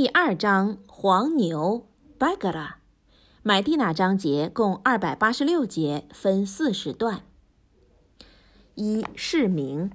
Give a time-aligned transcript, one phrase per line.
[0.00, 1.88] 第二章黄牛
[2.20, 2.74] Bagara，
[3.42, 7.22] 买地那章节共二百八十六节，分四十段。
[8.76, 9.90] 一释名，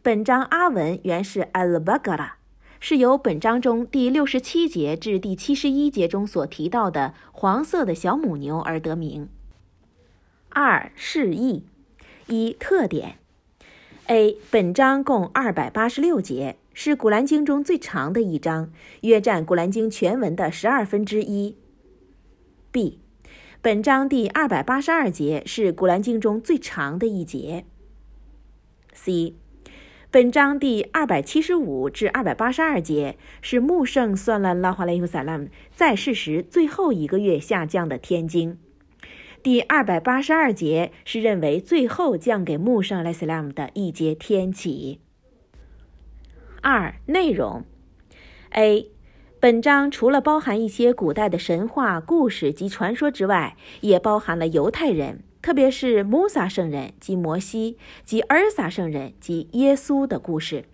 [0.00, 2.36] 本章阿文原是 Al-Bagara，
[2.80, 9.28] 是由本章中第六十七节至第七十一节中所提到的黄色的小母牛而得名。
[10.48, 11.66] 二释义，
[12.28, 13.18] 一特点。
[14.06, 21.56] A 本章共二百八十六节，是古兰经中最长的一章，约占古兰经全文的十二分之一。
[22.70, 23.00] B
[23.60, 27.64] 本章第二百八十二节是古兰经中最长的一节。
[28.92, 29.34] C
[30.12, 38.56] 本章第二百七十五至二百八十二节是穆圣算了拉华莱夫萨拉姆在世时最后一个月下降的天经。
[39.42, 45.00] 第二百八十二节是认为最后降给穆圣莱斯拉姆的一节天启。
[46.62, 47.64] 二、内容
[48.50, 48.90] ：A.
[49.40, 60.64] 本章除了包含一些古代的神话故事及传说之外，也包含了犹太人，特别是穆萨圣人及摩西及尔撒圣人及耶稣的故事。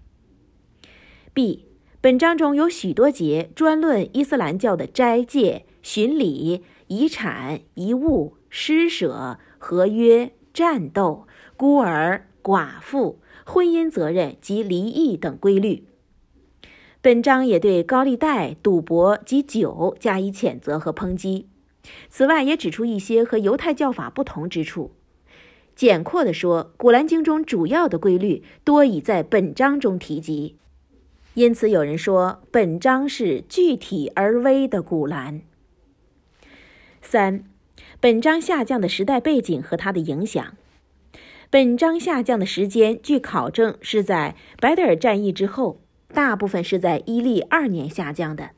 [1.32, 1.66] B.
[2.00, 8.36] 本章中有许多节专论伊斯兰教的斋戒、巡礼、遗产、遗物。
[8.56, 15.84] 施舍、合约、战斗、孤儿、寡妇、婚姻责任及离异等规律。
[17.00, 21.48] 本章也对高利贷、赌博及酒加以谴责和抨击。
[22.08, 24.92] 此外，也指出一些和犹太教法不同之处。
[25.76, 30.56] 简括地说，古兰经中主要的规律多已在本章中提及，
[31.34, 35.42] 因此有人说本章是具体而微的古兰。
[37.02, 37.44] 三。
[38.00, 40.56] 本章下降的时代背景和它的影响。
[41.50, 45.80] 本章下降的时间，据考证是在白德尔战役之后，
[46.12, 48.50] 大部分是在伊历二年下降的。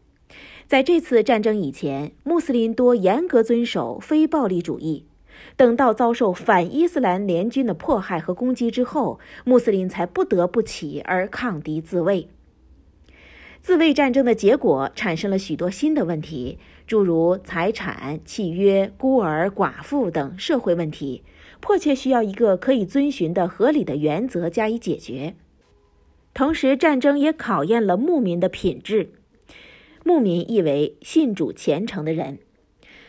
[0.67, 5.07] 在这次战争以前，穆斯林多严格遵守非暴力主义。
[5.55, 12.29] 等到遭受反伊斯兰联军的迫害和攻击之后，穆斯林才不得不起而抗敌自卫。
[13.61, 21.23] 自卫战争的结果产生了许多新的问题，诸如财产、契约、孤儿、寡妇等社会问题，
[21.67, 25.35] 迫切需要一个可以遵循的合理的原则加以解决。
[26.33, 29.11] 同时，战争也考验了牧民的品质。
[30.05, 32.39] 牧民意为信主虔诚的人，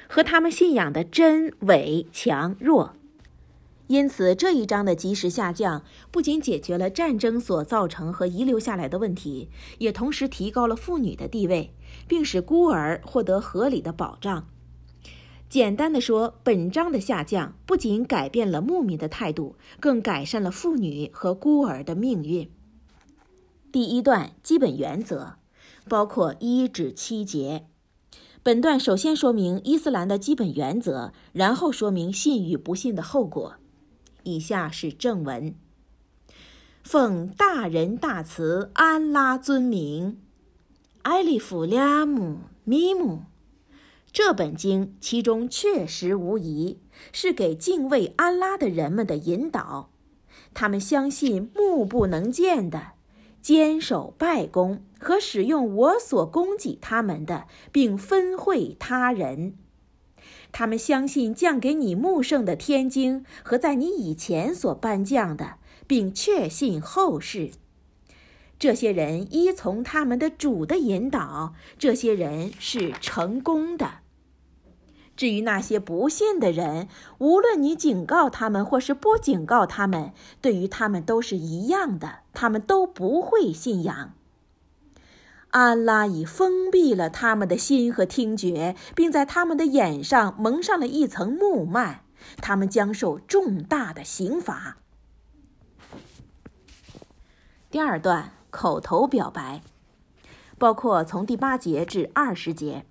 [0.08, 2.96] 和他们信仰的真伪强弱。
[3.86, 11.72] 因此，这一章的及时下降，不仅解决了战争所造成和遗留下来的问题，也同时提高了妇女的地位，
[12.08, 14.48] 并使孤儿获得合理的保障。
[15.50, 22.50] 简单的说，本章的下降不仅改变了牧民的态度，更改善了妇女和孤儿的命运。
[23.72, 25.36] 第一段基本原则
[25.88, 27.66] 包括一至七节。
[28.44, 33.56] 本段首先说明伊斯兰的基本原则，然后说明信与不信的后果。
[34.24, 35.56] 以下是正文：
[36.84, 40.20] 奉大仁大慈安拉尊名，
[41.04, 43.24] 艾利夫拉姆米姆。
[44.18, 46.80] 这本经其中确实无疑
[47.12, 49.92] 是给敬畏安拉的人们的引导。
[50.56, 52.94] 他们相信目不能见的，
[53.44, 59.56] 坚守拜功和使用我所供给他们的，并分会他人。
[60.52, 67.52] 他们相信降给你穆圣的天经和在你以前所颁降的，并确信后世。
[68.58, 74.00] 这些人依从他们的主的引导，这些人是成功的。
[75.18, 84.14] 至于那些不信的人，无论你警告他们或是不警告他们，对于他们都是一样的，他们都不会信仰。
[85.50, 92.02] 安拉已封闭了他们的心和听觉，并在他们的眼上蒙上了一层木幔，
[92.38, 94.78] 他们将受重大的刑罚。
[97.72, 99.62] 第二段口头表白，
[100.60, 102.86] 包括从第八节至二十节。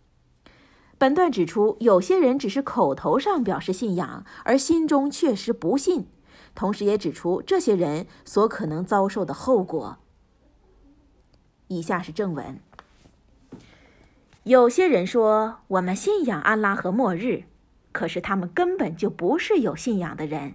[0.98, 6.06] 本段指出，有些人只是口头上表示信仰，而心中确实不信，
[6.54, 9.98] 同时也指出这些人所可能遭受的后果。
[11.68, 12.58] 以下是正文。
[14.44, 17.44] 有些人说我们信仰安拉和末日，
[17.92, 20.54] 可是他们根本就不是有信仰的人。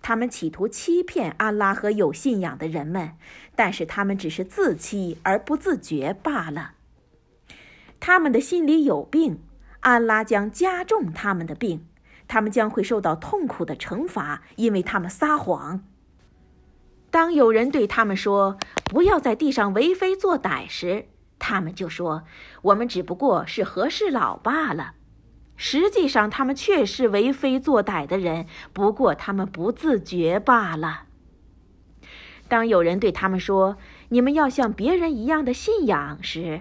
[0.00, 3.16] 他们企图欺骗安拉和有信仰的人们，
[3.56, 6.74] 但是他们只是自欺而不自觉罢了。
[7.98, 9.40] 他们的心里有病，
[9.88, 11.86] 安拉将加重他们的病，
[12.26, 15.82] 他们将会受到痛苦的惩罚，因为他们撒谎。
[17.10, 21.06] 当有人对他们说，不要在地上为非作歹时，
[21.38, 22.24] 他们就说
[22.62, 24.92] ：“我们只不过是和事佬罢了。”
[25.56, 31.04] 实际上，他们却是为非作歹的人，不过他们不自觉罢了。
[32.46, 33.78] 当有人对他们说
[34.10, 36.60] ：“你们要像别人一样的信仰”时，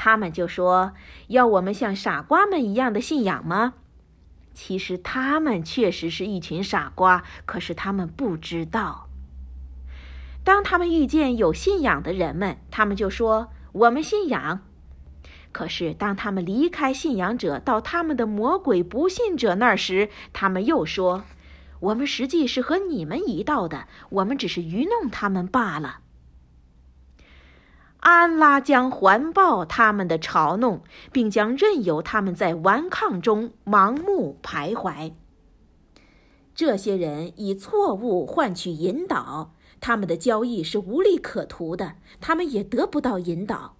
[0.00, 0.92] 他们就说
[1.26, 3.74] ：“要我们像傻瓜们一样的信仰吗？”
[4.54, 9.08] 其实他们确实是一群傻瓜，可是他们不知道。
[10.44, 14.60] 当他们遇见有信仰的人们，他们就说：“我们信仰。”
[15.50, 21.24] 可是，当他们离开信仰者到他们的魔鬼不信者那儿时，他们又说
[21.80, 26.00] ：“我们实际是和你们一道的，我们只是愚弄他们罢了。”
[28.00, 35.12] 安拉将环抱他们的嘲弄，并将任由他们在顽抗中盲目徘徊。
[36.54, 43.76] 这些人以错误换取引导，他们的交易是无利可图的，他们也得不到引导。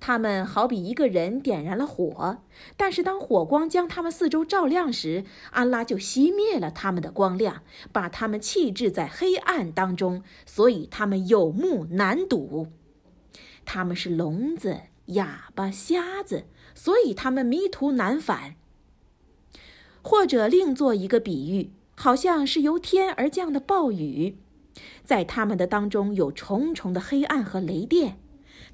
[0.00, 2.38] 他们好比一个人点燃了火，
[2.76, 7.62] 但是当火光将他们四周照亮时，安拉就熄灭了他们的光亮，
[7.92, 12.68] 把他们弃置在黑暗当中，所以他们有目难睹。
[13.70, 18.56] 他们是聋子、哑巴、瞎子，所以他们迷途难返。
[20.00, 24.38] 或者另做一个比喻，好像是由天而降的暴雨，
[25.04, 28.18] 在他们的当中有重重的黑暗和雷电。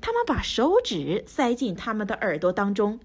[0.00, 3.00] 他们把手指塞进他们的耳朵当中，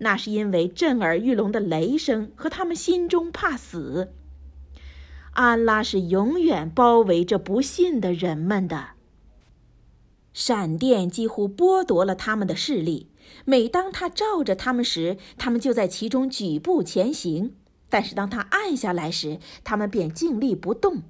[0.00, 4.12] 那是因为震耳欲聋的雷声和他们心中怕死。
[5.32, 8.97] 安拉是永远包围着不信的人们的。
[10.38, 13.08] 闪电几乎剥夺了他们的视力，
[13.44, 17.50] 每当他照着他们时，他们就在其中举步前行；
[17.88, 21.02] 但是当他暗下来时，他们便静立不动。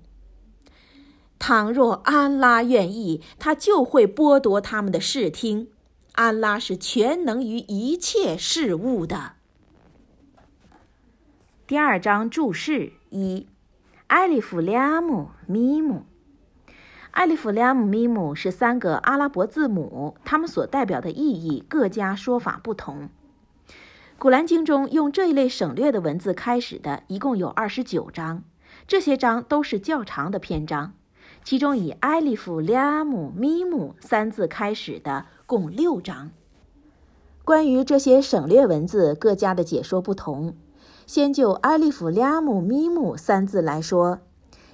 [1.39, 5.69] 倘若安拉愿意，他就会剥夺他们的视听。
[6.13, 9.33] 安拉是全能于一切事物的。
[11.67, 13.47] 第二章注释一：
[14.07, 16.08] 艾利夫、拉姆、米姆。
[17.19, 23.09] 艾利夫、拉姆、咪姆是三个阿拉伯字母，它们所代表的意义各家说法不同。
[24.21, 28.45] 古兰经中用这一类省略的文字开始的，一共有二十九章，
[28.87, 30.93] 这些章都是较长的篇章。
[31.43, 36.31] 其中以艾利夫、拉姆、咪姆三字开始的共六章。
[37.45, 40.55] 关于这些省略文字各家的解说不同。
[41.05, 44.21] 先就艾利夫、拉姆、咪姆三字来说，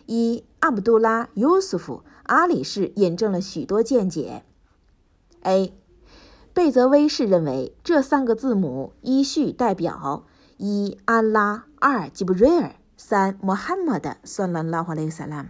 [0.04, 4.42] 一阿卜杜拉、尤苏夫、阿里士引证了许多见解。
[5.42, 5.72] A.
[6.52, 10.24] 贝泽威士认为这三个字母依序代表
[10.56, 15.46] 一安拉、二吉布瑞尔、三穆罕默德（算拉拉华雷萨拉）。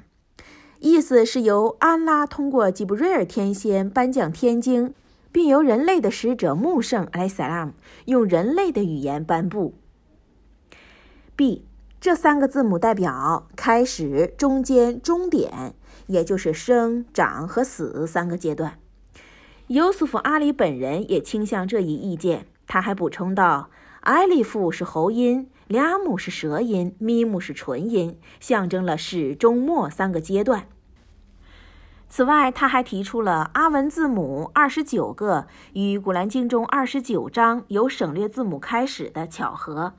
[0.80, 4.94] 意思是由安拉通过吉布瑞尔天仙颁降天经，
[5.30, 7.72] 并由人类的使者穆圣艾萨拉
[8.06, 9.74] 用人类的语言颁布。
[11.36, 11.66] B
[12.00, 15.74] 这三个字母代表开始、中间、终点，
[16.06, 18.78] 也就是生、长和死三个阶段。
[19.68, 22.46] 尤苏夫阿里本人也倾向这一意见。
[22.66, 23.70] 他还补充道
[24.02, 30.68] ：“艾利夫是喉音。”俩姆是舌音，咪姆是唇音，象征了始、终、末三个阶段。
[32.06, 39.94] 此外，他还提出了阿文字母二十九个与《古兰经》中二十九章由省略字母开始的巧合，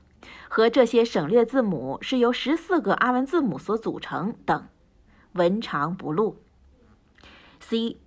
[0.48, 4.68] 和这些省略字母是由十四个阿文字母所组成等，
[5.36, 6.36] 文长不露。
[7.62, 7.98] C，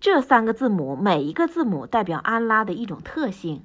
[0.00, 3.64] 这三个字母每一个字母代表安拉的一种特性。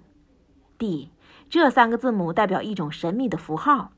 [0.77, 1.11] D。
[1.49, 3.91] 这三个字母代表一种神秘的符号。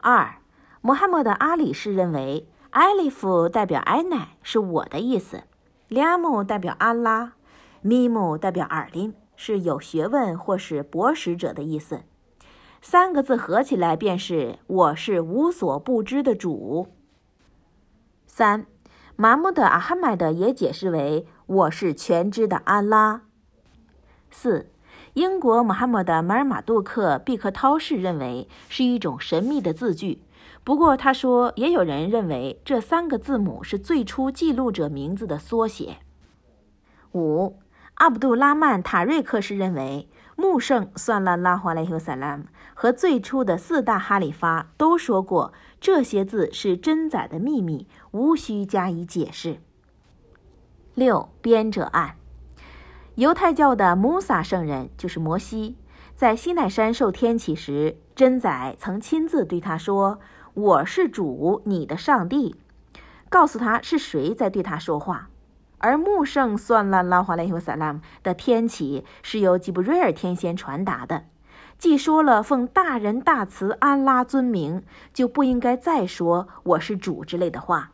[0.00, 0.36] 二，
[0.80, 5.42] 穆罕默德阿里士认为，艾利夫代表艾乃是我的意思，
[5.88, 7.34] 拉姆代表安拉，
[7.82, 12.04] 咪姆代表耳林是有学问或是博识者的意思。
[12.80, 16.88] 三个字合起来便是我是无所不知的主。
[18.38, 18.66] 三，
[19.16, 23.22] 马木德阿哈迈德也解释为我是全知的安拉。
[24.30, 24.70] 四。
[25.14, 30.22] 英国穆罕默德·马尔马杜克·毕克涛士认为是一种神秘的字句，
[30.62, 35.96] 不过他说也有人认为这三个字母是最初记录者名字的缩写。
[37.14, 37.58] 五，
[37.94, 49.60] 阿卜杜拉曼·塔瑞克士认为穆圣算了拉华莱修萨拉姆和最初的四大哈里发都说过这些字是真载的秘密，无需加以解释。
[50.94, 52.16] 六，编者案。
[53.16, 55.76] 犹太教的穆萨圣人就是摩西，
[56.14, 60.18] 在西奈山受天启时，真宰曾亲自对他说
[60.54, 62.56] ：“我是主，你的上帝。”
[63.28, 65.28] 告诉他是谁在对他说话。
[65.78, 71.24] 而穆圣算了拉华莱希萨拉姆的天启是由吉布瑞尔天仙传达的。
[71.78, 74.82] 既说了奉大仁大慈安拉尊名，
[75.12, 77.92] 就不应该再说我是主之类的话。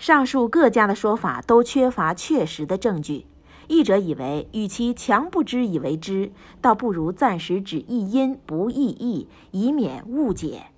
[0.00, 3.26] 上述各家的说法都缺乏确实的证据。
[3.68, 10.68] 译者以为，与其强不知以为知，倒不如暂时只译音不译义，以免误解。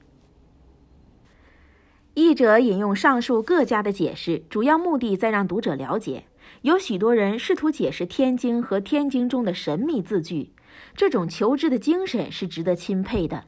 [2.15, 6.25] 译者引用上述各家的解释，主要目的在让读者了解，
[6.63, 10.51] 有许多人试图解释《天经》和《天经》中的神秘字句。
[10.97, 13.45] 这种求知的精神是值得钦佩的。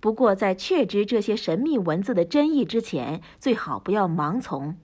[0.00, 4.76] 不过，在确知这些神秘文字的真意之前，最好不要盲从。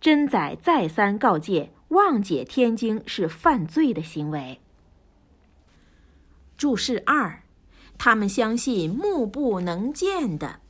[0.00, 4.60] 真宰再三告诫，妄解《天经》是犯罪的行为。
[6.56, 7.42] 注释二：
[7.96, 10.60] 他们相信目不能见的。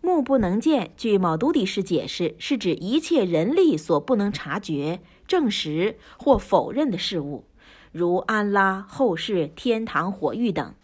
[0.00, 7.44] 目不能见，据毛都迪士解释，是指一切人力所不能察觉、证实或否认的事物，
[7.92, 10.74] 如安拉、后世、天堂、火狱等。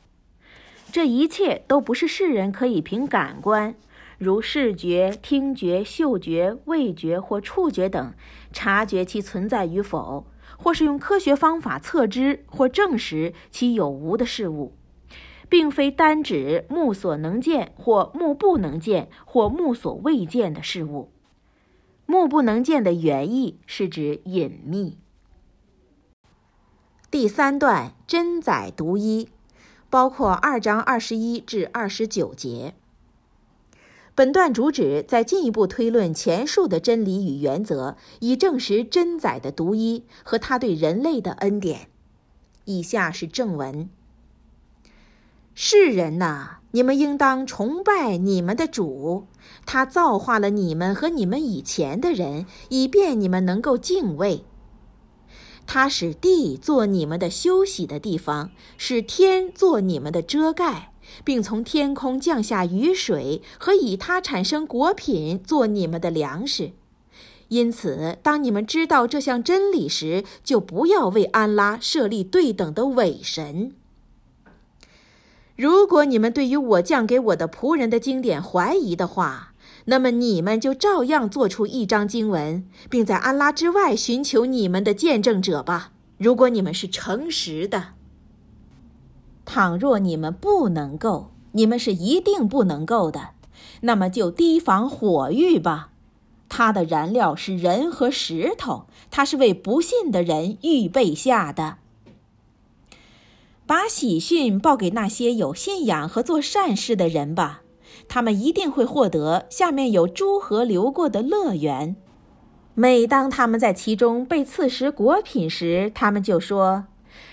[0.91, 3.75] 这一切都不是世人可以凭感官，
[4.19, 8.13] 如视觉、听觉、嗅觉、味觉或触觉等，
[8.53, 10.27] 察觉其存在与否，
[10.59, 14.75] 或是用科学方法测知或证实其有无的事物。
[15.49, 21.11] 并非单指目所能见或目不能见或目所未见的事物。
[22.05, 24.99] 目不能见的原意是指隐秘。
[27.11, 29.31] 第三段真宰读一，
[29.89, 32.75] 包括二章二十一至二十九节。
[34.19, 41.87] 本段主旨在进一步推论前述的真理与原则，以证实真宰的独一和他对人类的恩典。
[42.65, 43.89] 以下是正文。
[45.55, 49.29] 世人呐，你们应当崇拜你们的主，
[49.65, 54.45] 他造化了你们和你们以前的人，以便你们能够敬畏。
[55.65, 60.93] 他使地做你们的休息的地方，使天做你们的遮盖，
[61.25, 66.73] 并从天空降下雨水和以它产生果品做你们的粮食。
[67.49, 73.73] 因此，当你们知道这项真理时，就不要为安拉设立对等的伪神。
[75.57, 79.55] 如果你们对于我降给我的仆人的经典怀疑的话，
[79.87, 85.93] 那么你们就照样做出一张经文，并在安拉之外寻求你们的见证者吧。
[86.19, 87.95] 如果你们是诚实的，
[89.50, 93.31] 倘若你们不能够，你们是一定不能够的，
[93.81, 95.88] 那么就提防火狱吧。
[96.50, 101.78] 它的燃料是人和石头，它是为不信的人预备下的。
[103.67, 107.62] 把喜讯报给那些有信仰和做善事的人吧，
[108.07, 111.97] 他们一定会获得下面有诸河流过的乐园。
[112.75, 116.85] 每当他们在其中被赐食果品时，他们就说：“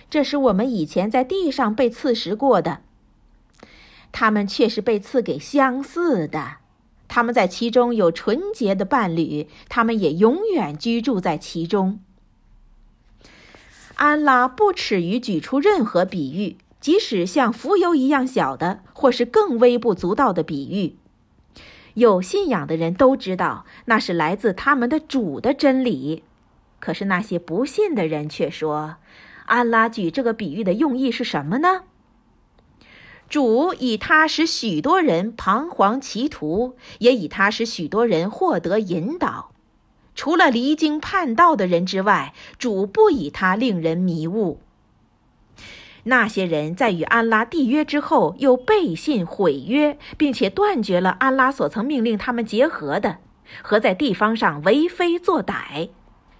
[0.09, 2.81] 这是我们以前在地上被赐食过的。”
[4.11, 6.57] 他们却是被赐给相似的。
[7.07, 11.99] 他们在其中有纯洁的伴侣，他们也永远居住在其中。
[13.95, 20.95] 安拉不耻于举出任何比喻，即使像蜉蝣一样小的，或是更微不足道的比喻。
[21.93, 26.23] 有信仰的人都知道，那是来自他们的主的真理。
[26.79, 28.95] 可是那些不信的人却说
[29.45, 31.83] ：“安拉举这个比喻的用意是什么呢？”
[33.27, 39.51] 主以他使许多人彷徨歧途，也以他使许多人获得引导。
[40.13, 44.61] 除了离经叛道的人之外，主不以他令人迷雾。
[46.03, 53.17] 那些人在与安拉缔约之后，又背信毁约，并且断绝了安拉所曾命令他们结合的，
[53.63, 55.89] 和在地方上为非作歹，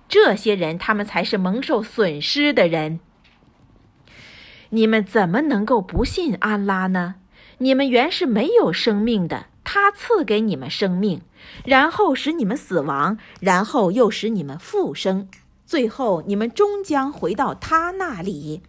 [0.08, 3.00] 这些人他们才是蒙受损失的人。
[4.70, 7.16] 你们怎么能够不信安拉呢？
[7.60, 9.48] 你们原是没有生命的。
[9.68, 11.22] 他赐给你们生命，
[11.66, 15.28] 然后使你们死亡，然后又使你们复生，
[15.66, 18.62] 最后你们终将回到他那里。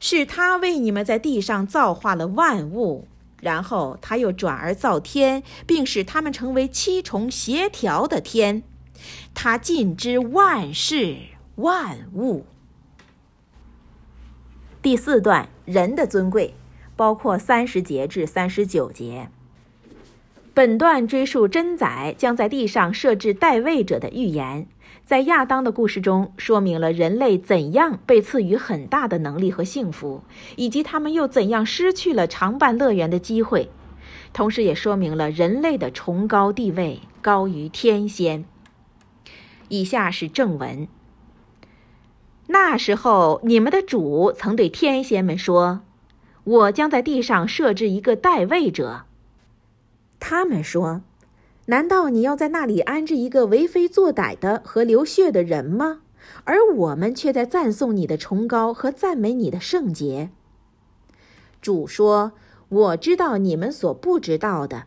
[0.00, 3.06] 是他为你们在地上造化了万物，
[3.42, 8.62] 然后他又转而造天，并使他们成为七重协调的天。
[9.34, 11.16] 他尽知万事
[11.56, 12.44] 万物。
[14.80, 16.54] 第四段，人的尊贵，
[16.96, 19.28] 包括三十节至三十九节。
[20.54, 24.66] 本段追溯真宰将在地上设置代位者的预言，
[25.04, 30.22] 在亚当的故事中说明了人类怎样被赐予很大的能力和幸福，
[30.56, 33.70] 以及他们又怎样失去了常伴乐园的机会，
[34.32, 38.44] 同时也说明了人类的崇高地位高于天仙。
[39.68, 40.88] 以下是正文。
[42.48, 45.80] 那时候，你们的主曾对天仙们说
[46.44, 49.02] ：“我将在地上设置一个代位者。”
[50.18, 51.02] 他们说
[51.66, 56.00] ：“难道你要在那里安置一个为非作歹的和流血的人吗？”
[56.44, 60.30] 而我们却在赞颂你的崇高和赞美你的圣洁。
[61.62, 62.32] 主说
[62.68, 64.84] ：“我知道你们所不知道的。”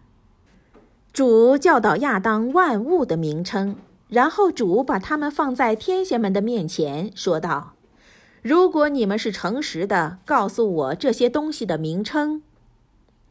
[1.14, 3.76] 主教导亚当万物的名称，
[4.12, 7.74] 然后主把他们放在天仙们的面前，说道
[8.44, 12.44] ：“如果你们是诚实的，告诉我这些东西的名称。”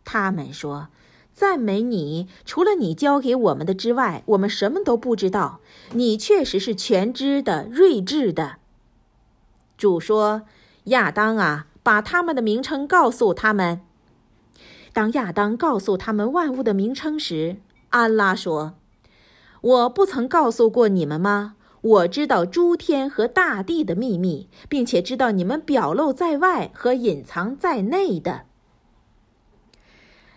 [0.05, 0.89] 他们说。
[1.33, 5.61] 赞美你，除了你教给我们的之外，我们什么都不知道。
[5.93, 8.57] 你确实是全知的、睿智的。
[9.79, 10.43] 主说
[10.93, 13.81] ：“亚当啊，把他们的名称告诉他们。”
[14.93, 17.57] 当亚当告诉他们万物的名称时，
[17.89, 18.75] 安拉说
[19.61, 21.57] ：“我不曾告诉过你们吗？
[21.83, 28.43] 我知道诸天和大地的秘密，并且知道你们表露在外和隐藏在内的。”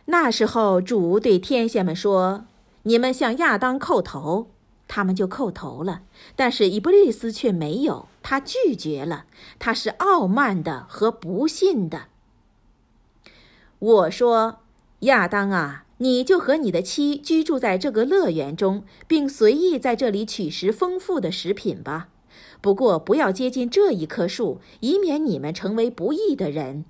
[0.06, 2.46] 那时候，主对天仙们说
[2.84, 4.48] ：“你们向亚当叩头，
[4.88, 6.03] 他们就叩头了。
[6.36, 9.25] 但是伊布利斯却没有，他拒绝了。
[9.60, 12.08] 他是傲慢的和不信的。”
[13.80, 14.60] 我说
[15.01, 22.10] ：“亚当啊，你就和你的妻居住在这个乐园中，并随意在这里取食丰富的食品吧。
[22.62, 26.86] 不过，不要接近这一棵树，以免你们成为不义的人。”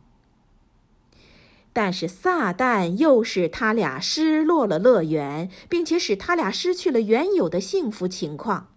[1.75, 8.67] 但是撒旦又使他俩失落了乐园，并且使他俩失去了原有的幸福情况。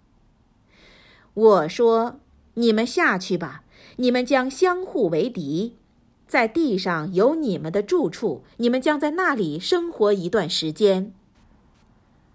[1.34, 2.20] 我说
[2.54, 3.64] ：“你们下去吧，
[3.96, 5.76] 你们将相互为敌，
[6.26, 11.12] 在地上有你们的住处，你们将在那里生活一段时间。”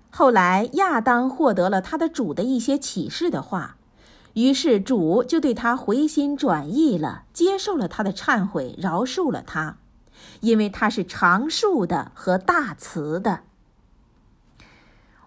[0.09, 3.77] 后来亚当获得了他的主的一些启示的话，
[4.33, 9.77] 于是主就对他回心转意了，接受了他的忏悔，饶恕了他。
[10.41, 13.41] 因为他是长恕的和大慈的。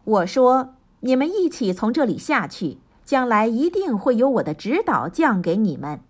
[0.04, 6.00] 我说：“你们一起从这里下去，将来一定会有我的指导降给你们。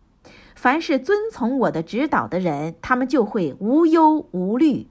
[0.64, 4.86] 凡是遵从我的指导的人，他们就会无忧无虑。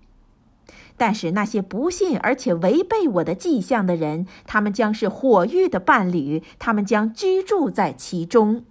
[0.98, 8.64] 但是那些不信而且违背我的迹象的人，他们将是火狱的伴侣，他们将居住在其中。”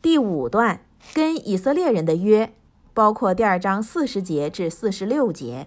[0.00, 2.52] 第五段，跟以色列人的约。
[2.94, 5.66] 包括第二章四十节至四十六节，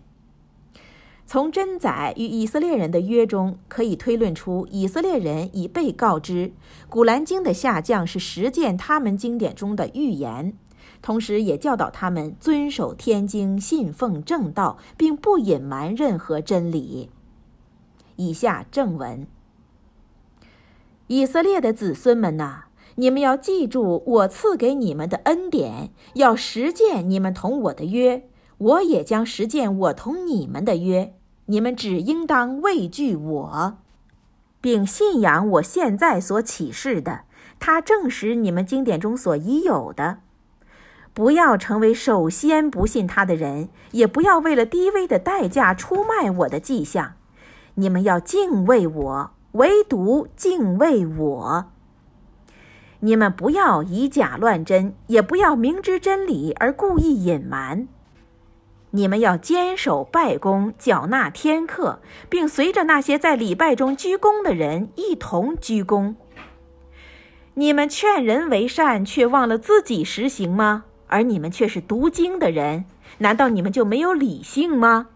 [1.32, 6.48] 从真宰与以色列人的约中，可以推论出以色列人已被告知
[6.90, 10.54] 《古兰经》的下降是实践他们经典中的预言，
[11.02, 17.10] 同时也教导他们遵守天经，信奉正道，并不隐瞒任何真理。
[18.18, 19.26] 以下正文：
[21.08, 22.64] 以色列的子孙们呐！
[22.96, 31.14] 你们要记住我赐给你们的恩典，要实践你们同我的约，我也将实践我同你们的约。
[31.46, 33.78] 你们只应当畏惧我，
[34.62, 37.22] 并信仰我现在所启示的，
[37.60, 40.20] 它证实你们经典中所已有的。
[41.14, 47.16] 不要成为首先不信他的人，也不要为了低微的代价出卖我的迹象。
[47.76, 51.66] 你们要敬畏我，唯独敬畏我。
[53.02, 57.88] 你们不要以假乱真，也不要明知真理而故意隐瞒。
[58.92, 66.16] 你们要坚守拜功，缴纳天课，并随着那些在礼拜中鞠躬的人一同鞠躬。
[67.54, 70.86] 你们劝人为善，却忘了自己实行吗？
[71.08, 72.86] 而你们却是读经的人，
[73.18, 75.08] 难道你们就没有理性吗？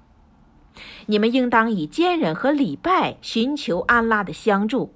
[1.05, 4.93] 你们应当以坚忍和礼拜寻求安拉的相助。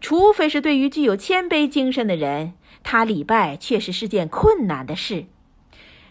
[0.00, 5.26] 除非是对于具有谦卑精神的人，他礼拜确实是件困难的事。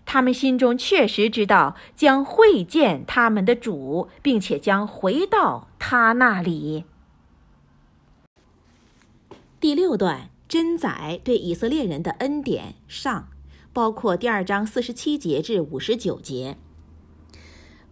[0.09, 6.85] 他们心中确实知道将会见他们的主，并且将回到他那里。
[9.59, 13.27] 第六段，真宰对以色列人的恩典上，
[13.73, 16.55] 包括第二章四十七节至五十九节。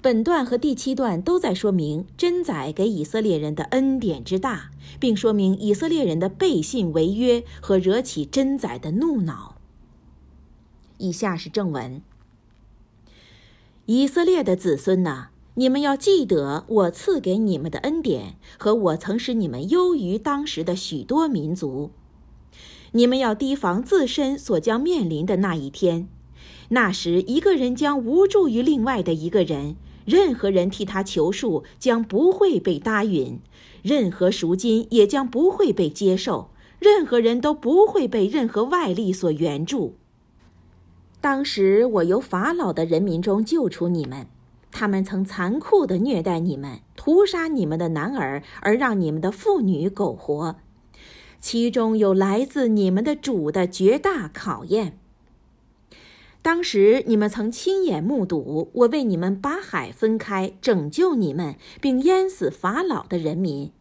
[0.02, 4.70] 本段和第七段都在说明真宰给以色列人的恩典之大，
[5.02, 9.55] 并说明以色列人的背信违约和惹起真宰的怒恼。
[10.98, 12.02] 以下是正文：
[13.86, 21.92] 以色列的子孙呐，你们要记得我赐给你们的恩典和我曾使你们优于当时的许多民族。
[22.92, 26.08] 你们要提防自身所将面临的那一天，
[26.70, 29.76] 那时一个人将无助于另外的一个人。
[30.06, 33.40] 任何人替他求恕将不会被答允，
[33.82, 39.96] 任何赎金也将不会被接受，任何人都不会被任何外力所援助。
[41.26, 44.28] 当时我由法老的人民中救出你们，
[44.72, 50.58] 他们曾残酷地虐待你们，屠杀你们的男儿，而让你们的妇女苟活。
[51.40, 55.00] 其中有来自你们的主的绝大考验。
[56.44, 63.72] 当时你们曾亲眼目睹我为你们把海分开，拯救你们，并淹死法老的人民。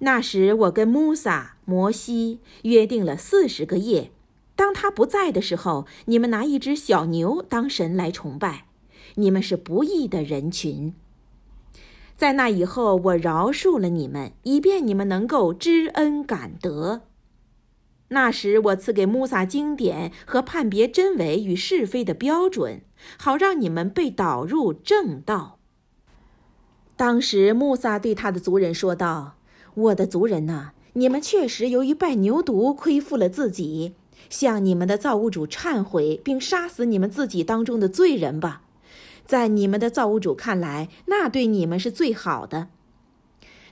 [0.00, 4.10] 那时我跟穆萨、摩西约定了四十个夜。
[4.56, 8.64] 当他不在的时候，你们拿一只小牛当神来崇拜。
[9.14, 10.94] 你们是不义的人群。
[12.16, 17.02] 在那以后，我饶恕了你们，以便你们能够知恩感德。
[18.08, 22.82] 那时，我赐给穆萨经典和判别真伪与是非的标准，
[23.18, 25.58] 好让你们被导入正道。
[26.96, 29.36] 当时，穆萨对他的族人说道
[29.74, 33.94] ：“我的族人呐，你们确实由于拜牛犊亏负了自己，
[34.28, 38.62] 向你们的造物主忏悔，并杀死你们自己当中的罪人吧。
[39.24, 42.68] 在你们的造物主看来，那对你们是最好的。”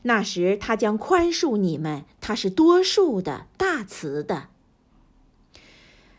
[0.07, 4.49] 那时他将宽恕你们，他是多数的、大慈的。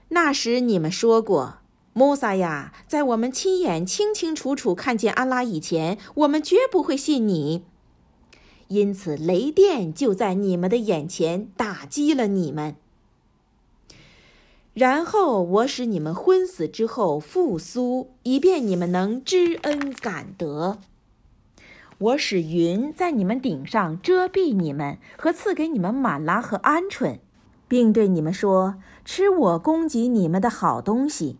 [0.09, 1.57] 那时你们说过
[1.93, 7.63] ：“穆萨呀，在我们亲眼清清楚楚看见安拉以前，我们绝不会信你。”
[8.69, 12.77] 因此雷电就在你们的眼前打击了你们。
[14.75, 20.79] 然后我使你们昏死之后复苏，以便你们能知恩感德。
[21.97, 27.19] 我使云在你们顶上遮蔽你们，和赐给你们吗哪和鹌鹑，
[27.69, 31.37] 并对你们说：“吃我供给你们的好东西。”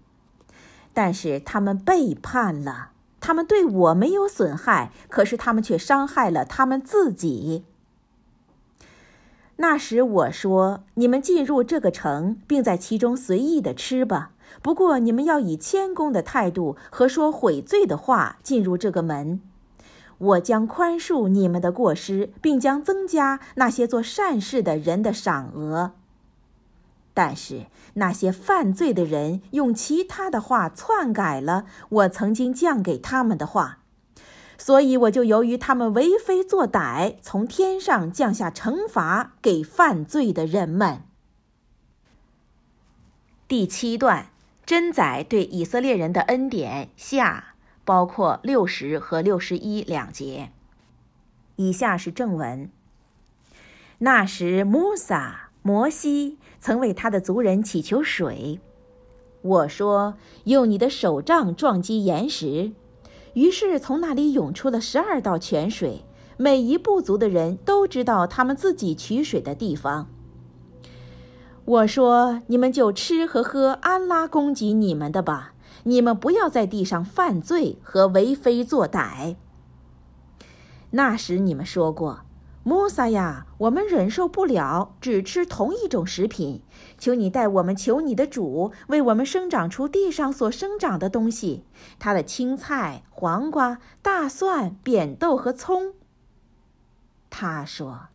[0.94, 7.66] 但是他们背叛了，他们对我没有损害，可是他们却伤害了他们自己。
[9.58, 14.32] 那时我说：“你们进入这个城，并在其中随意的吃吧。
[14.62, 19.42] 不过你们要以谦恭的态度和说悔罪的话进入这个门。”
[20.18, 25.92] 我将宽恕你们的过失，并将增加那些做善事的人的赏额。
[27.14, 33.80] 但是那些犯罪的人用其他的话篡改了我曾经降给他们的话，
[34.58, 41.04] 所以我就由于他们为非作歹，从天上降下惩罚给犯罪的人们。
[43.48, 44.30] 第七段，
[44.66, 47.52] 真宰对以色列人的恩典下。
[47.88, 50.50] 包括六十和六十一两节。
[51.58, 52.72] 以下是正文。
[54.00, 58.60] 那时，穆萨、摩西曾为他的族人祈求水。
[59.44, 60.16] 我说
[60.46, 62.72] ：“用你的手杖撞击岩石。”
[63.36, 66.04] 于是从那里涌出了十二道泉水，
[66.36, 70.08] 每一部族的人都知道他们自己取水的地方。
[71.64, 75.52] 我说：“你们就吃和喝安拉供给你们的吧。”
[75.88, 79.36] 你们不要在地上犯罪和为非作歹。
[80.90, 82.22] 那时你们说过
[82.68, 86.64] ：“穆萨呀，我们忍受不了只吃同一种食品，
[86.98, 91.64] 求你代我们求你的主，为我们生长出地上所生长的东西，
[92.00, 95.94] 他的青菜、黄瓜、大蒜、扁豆和葱。”
[97.30, 98.08] 他说：“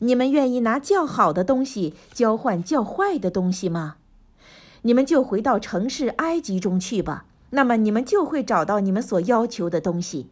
[0.00, 3.98] 你们愿意拿较好的东西交换较坏的东西吗？”
[4.82, 10.28] 你们就回到城市埃及中去吧，那么你们就会找到你们所要求的东西。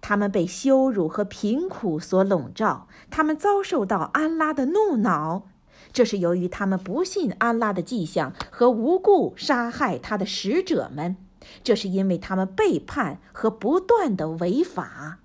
[0.00, 5.46] 他们被羞辱和贫苦所笼罩，他们遭受到安拉的怒恼，
[5.92, 11.16] 这是由于他们不信安拉的迹象和无故杀害他的使者们，
[11.62, 15.18] 这是因为他们背叛和不断的违法。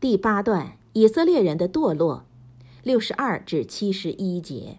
[0.00, 2.24] 第八段，以色列人的堕落，
[2.82, 4.78] 六十二至七十一节。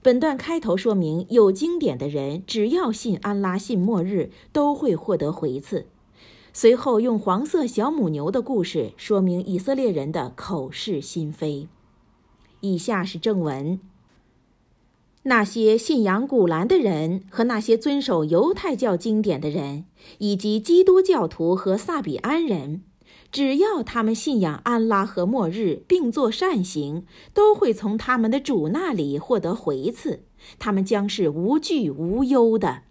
[0.00, 5.86] 本段开头说明，有经典的人只要信安拉、信末日，都会获得回赐。
[6.52, 11.68] 随后用黄色小母牛的故事说明以色列人的口是心非。
[12.60, 13.78] 以下是正文：
[15.24, 19.84] 那些信仰古兰的人和那些遵守犹太教经典的人，
[20.18, 22.82] 以及基督教徒和萨比安人。
[23.30, 30.24] 只要他们信仰安拉和末日，并做善行，都会从他们的主那里获得回赐。
[30.58, 32.84] 他们将是无惧无忧的。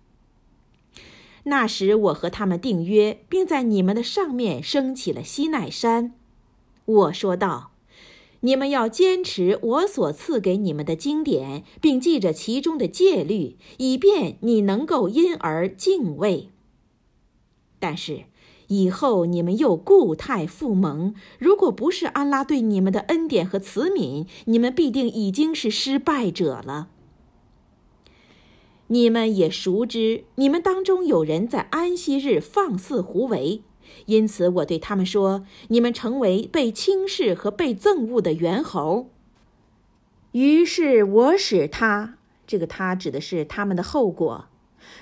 [1.48, 6.14] 那时，我和他们订约，并在你们的上面升起了西奈山。
[6.86, 7.72] 我说道
[8.42, 16.50] ：“你们要坚持我所赐给你们的经典，并记着其中的戒律，以便你能够因而敬畏。”
[17.80, 18.26] 但是
[18.68, 26.90] 以后你们又故态复萌，如果不是安拉对你们的恩典和慈悯，你们必定已经是失败者了。
[28.90, 33.62] 你们也熟知，你们当中有人在安息日放肆胡为，
[34.06, 39.10] 因此我对他们说：你们成为被轻视和被憎恶的猿猴。
[40.32, 44.48] 于是我使他，这个他指的是他们的后果，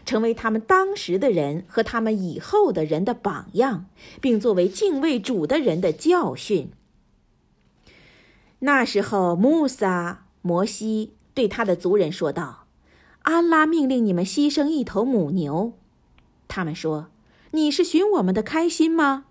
[0.04, 3.86] 成为他们当时的人和他们以后的人的榜样，
[4.20, 6.72] 并作为敬畏主的人的教训。
[8.60, 12.65] 那时候，穆萨摩西对他的族人说道。
[13.26, 15.74] 安拉命令你们牺牲一头母牛，
[16.48, 17.08] 他们说
[17.52, 19.26] ：“你是寻我们的开心吗？”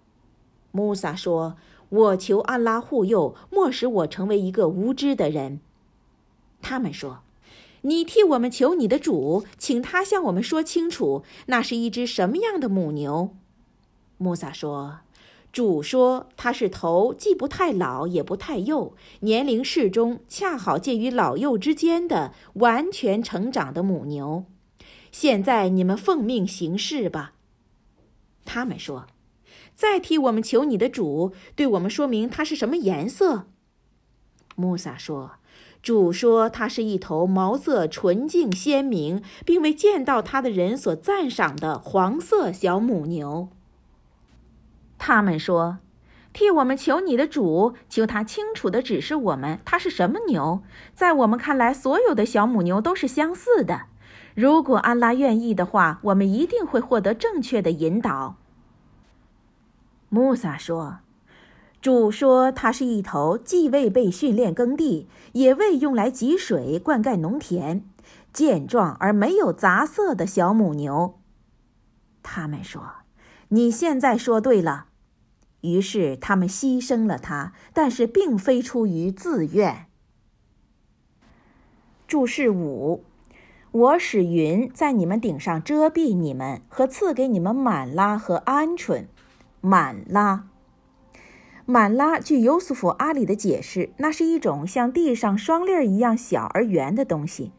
[0.73, 1.57] 穆萨说
[1.89, 5.61] ：“我求安拉护佑，莫使我成为一个无知的人。”
[6.61, 7.21] 他们说
[7.83, 13.37] ：“你替我们求你的主，请他向我们说清楚，那是一只什么样的母牛。”
[14.19, 15.04] 穆萨说。
[15.55, 24.47] 主说：“他是头既不太老也不太幼，年龄适中，恰好介于老幼之间的完全成长的母牛。
[25.13, 27.35] 现在你们奉命行事吧。”
[28.45, 29.07] 他们说
[29.77, 33.47] ：“再替我们求你的主，对我们说明它是什么颜色。”
[34.57, 35.35] 穆萨说
[35.81, 43.51] ：“主说它是一头毛色纯净鲜明，并未见到它的人所赞赏的黄色小母牛。”
[45.07, 45.81] 他们说
[46.33, 50.63] ：“替我们求你的主，求他清楚地指示我们，他是什么牛。
[50.95, 53.83] 在我们看来，所有的小母牛都是相似的。
[54.35, 58.37] 如果安拉愿意的话，我们一定会获得正确的引导。”
[60.09, 61.01] 穆萨说
[61.83, 67.85] ：“主说，他是一头既未被训练耕地，也未用来汲水灌溉农田，
[68.33, 71.19] 健壮而没有杂色的小母牛。”
[72.25, 72.83] 他们说
[73.49, 74.87] ：“你现在说对了。”
[75.65, 79.87] 于是他们牺牲了他，但是并非出于自愿。
[82.07, 83.03] 注释五：
[83.73, 89.07] 我使云在你们顶上遮蔽你们，和赐给你们满拉和鹌鹑。
[89.63, 90.45] 满拉，
[91.65, 97.53] 满拉据尤苏福阿里的解释，那是一种像地上双粒儿一样小而圆的东西。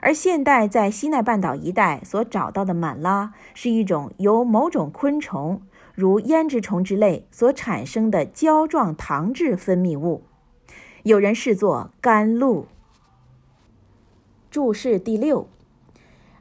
[0.00, 5.62] 而现代在西奈半岛一带所找到的满拉，是一种由某种昆虫。
[5.94, 10.22] 如胭脂虫之类所产生的胶状糖质分泌物，
[11.04, 12.66] 有人视作甘露。
[14.50, 15.48] 注释第六：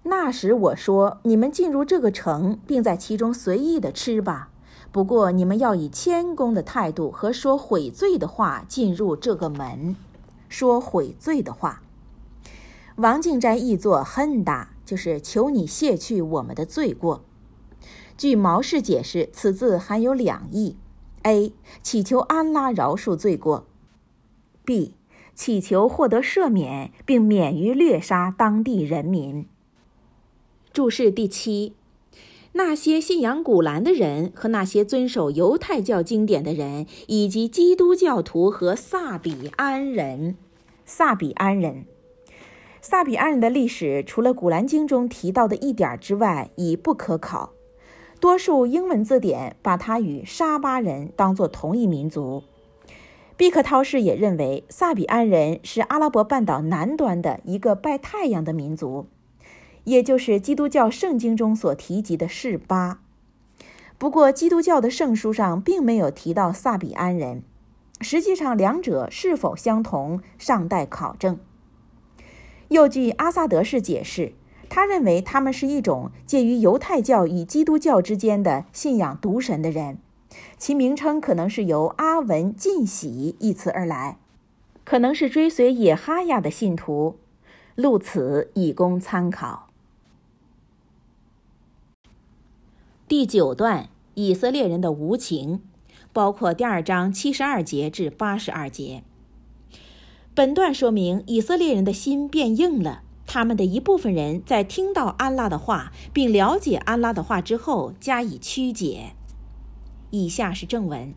[0.04, 4.50] 那时我说，你们进入这个城，并在其中随意的吃吧。
[4.92, 9.96] 不过你们要以谦恭的态度和说悔罪的话进入这个门。
[10.50, 11.84] 说悔罪的话，
[12.96, 17.24] 王静斋译作恨大，就是求你卸去我们的罪过。
[18.18, 20.78] 据毛氏解释，此字含有两义
[21.24, 21.54] ：a.
[21.82, 23.66] 祈求安拉饶恕罪过
[24.66, 24.92] ；b.
[25.36, 29.48] 祈求获得赦免，并免于掠杀当地人民。
[30.72, 31.74] 注释第七：
[32.52, 40.36] 那些信仰古兰的人和那些遵守犹太教经典的人，以及基督教徒和萨比安人。
[40.86, 41.86] 萨比安人，
[42.80, 47.54] 萨比安人的历史，除了古兰经中提到的一点之外，已不可考。
[48.24, 52.46] 多数英文字典把它与沙巴人当作同一民族。
[53.36, 59.08] 毕克涛氏也认为，萨比安人是阿拉伯半岛南端的一个拜太阳的民族，
[59.84, 63.02] 也就是基督教圣经中所提及的示巴。
[63.98, 67.44] 不过，基督教的圣书上并没有提到萨比安人。
[68.00, 71.38] 实际上，两者是否相同尚待考证。
[72.70, 74.32] 又据阿萨德氏解释。
[74.70, 79.98] 他认为他们是一种介于犹太教与基督教之间的信仰独神的人，
[80.58, 84.18] 其名称可能是由阿文尽喜一词而来，
[84.84, 87.18] 可能是追随也哈亚的信徒。
[87.76, 89.70] 录此以供参考。
[93.08, 95.62] 第九段以色列人的无情，
[96.12, 99.04] 包括第二章七十二节至八十二节。
[100.36, 103.02] 本段说明以色列人的心变硬了。
[103.34, 109.16] 他们的一部分人在听到安拉的话，并了解安拉的话之后加以曲解。
[110.12, 111.16] 以下是正文：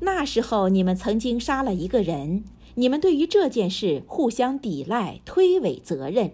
[0.00, 2.44] 那时候你们曾经杀了一个人，
[2.74, 6.32] 你们对于这件事互相抵赖、推诿责任，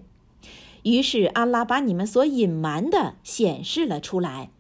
[0.83, 4.51] 于是安拉把你们所隐瞒的显示了出来。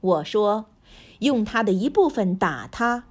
[0.00, 0.70] 我说，
[1.18, 3.04] 用他的一部分打他。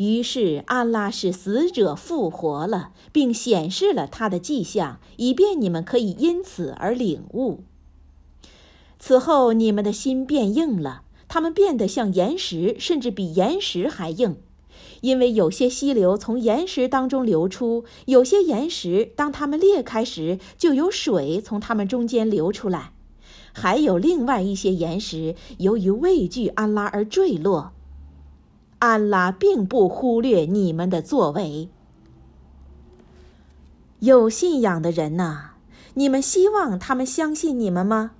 [0.00, 7.64] 于是，安拉使死者复活了，并显示了他的迹象，以便你们可以因此而领悟。
[8.98, 14.38] 此后你们的心变硬了，它们变得像岩石，甚至比岩石还硬。
[15.02, 22.92] 因为有些溪流从岩石当中流出，有些岩石当它们裂开时，就有水从它们中间流出来；
[23.52, 27.74] 还有另外一些岩石由于畏惧安拉而坠落。
[28.80, 31.68] 安拉并不忽略你们的作为。
[34.00, 35.52] 有信仰的人呐，
[35.94, 38.10] 你们希望他们相信你们吗？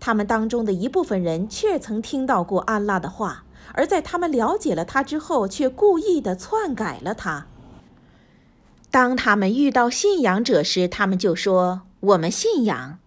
[0.00, 3.44] 他们当中的一部分人却曾听到过安拉的话。
[3.72, 7.46] 而在他们了解了他之后，却故意地篡改了他。
[8.90, 12.98] 当他们遇到信仰者时，他们就说：“我们信仰。”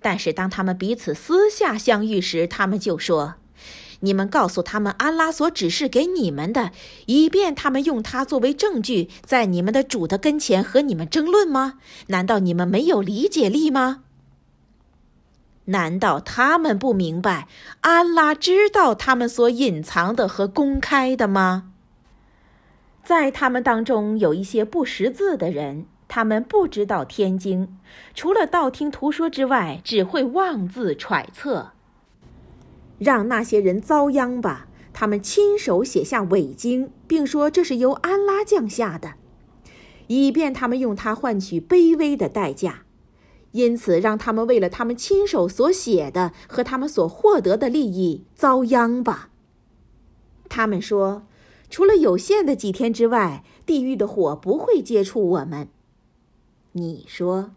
[0.00, 3.34] 但是当他们彼此私下相遇时，他们就说
[4.00, 6.72] ：“你们告诉他们安拉所指示给你们的，
[7.06, 11.74] 以便他们用它作为证据，在你们的主的跟前和你们争论吗？
[12.08, 14.04] 难道你们没有理解力吗？”
[15.66, 17.48] 难道他们不明白，
[17.80, 21.70] 安拉知道他们所隐藏的和公开的吗？
[23.02, 27.78] 在他们当中有一些不识字的人，他们不知道天经，
[28.14, 31.73] 除了道听途说之外，只会妄自揣测。
[32.98, 34.68] 让那些人遭殃吧！
[34.92, 39.14] 他们亲手写下伪经，并说这是由安拉降下的，
[40.06, 42.84] 以便他们用它换取卑微的代价。
[43.50, 49.30] 因此，让他们为了他们亲手所写的和他们所获得的利益遭殃吧。
[50.48, 51.26] 他们说，
[51.70, 55.68] 除了有限的几天之外，地狱的火不会接触我们。
[56.72, 57.52] 你说，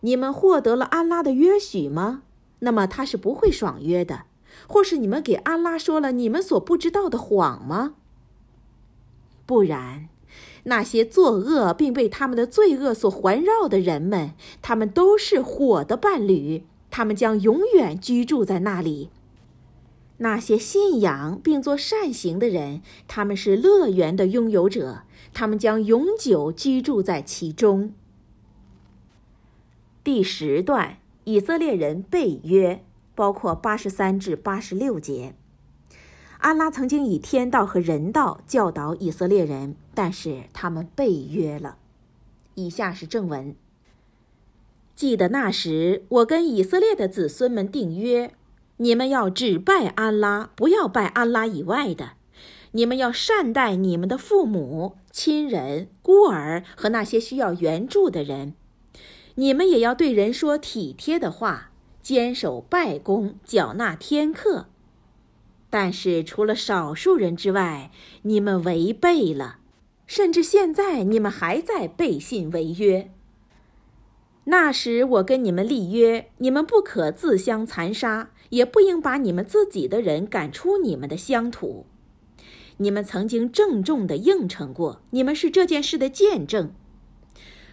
[0.00, 2.22] 你们获得了安拉的约许吗？
[2.60, 4.26] 那么他是不会爽约的。
[4.72, 7.96] 或是你们给安拉说了你们所不知道的谎吗？
[9.44, 10.08] 不然。
[10.64, 14.32] 那些作恶并被他们的罪恶所环绕的人们，
[14.62, 19.10] 他们都是火的伴侣，他们将永远居住在那里。
[20.18, 25.02] 那些信仰并做善行的人，他们是乐园的拥有者，
[25.34, 27.92] 他们将永久居住在其中。
[30.02, 35.34] 第十段，以色列人背约，包括八十三至八十六节。
[36.38, 41.76] 安拉曾经以天道和人道教导以色列人，但是他们背约了。
[42.54, 43.54] 以下是正文：
[44.94, 48.34] 记得那时，我跟以色列的子孙们订约，
[48.78, 52.16] 你们要只拜安拉，不要拜安拉以外的；
[52.72, 58.54] 你们要善待你们的父母、亲人、孤儿和那些需要援助的人；
[59.36, 61.70] 你们也要对人说体贴的话，
[62.02, 64.66] 坚守拜功，缴纳天课。
[65.70, 67.90] 但是，除了少数人之外，
[68.22, 69.60] 你们违背了，
[70.06, 73.10] 甚至现在你们还在背信违约。
[74.44, 81.86] 那时我跟你们立约，你们不可自相残杀，也不应把你们自己的人赶出你们的乡土。
[82.78, 86.74] 你们曾经郑重地应承过，你们是这件事的见证。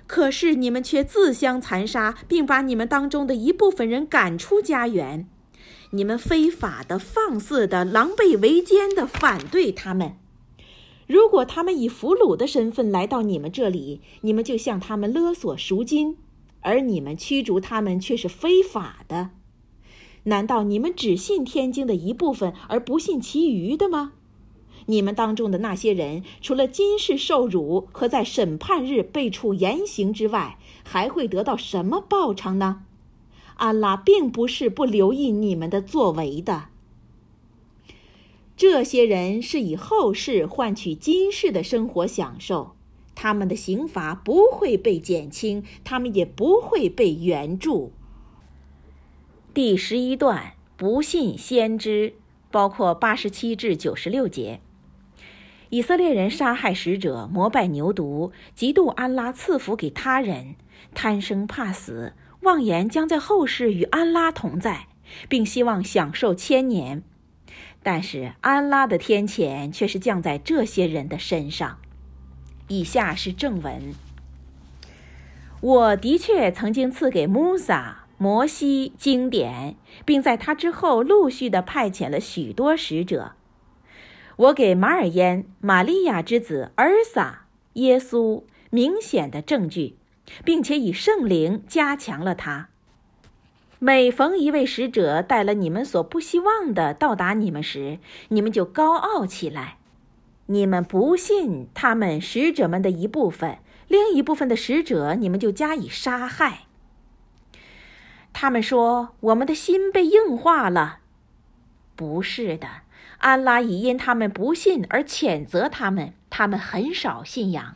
[0.09, 5.29] 可是你们却自相残杀，并把你们当中的一部分人赶出家园。
[5.91, 10.15] 你们非法的、放肆的、狼狈为奸的反对他们。
[11.05, 16.17] 如果他们以俘虏的身份来到你们这里，你们就向他们勒索赎金，
[16.61, 19.29] 而你们驱逐他们却是非法的。
[20.23, 24.13] 难道你们只信天经的一部分，而不信其余的吗？
[24.89, 32.81] 你们当中的那些人，除了今世受辱和在审判日被处严刑之外，还会得到什么报偿呢？
[33.57, 36.69] 安拉并不是不留意你们的作为的。
[38.57, 42.71] 这些人是以后世换取今世的生活享受，
[43.13, 47.91] 他们的刑罚不会被减轻，他们也不会被援助。
[49.53, 52.15] 第十一段，不信先知，
[52.49, 54.61] 包括八十七至九十六节。
[55.69, 60.55] 以色列人杀害使者，膜拜牛犊，嫉妒安拉赐福给他人，
[60.95, 62.13] 贪生怕死。
[62.41, 64.87] 妄言将在后世与安拉同在，
[65.27, 67.03] 并希望享受千年，
[67.83, 71.77] 但是安拉的天谴却是降在这些人的身上。
[72.69, 73.93] 以下是正文：
[75.61, 83.33] 我的确曾经赐给穆萨、摩西经典，并在他之后陆续的派遣了许多使者。
[84.39, 89.99] 我给马尔咽、玛利亚之子儿撒、耶稣明显的证据。
[90.45, 92.69] 并且以圣灵加强了他。
[93.79, 99.77] 每逢一位使者带了你们所不希望的到达你们时，你们就高傲起来。
[100.47, 106.67] 你们不信他们使者们的一部分，另一部分的使者你们就加以杀害。
[108.33, 110.99] 他们说：“我们的心被硬化了。”
[111.95, 112.67] 不是的，
[113.19, 117.75] 安拉已因他们不信而谴责他们，他们很少信仰。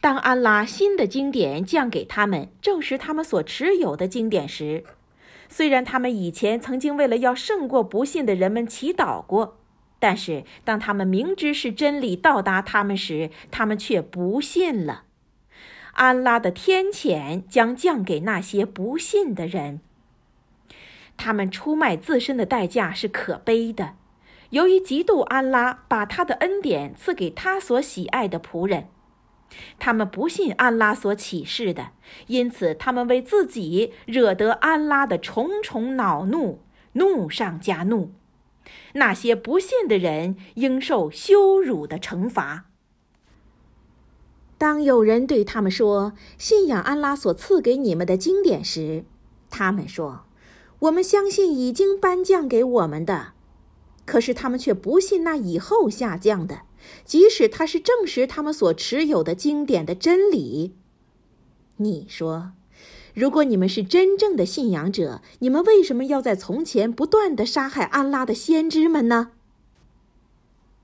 [0.00, 4.84] 当安拉新的经典降给他们，证实他们所持有的经典时，
[5.48, 9.58] 虽然他们以前曾经为了要胜过不信的人们祈祷过，
[9.98, 15.04] 但是当他们明知是真理到达他们时，他们却不信了。
[15.92, 19.80] 安拉的天谴将降给那些不信的人。
[21.16, 23.94] 他们出卖自身的代价是可悲的，
[24.50, 28.88] 由于嫉妒安拉把他的恩典赐给他所喜爱的仆人。
[29.78, 31.92] 他们不信安拉所启示的，
[32.26, 36.60] 因此他们为自己惹得安拉的重重恼怒，
[36.94, 38.12] 怒上加怒。
[38.94, 42.64] 那些不信的人应受羞辱的惩罚。
[44.56, 49.04] 当有人对他们说信仰安拉所赐给你们的经典时，
[49.50, 50.23] 他们说
[50.84, 53.34] ：“我们相信已经颁降给我们的。”
[54.06, 56.62] 可是他们却不信那以后下降的。
[57.04, 60.74] 即使他是证实他们所持有的经典的真理，
[61.78, 62.52] 你说，
[63.14, 69.30] 如果你们是真正的信仰者，你们为什么要在从前不断的杀害安拉的先知们呢？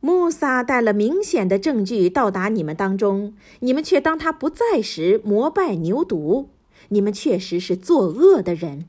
[0.01, 6.46] 穆萨带了明显的证据到达你们当中，你们却当他不在时膜拜牛犊，
[6.88, 8.86] 你们确实是作恶的人。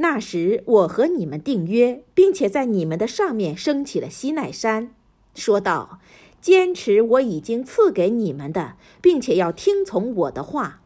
[0.00, 4.94] 那时我和你们订约，并且在你们的上面升起了西奈山。
[5.34, 5.98] 说道
[6.40, 10.82] ：“坚持我已经赐给你们的，并且要听从我的话。”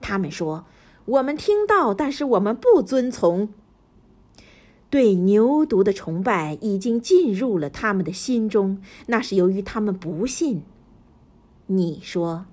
[0.00, 0.64] 他们说
[1.06, 3.48] ：“我们听到，但是我们不遵从。”
[4.88, 10.62] 对牛犊的崇拜已经进入了他们的心中，那是由于他们不信。
[11.66, 12.46] 你说：“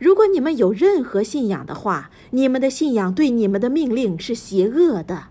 [0.00, 5.26] 如果你们有任何信仰的话，你们的信仰对你们的命令是邪恶的。”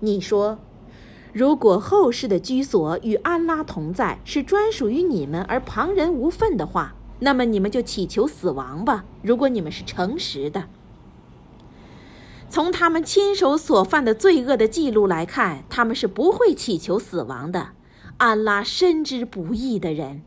[0.00, 0.58] 你说。
[1.34, 9.06] 如果后世的居所与安拉同在，是专属于你们，而旁人无分的话，那么你们就祈求死亡吧。
[9.22, 10.64] 如果你们是诚实的，
[12.50, 17.70] 从他们亲手所犯的罪恶的记录来看，他们是不会祈求死亡的。
[18.18, 20.20] 安拉深知不义的人，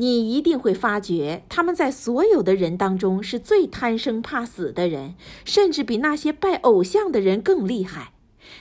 [0.00, 8.12] 你一定会发觉他们在所有的人当中是最贪生怕死的人，甚至比那些拜偶像的人更厉害。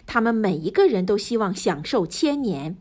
[0.08, 2.76] 他们每一个人都希望享受千年，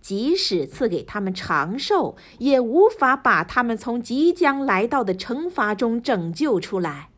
[0.00, 7.10] 即使赐给他们长寿，也无法把他们从即将来到的惩罚中拯救出来。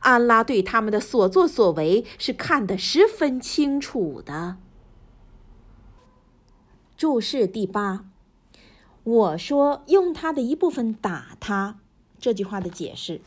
[0.00, 4.56] 安拉对他们的所作所为是看得十分清楚的。
[6.96, 8.06] 注释第八，
[9.02, 11.78] 我说用他的一部分打他，
[12.18, 13.20] 这句话的解释。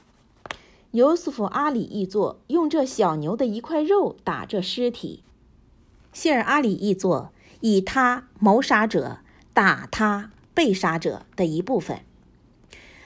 [0.92, 5.24] 尤素夫·阿里译作：“用这小牛的一块肉打这尸体。”
[6.14, 9.18] 谢尔阿里译作：“以他谋杀者
[9.56, 12.02] 打他被杀者的一部分。”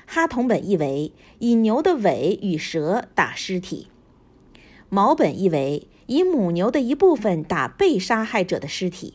[0.05, 3.87] 哈同本译为：“以牛的尾与舌打尸体。”
[4.89, 9.13] 毛本译为：“以母牛的一部分打被杀害者的尸体。”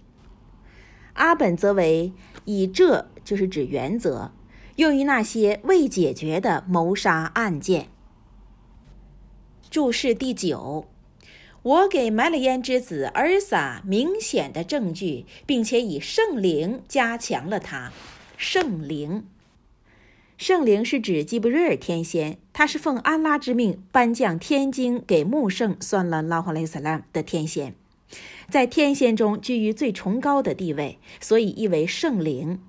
[1.13, 2.15] 阿本则为
[2.47, 4.33] ：“以这就是指原则，
[4.77, 7.89] 用于那些未解决的谋杀案件。”
[9.71, 10.87] 注释第九，
[11.63, 17.91] 我给麦勒焉之子尔撒明显的证据，并且以圣灵加强了他。
[18.37, 19.25] 圣灵，
[20.37, 27.75] 圣灵是指吉布瑞尔天仙，他是奉安拉之命颁降天经给穆圣算了拉哈雷萨拉的天仙，
[28.51, 32.61] 在天仙中居于最崇高的地位，所以译为圣灵。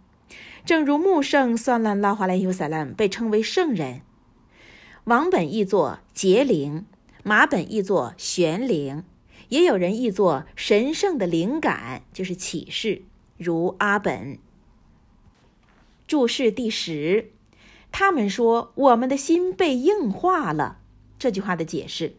[0.65, 4.01] 正如穆圣算烂拉华雷萨拉被称为圣人，
[5.05, 6.85] 王本译作杰灵。
[7.25, 9.05] 马本译作玄灵，
[9.47, 13.03] 也有人译作神圣的灵感，就是启示，
[13.37, 14.37] 如阿本。
[16.05, 17.31] 注释第十，
[17.89, 20.79] 他们说我们的心被硬化了。
[21.17, 22.17] 这句话的解释，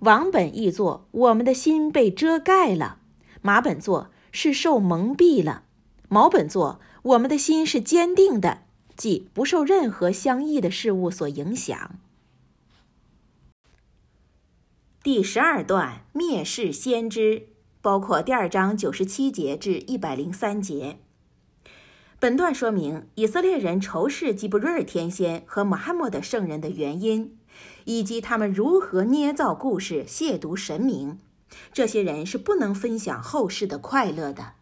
[0.00, 2.98] 王本译作我们的心被遮盖了，
[3.40, 5.62] 马本作是受蒙蔽了，
[6.08, 8.62] 毛本作我们的心是坚定的，
[8.96, 11.98] 即不受任何相异的事物所影响。
[15.02, 17.48] 第十二段蔑视先知，
[17.80, 21.00] 包括第二章九十七节至一百零三节。
[22.20, 27.36] 本段说明以色列人仇视吉布瑞尔天仙和穆罕默德圣人的原因，
[27.84, 31.18] 以及他们如何捏造故事亵渎神明。
[31.72, 34.52] 这些人是不能分享后世的快乐的。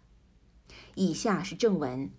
[0.94, 2.10] 以下是正文。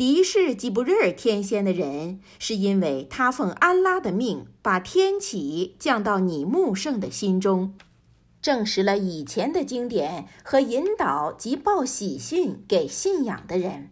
[0.00, 7.74] 敌视吉布瑞尔天仙的人，是因为他奉安拉的命，把天启降到你穆圣的心中，
[8.40, 13.90] 证实了以前的经典和引导及报喜讯给信仰的人。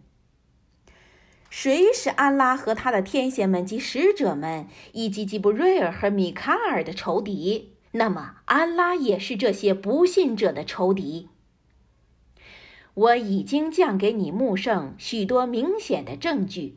[1.51, 7.75] 谁是安拉和他的天仙们及使者们，以及吉布瑞尔和米卡尔的仇敌？
[7.91, 11.29] 那么，安拉也是这些不信者的仇敌。
[12.99, 16.75] 我已经降给你穆圣许多明显的证据，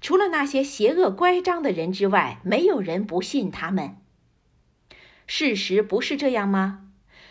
[0.00, 3.96] 除了那些邪恶乖张的人之外，没有人不信他们。
[5.26, 6.90] 事实不是这样吗？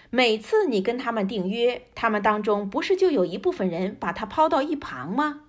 [0.09, 5.43] 每次你跟他们订约，他们当中不是就有一部分人把他抛到一旁吗？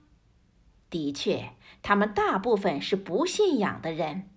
[0.88, 1.50] 的确，
[1.82, 4.28] 他们大部分是不信仰的人。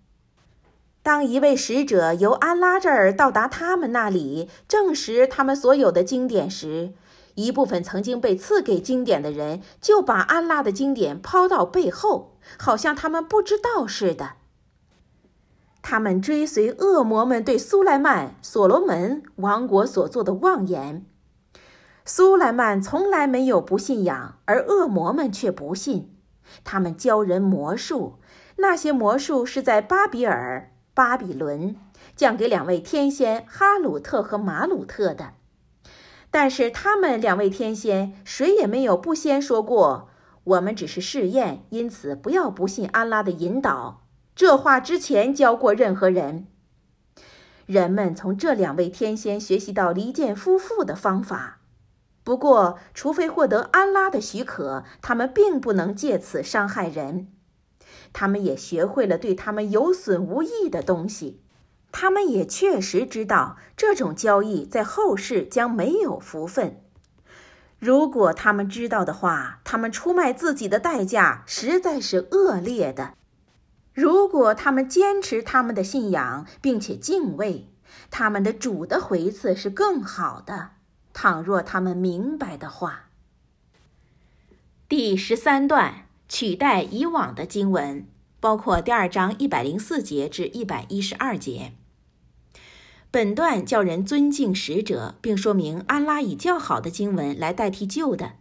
[1.04, 6.94] 当一位使者由安拉这儿到达他们那里，证实他们所有的经典时，
[7.38, 14.32] 一部分曾经被赐给经典的人，就把安拉的经典抛到背后，好像他们不知道似的。
[15.84, 21.06] 他们追随恶魔们对苏莱曼、所罗门王国所做的妄言。
[22.04, 26.18] 苏莱曼从来没有不信仰，而恶魔们却不信。
[26.64, 28.16] 他们教人魔术，
[28.56, 31.76] 那些魔术是在巴比尔、巴比伦
[32.16, 35.34] 降给两位天仙哈鲁特和马鲁特的。
[36.40, 40.10] 但是他们两位天仙谁也没有不先说过，
[40.44, 44.06] 我们只是试验，因此不要不信安拉的引导。
[44.36, 46.46] 这话之前教过任何人。
[47.66, 51.62] 人们从这两位天仙学习到离间夫妇的方法，
[52.24, 57.30] 不过除非获得安拉的许可，他们并不能借此伤害人。
[58.14, 61.42] 他们也学会了对他们有损无益的东西。
[61.92, 66.82] 他们也确实知道这种交易在后世将没有福分。
[67.80, 73.14] 如果他们知道的话，他们出卖自己的代价实在是恶劣的。
[73.94, 77.68] 如果他们坚持他们的信仰，并且敬畏，
[78.12, 80.72] 他们的主的回赐是更好的。
[81.14, 83.10] 倘若他们明白的话。
[84.88, 88.06] 第十三段取代以往的经文。
[88.40, 91.74] 包括第二章一百零四节至一百一十二节。
[93.10, 98.34] 本段叫人尊敬使者，并说明安拉以较好的经文来代替旧的，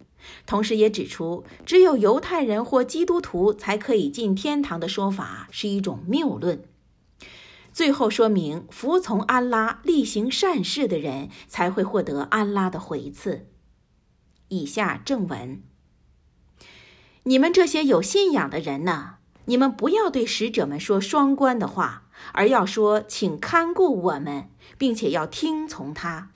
[0.45, 6.65] 同时也指出只有犹太人或基督徒才可以进天堂的说法是一种谬论。
[7.73, 13.47] 最后说明服从安拉、力行善事的人才会获得安拉的回赐。
[14.49, 15.63] 以下正文：
[17.25, 19.16] 你们这些有信仰的人呢？
[19.47, 26.31] 你们不要对使者们说双关的话，而要说：“请看顾我们，并且要听从他。”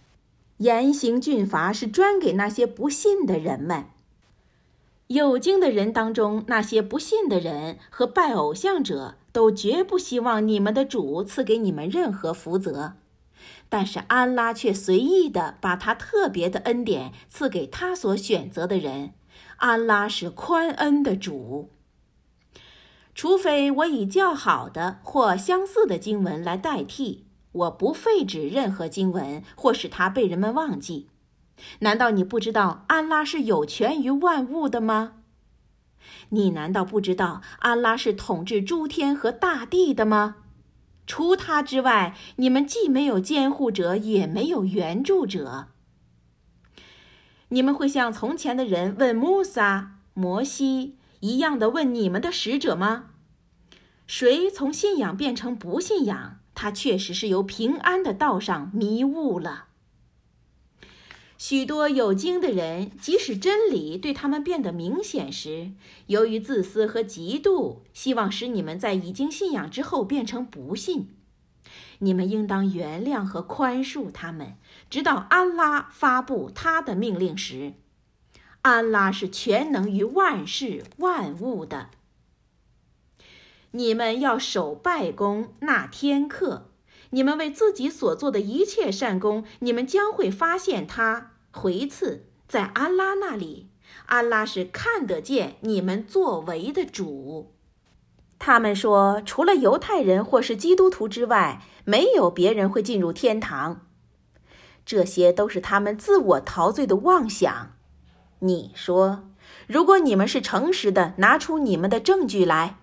[0.58, 3.86] 严刑峻法是专给那些不信的人们。
[5.06, 12.92] 有经的人当中，那些不信的人和拜偶像者都绝不希望你们的主赐给你们任何福泽，
[13.68, 19.14] 但是安拉却随意地把他特别的恩典赐给他所选择的人。
[19.56, 21.70] 安拉是宽恩的主。
[23.20, 31.10] 除非我以较好的或相似的经文来代替，我不废止任何经文或使它被人们忘记。
[31.80, 35.16] 难道你不知道安拉是有权于万物的吗？
[36.30, 40.36] 你难道不知道安拉是统治诸天和大地的吗？
[41.06, 45.68] 除他之外，你们既没有监护者，也没有援助者。
[47.50, 53.08] 你们会像从前的人问穆萨、摩西一样的问你们的使者吗？
[54.12, 56.40] 谁从信仰变成不信仰？
[56.56, 59.66] 他确实是由平安的道上迷误了。
[61.38, 65.70] 许多有经的人，即使真理对他们变得明显时，
[66.08, 71.10] 由于自私和嫉妒，希望使你们在已经信仰之后变成不信。
[72.00, 74.56] 你们应当原谅和宽恕他们，
[74.90, 77.74] 直到安拉发布他的命令时。
[78.62, 81.90] 安拉是全能于万事万物的。
[83.72, 86.70] 你们要守拜功，纳天课。
[87.10, 93.70] 你们为自己所做的一切善功，你们将会发现他回赐在安拉那里。
[94.06, 97.52] 安拉是看得见你们作为的主。
[98.40, 103.86] 他们说，除了犹太人或是基督徒之外，没有别人会进入天堂。
[104.84, 107.76] 这些都是他们自我陶醉的妄想。
[108.40, 109.30] 你说，
[109.68, 112.79] 如果你们是诚实的，拿出你们的证据来。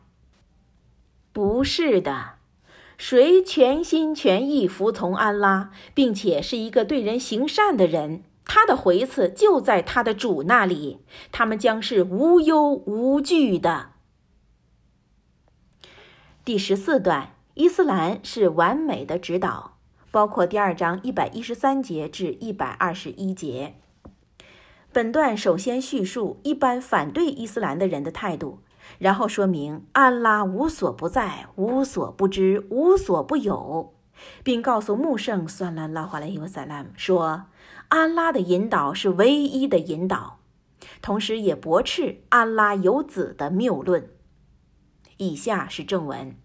[1.37, 2.29] 不是的，
[2.97, 10.97] 谁全心全意服从安拉，并且是一个对人行善的人，他的回赐就在他的主那里，
[11.31, 13.91] 他们将是无忧无惧的。
[16.43, 19.77] 第十四段，伊斯兰是完美的指导，
[20.09, 23.75] 包括第二章一百一十三节至一百二十一节。
[24.91, 28.57] 本段首先叙述一般反对伊斯兰的人的态度，
[28.99, 33.93] 然后说明安拉无所不在、无所不知、无所不有，
[34.43, 37.45] 并告诉穆圣算兰拉华莱伊萨拉姆说，
[37.89, 40.39] 安拉的引导是唯一的引导，
[41.01, 44.09] 同时也驳斥安拉有子的谬论。
[45.17, 46.35] 以下是正文：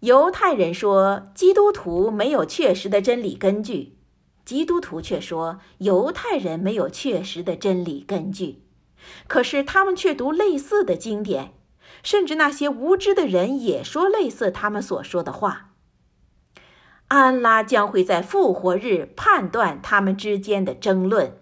[0.00, 3.96] 犹太人说基督徒没有确实的真理根据，
[4.44, 8.62] 基督徒却说犹太人没有确实的真理根据。
[9.26, 11.52] 可是他们却读类似的经典，
[12.02, 15.70] 甚至那些无知的人也说类似他们所说的话。
[17.08, 21.36] 安拉将会在复活日判断他们之间的争论。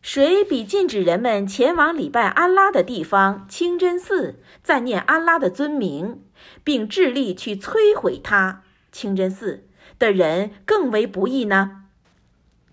[0.00, 6.22] 谁比禁止人们前往礼拜安拉的地方清真寺，赞念安拉的尊名，
[6.64, 9.68] 并致力去摧毁它清真寺
[9.98, 11.87] 的人更为不义呢？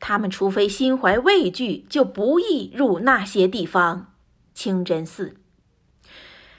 [0.07, 4.13] 他们除非心怀畏惧，就不易入那些地方
[4.53, 5.37] 清真寺。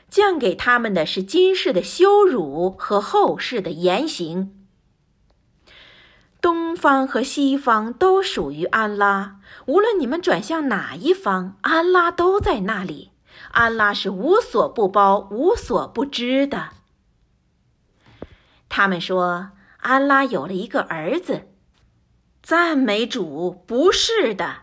[0.08, 4.66] 降给他们的是今世的羞辱和后世的严刑。
[6.40, 9.36] 东方和西方都属于安拉，
[9.66, 13.12] 无论你们转向哪一方，安拉都在那里。
[13.52, 16.70] 安拉是无所不包、无所不知的。
[18.68, 21.46] 他们说，安拉有了一个儿子，
[22.46, 24.58] 赞美主，不是的，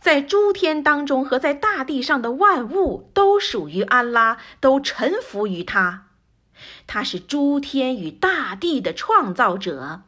[0.00, 6.08] 在诸天当中和在大地上的万物都属于安拉，都臣服于他。
[6.88, 10.02] 他是诸天与大地的创造者。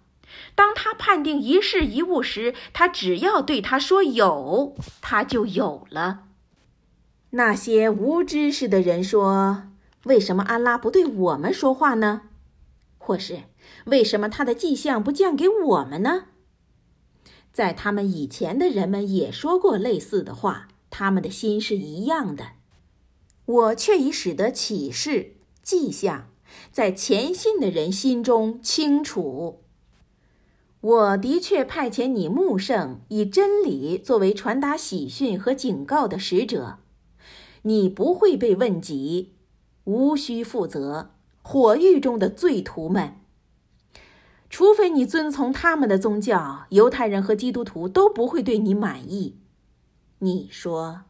[0.56, 6.24] 当他判定一事一物时，他只要对他说有，他就有了。
[7.30, 9.68] 那些无知识的人说
[10.02, 12.22] ：“为什么安拉不对我们说话呢？
[12.98, 13.42] 或是
[13.84, 16.24] 为什么他的迹象不降给我们呢？”
[17.52, 22.52] 在他们以前的人们也说过类似的话，他们的心是一样的。
[23.44, 25.32] 我却已使得启示
[25.62, 26.28] 迹象
[26.70, 29.62] 在虔信的人心中清楚。
[30.80, 36.78] 我的确派遣你穆圣，以真理作为传达喜讯和警告的使者。
[37.62, 39.34] 你不会被问及，
[39.84, 41.10] 无需负责。
[41.42, 43.16] 火狱中的罪徒们，
[44.50, 49.38] 除非你遵从他们的宗教，犹太人和基督徒都不会对你满意。
[50.18, 51.02] 你说，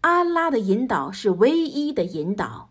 [0.00, 2.70] 安拉的引导是唯一的引导。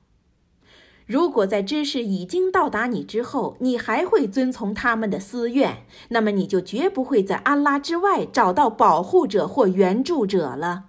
[1.06, 10.86] 如果在知识已经到达你之后，你还会遵从他们的私愿，那么你就绝不会在安拉之外找到保护者或援助者了。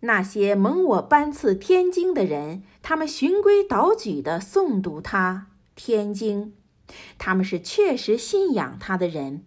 [0.00, 6.54] 那些蒙我颁赐天经的人，他们循规蹈矩地诵读他天经，
[7.18, 9.42] 他们是确实信仰他的人；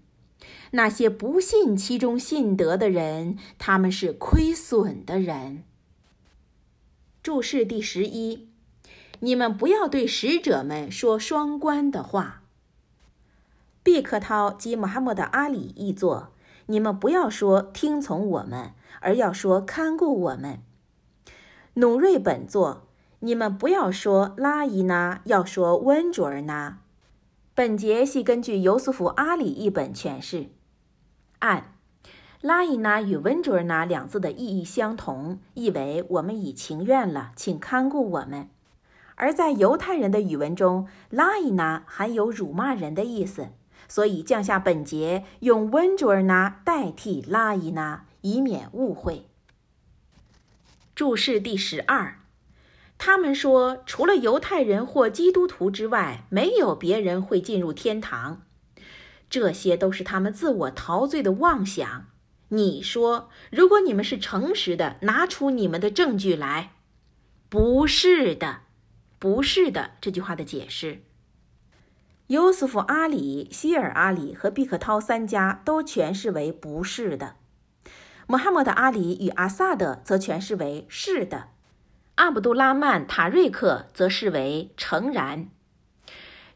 [0.71, 5.63] 那些不信其中信德的人，他们是亏损的人。
[7.21, 8.49] 注释第十一。
[9.19, 12.41] 你们不要对使者们说双关的话。
[13.81, 16.33] 毕克涛及穆罕默德阿里译作：
[16.65, 20.59] 你们不要说听从我们，而要说看顾我们。
[21.75, 22.87] 努瑞本作：
[23.19, 26.79] 你们不要说拉伊纳，要说温卓尔纳。
[27.55, 30.47] 本节系根据尤苏福阿里译本诠释。
[31.37, 31.75] 按
[32.41, 38.49] 拉伊纳与温卓尔纳两字的意义相同，意为我们已情愿了，请看顾我们。
[39.13, 43.49] 而在犹太人的语文中，拉伊纳含有辱骂人的意思，
[43.87, 49.27] 所以降下本节用温卓尔纳代替拉伊纳，以免误会。
[50.95, 52.19] 注释第十二，
[53.05, 58.43] 他们说，除了犹太人或基督徒之外，没有别人会进入天堂。
[59.29, 62.05] 这些都是他们自我陶醉的妄想。
[62.47, 66.71] 你说，如果你们是诚实的，拿出你们的证据来。
[67.49, 68.61] 不是的。
[69.19, 71.01] 不是的，这句话的解释。
[72.27, 77.35] 尤苏福·阿里、希尔·阿里和毕克涛三家都诠释为不是的。
[78.27, 81.49] 穆罕默德·阿里与阿萨德则诠释为是的。
[82.15, 85.49] 阿卜杜拉曼·塔瑞克则视为诚然。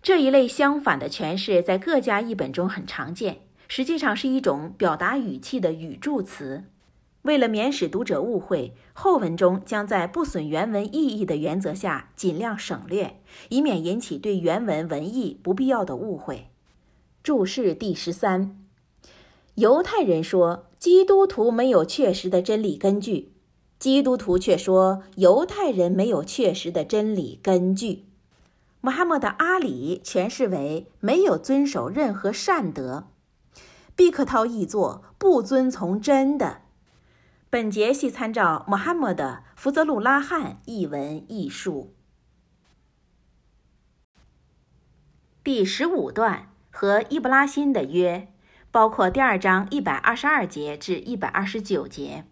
[0.04, 6.66] 这一类相反的诠释在各家译本中很常见，实际上是一种表达语气的语助词。
[7.24, 16.52] 为了免使读者误会，后文中将在不损原文意义的原则下尽量省略，以免引起对原文文意不必要的误会。
[17.24, 18.64] 注释第十三：
[19.56, 23.34] 犹太人说基督徒没有确实的真理根据，
[23.80, 28.06] 基督徒却说犹太人没有确实的真理根据。
[28.82, 33.08] 穆罕默德·阿里诠释为没有遵守任何善德。
[33.96, 36.62] 毕克涛译作不遵从真的。
[37.50, 39.24] 本节系参照穆罕默德·
[39.56, 41.94] 福泽鲁拉汉译文译述。
[45.44, 48.32] 第十五段和伊布拉辛的约，
[48.70, 52.26] 包括第二章一百二十二节至一百二十九节。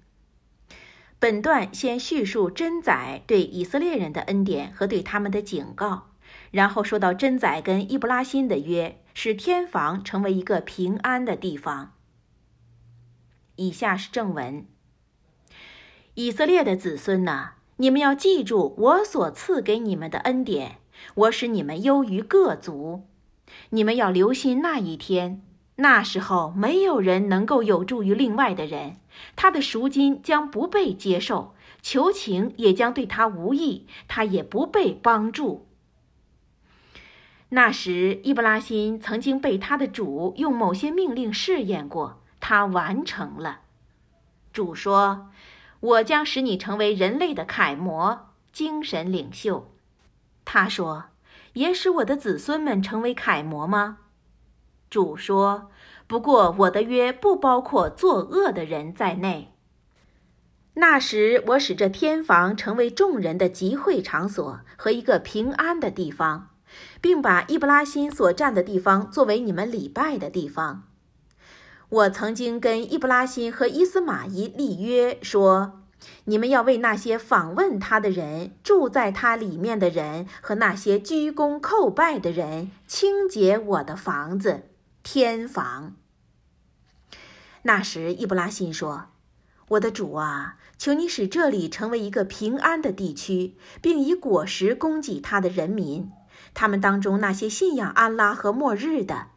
[1.26, 6.12] 本段先叙述真宰对以色列人的恩典和对他们的警告，
[6.52, 11.94] 然后说到真宰跟伊布拉辛的约，使天房成为一个平安的地方。
[13.56, 14.68] 以下是正文：
[16.14, 20.76] 以色列的子孙呐，你们要记住我所赐给你们的恩典，
[21.16, 23.08] 我使你们优于各族。
[23.72, 25.42] 你们要留心那一天。
[25.78, 28.98] 那时候，没有人能够有助于另外的人，
[29.36, 35.68] 他的赎金将不被接受，求情也将对他无益，他也不被帮助。
[37.50, 43.62] 那时，伊布拉辛曾经被他的主用某些命令试验过，他完成了。
[44.52, 45.30] 主说
[45.80, 49.72] ：“我将使你成为人类的楷模、精神领袖。”
[50.44, 51.06] 他说
[51.54, 54.00] ：“也使我的子孙们成为楷模吗？”
[54.90, 55.72] 主说
[56.08, 59.52] ：“不过我的约不包括作恶的人在内。
[60.76, 66.50] 那时我使这天房成为众人的集会场所和一个平安的地方，
[67.00, 70.84] 并把伊布拉辛所占的地方作为你们礼拜的地方。
[71.88, 75.82] 我曾经跟伊布拉辛和伊斯玛仪立约，说：
[76.26, 84.64] 你们要为那些访问他的人、住在他里面的人和那些鞠躬叩拜的人清洁我的房子。”
[85.08, 85.96] 天房。
[87.62, 89.10] 那时，伊布拉欣说
[89.70, 96.12] ：“我的主啊，求你使这里成为一个平安的地区，并以果实供给他的人民，
[96.56, 99.28] 他们当中那些信仰安拉和末日的。”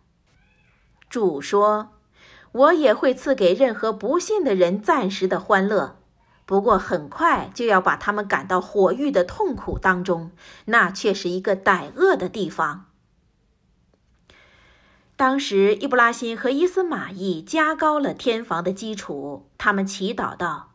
[1.11, 1.91] 主说
[2.53, 5.99] ：“我也会赐给任何不信的人暂时的欢乐，
[6.47, 10.31] 不过很快就要把他们赶到火狱的痛苦当中，
[10.65, 12.87] 那却是一个歹恶的地方。”
[15.19, 19.51] 当时，伊布拉辛和伊斯玛意加高了天房的基础。
[19.59, 20.75] 他们祈祷道：“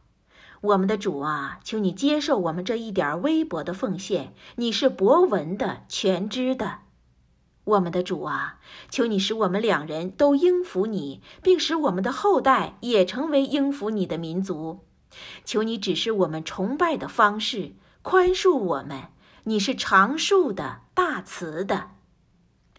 [0.60, 4.34] 我们的主啊，求你接受我们这一点微薄的奉献。
[4.58, 6.80] 你是博闻的、全知的。
[7.64, 14.82] 我们的主啊，求你使我们两人都应服你，并使我们的后代也成为应服你的民族。
[15.46, 19.04] 求你指示我们崇拜的方式，宽恕我们。
[19.46, 21.92] 你是长恕的、大慈的。”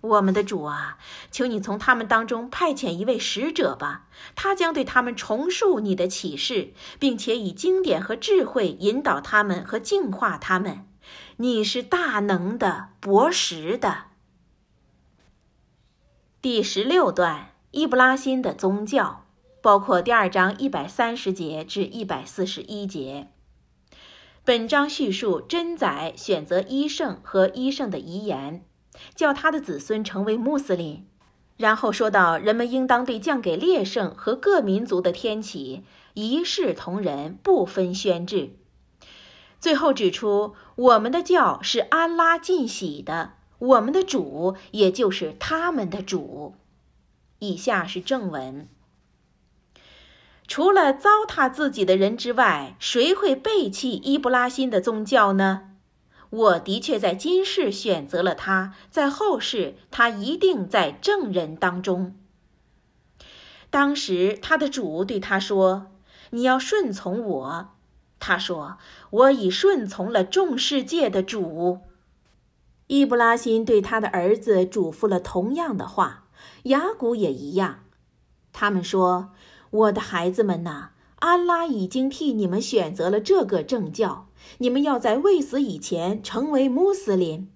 [0.04, 0.98] 我们的主啊，
[1.30, 10.86] 求你从他们当中派遣一位使者吧，他将对他们重述你的启示，并且以经典和智慧引导他们和净化他们。
[11.38, 14.04] 你是大能的、博识的。
[16.42, 19.24] 第十六段，伊布拉辛的宗教，
[19.62, 23.30] 包括第二章一百三十节至一百四十一节。
[24.44, 28.66] 本章叙述真宰选择医圣和医圣的遗言。
[29.14, 31.06] 叫他的子孙成为穆斯林，
[31.56, 35.84] 然后说到人们应当对降给列圣和各民族的天启
[36.14, 38.56] 一视同仁，不分宣制。
[39.60, 46.54] 最后指出，我们的教是安拉尽喜的，我们的主也就是他们的主。
[47.38, 48.68] 以下是正文：
[50.46, 55.73] 除了糟蹋自己的人之外，谁会背弃伊布拉辛的宗教呢？
[56.34, 62.16] 我的确在今世选择了他，在后世他一定在正人当中。
[63.70, 65.92] 当时他的主对他说
[66.30, 67.68] ：“你要顺从我。”
[68.18, 68.78] 他说
[69.10, 71.80] ：“我已顺从了众世界的主。”
[72.88, 76.24] 伊布拉辛对他的儿子嘱咐了同样的话，
[76.64, 77.84] 雅古也一样。
[78.52, 79.30] 他们说
[79.70, 84.26] ：“我的孩子们呐，安拉已经替你们选择了这个正教。”
[84.58, 87.50] 你们要在未死以前成为穆斯林。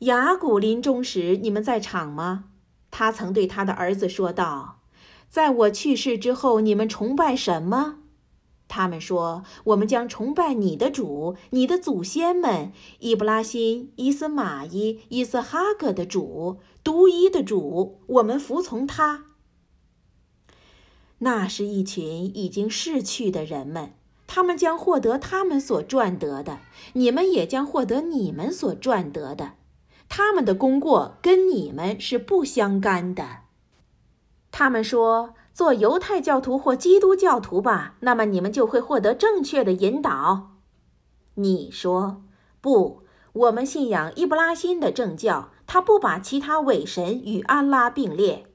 [0.00, 2.46] 雅古临终时，你们在场吗？
[2.90, 4.80] 他曾对他的儿子说道
[5.30, 8.00] ：“在我去世之后，你们崇拜什么？”
[8.68, 18.00] 他们说：“我们将崇拜你的主，你的祖先们——伊布拉辛、伊斯玛伊、伊斯哈格的主，独一的主。
[18.06, 19.26] 我们服从他。”
[21.20, 23.92] 那是一群已经逝去的人们。
[24.34, 26.60] 他们将获得他们所赚得的，
[26.94, 29.52] 你们也将获得你们所赚得的。
[30.08, 33.40] 他们的功过跟你们是不相干的。
[34.50, 40.52] 他们说：“做犹太教徒或基督教徒吧，那么你们就会获得正确的引导。
[41.34, 42.22] 你说
[42.62, 43.02] 不，
[43.34, 48.46] 我们信仰伊布拉辛的正教，他不把其他伪神与安拉并列。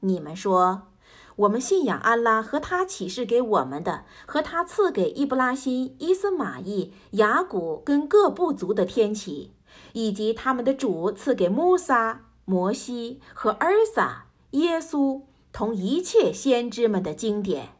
[0.00, 0.93] 你们说，
[1.36, 9.52] 我们信仰安拉和他启示给我们的，和他赐给伊布拉辛、伊斯玛意、雅古跟各部族的天启，
[9.92, 15.22] 以及他们的主赐给穆萨、摩西和尔撒、耶稣。
[15.52, 17.76] 同一切先知们的经典，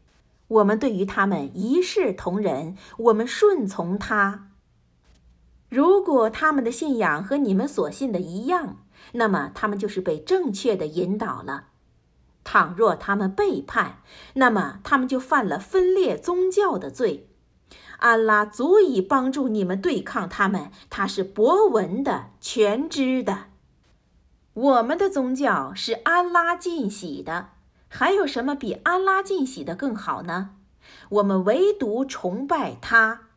[0.46, 4.50] 我们对于他们一视同仁，我们顺从他。
[5.68, 8.76] 如果他们的信仰和你们所信的一样，
[9.14, 11.70] 那么他们就是被正确的引导了。
[12.44, 14.02] 倘若他们背叛，
[14.34, 17.30] 那么他们就犯了分裂宗教的罪。
[17.98, 23.46] 安拉足以帮助你们对抗他们，他是博闻的、全知的。
[24.52, 27.48] 我们的宗教是安拉尽喜的。
[27.88, 30.56] 还有什么比安拉尽喜的更好呢？
[31.08, 33.28] 我们唯独崇拜他。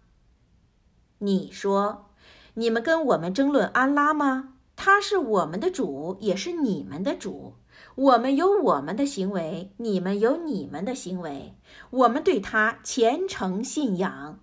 [1.20, 2.10] 你说，
[2.56, 4.54] 你们跟我们争论安拉吗？
[4.76, 7.54] 他是我们的主，也是你们的主。
[7.98, 11.56] 我们有我们的行为，你们有你们的行为。
[11.90, 14.40] 我们对他虔诚信仰。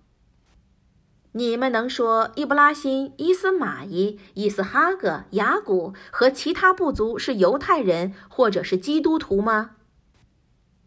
[1.31, 9.71] 你们能说伊布拉辛、伊斯玛伊、伊斯哈格、雅古和其他部族是犹太人或者是基督徒吗？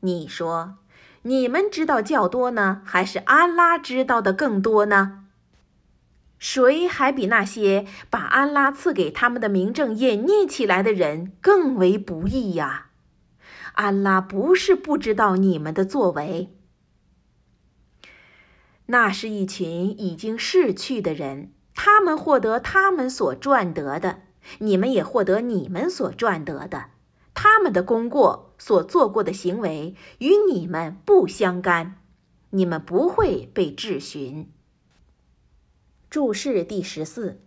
[0.00, 0.76] 你说，
[1.22, 5.17] 你们知道较多呢，还是安拉知道的更多呢？
[6.38, 12.86] 谁还比那些把安拉赐给他们的名正隐匿起来的人更为不易呀？
[13.74, 16.52] 安拉不是不知道你们的作为，
[18.86, 24.22] 那是一群已经逝去的人，他们获得他们所赚得的，
[24.58, 26.86] 你们也获得你们所赚得的。
[27.34, 32.00] 他们的功过所做过的行为与你们不相干，
[32.50, 34.50] 你们不会被质询。
[36.10, 37.38] 注释第十四：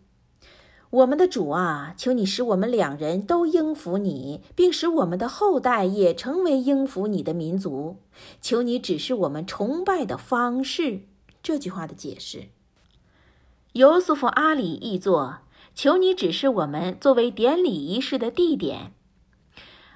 [0.91, 7.97] 我们的主啊，求你使我们两人都应服你，并使我们的后代也成为应服你的民族。
[8.39, 11.07] 求你指示我们崇拜的方式。
[11.41, 12.49] 这句话的解释：
[13.74, 15.39] 尤苏弗阿里译作：
[15.74, 18.93] 求你指示我们作为典礼仪式的地点。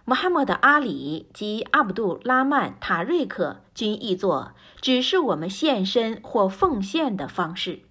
[0.05, 7.81] 穆罕默德·阿里及阿卜杜拉曼·塔瑞克均译作“指示我们献身或奉献的方式”。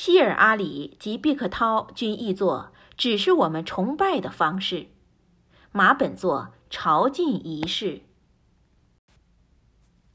[0.00, 4.86] 希尔阿里及毕克涛均译作“只是我们崇拜的方式”。
[5.72, 8.02] 马本作“朝觐仪式”。《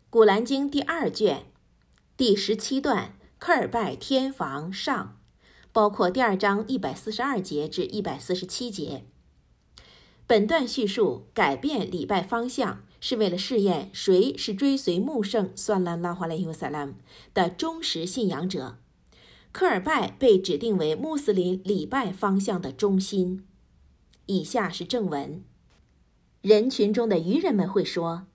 [0.09, 1.51] 古兰经》第二卷
[2.15, 5.17] 第十七段科尔拜天房上，
[5.73, 9.03] 包括第二章一百四十二节至一百四十七节。
[10.25, 16.93] 本段叙述改变礼拜方向，是为了试验谁是追随穆圣算拉拉华莱尤萨拉姆
[17.34, 18.77] 的忠实信仰者。
[19.54, 23.45] 科尔拜被指定为穆斯林礼拜方向的中心。
[24.26, 25.43] 以下是正文：
[26.41, 28.26] 人群中的愚人们会说：“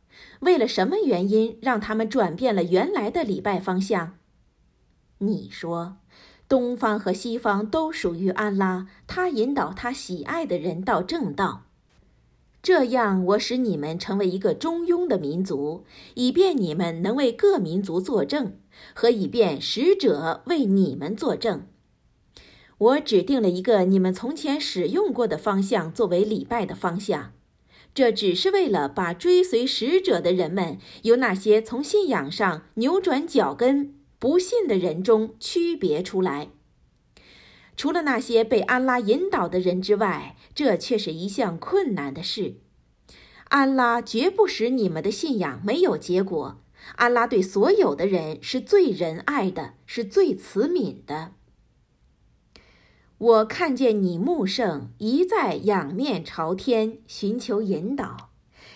[0.40, 4.14] 为了什么原因让他们转变了原来的礼拜方向？”
[5.18, 5.96] 你说
[6.48, 11.64] ：“东方和西方都属于安拉，他引导他喜爱的人到正道。”
[12.62, 18.56] 这样，我使你们成为一个中庸的民族，以便你们能为各民族作证，
[18.94, 21.66] 和以便使者为你们作证。
[22.78, 27.32] 我指定了一个你们从前使用过的方向作为礼拜的方向，
[27.92, 36.50] 这只是为了把追随使者的人们由那些从信仰上扭转脚跟、不信的人中区别出来。
[37.76, 42.54] 除了那些被安拉引导的人之外，这却是一项困难的事。
[43.50, 46.60] 安拉绝不使你们的信仰没有结果。
[46.96, 51.32] 安拉对所有的人是最仁爱的，是最慈悯的。
[53.18, 58.30] 我看见你穆圣一再仰面朝天寻求引导，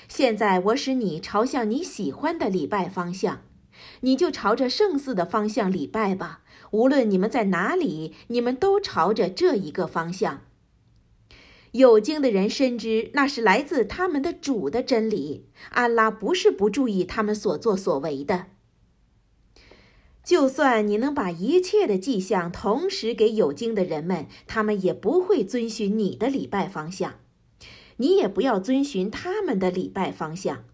[0.09, 3.43] 现在我使你朝向你喜欢的礼拜方向，
[4.01, 6.41] 你就朝着圣寺的方向礼拜吧。
[6.73, 10.41] 无论你们在哪里，你们都朝着这一个方向。
[11.73, 15.49] 有经的人深知那是来自他们的主的真理。
[15.71, 18.47] 安拉不是不注意他们所作所为的。
[20.23, 27.15] 就算你能把一切的迹象同时给有经的人们，他们也不会遵循你的礼拜方向。
[27.97, 30.65] 你也不要遵循他们的礼拜方向。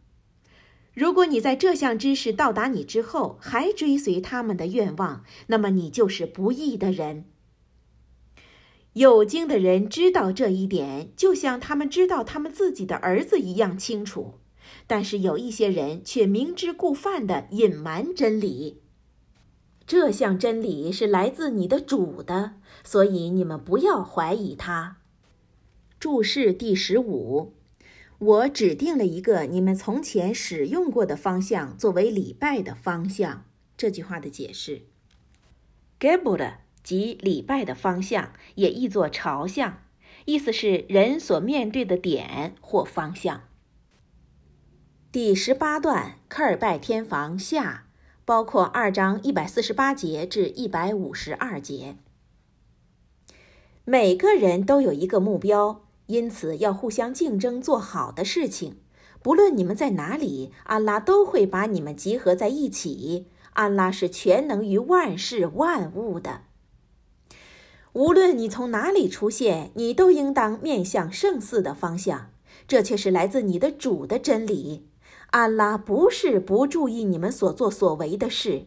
[0.94, 7.24] 如果你在这项知识到达你之后还追随他们的愿望，那么你就是不义的人。
[8.98, 14.40] 有经的人知道这一点，就像他们知道他们自己的儿子一样清楚。
[14.88, 18.82] 但是有一些人却明知故犯地隐瞒真理。
[19.86, 24.96] 这项真理是来自你的主的，所以你们不要怀疑它。
[26.00, 27.54] 注释第十五，
[28.18, 33.44] 我指定了一个你们从前使用过的方向作为礼拜的方向。
[33.76, 34.82] 这句话的解释
[36.00, 36.54] ，Gebura
[36.88, 39.82] 即礼拜的方向，也译作朝向，
[40.24, 43.42] 意思是人所面对的点或方向。
[45.12, 47.84] 第十八段科尔拜天房下。
[48.24, 51.96] 包括二章一百四十八节至一百五十二节。
[53.84, 58.80] 每个人都有一个目标，因此要互相竞争做好的事情。
[59.22, 63.28] 不论你们在哪里，安拉都会把你们集合在一起。
[63.54, 66.42] 安拉是全能于万事万物的。
[67.94, 72.30] 无论你从哪里出现，你都应当面向圣寺的方向。
[72.66, 74.88] 这却是来自你的主的真理。
[75.30, 78.66] 安拉不是不注意你们所作所为的事。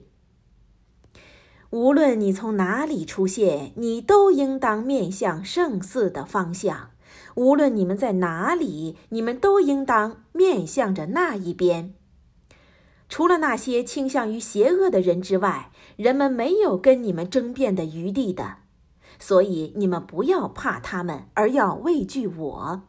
[1.70, 6.92] 无论你从哪里出现，你都应当面向圣寺的方向。
[7.36, 11.94] 无论你们在哪里，你们都应当面向着那一边。
[13.08, 18.58] 除了那些倾向于邪恶的人之外，人们没有跟你们争辩的余地的。
[19.22, 22.82] 所以你们不要怕他们，而要畏惧我。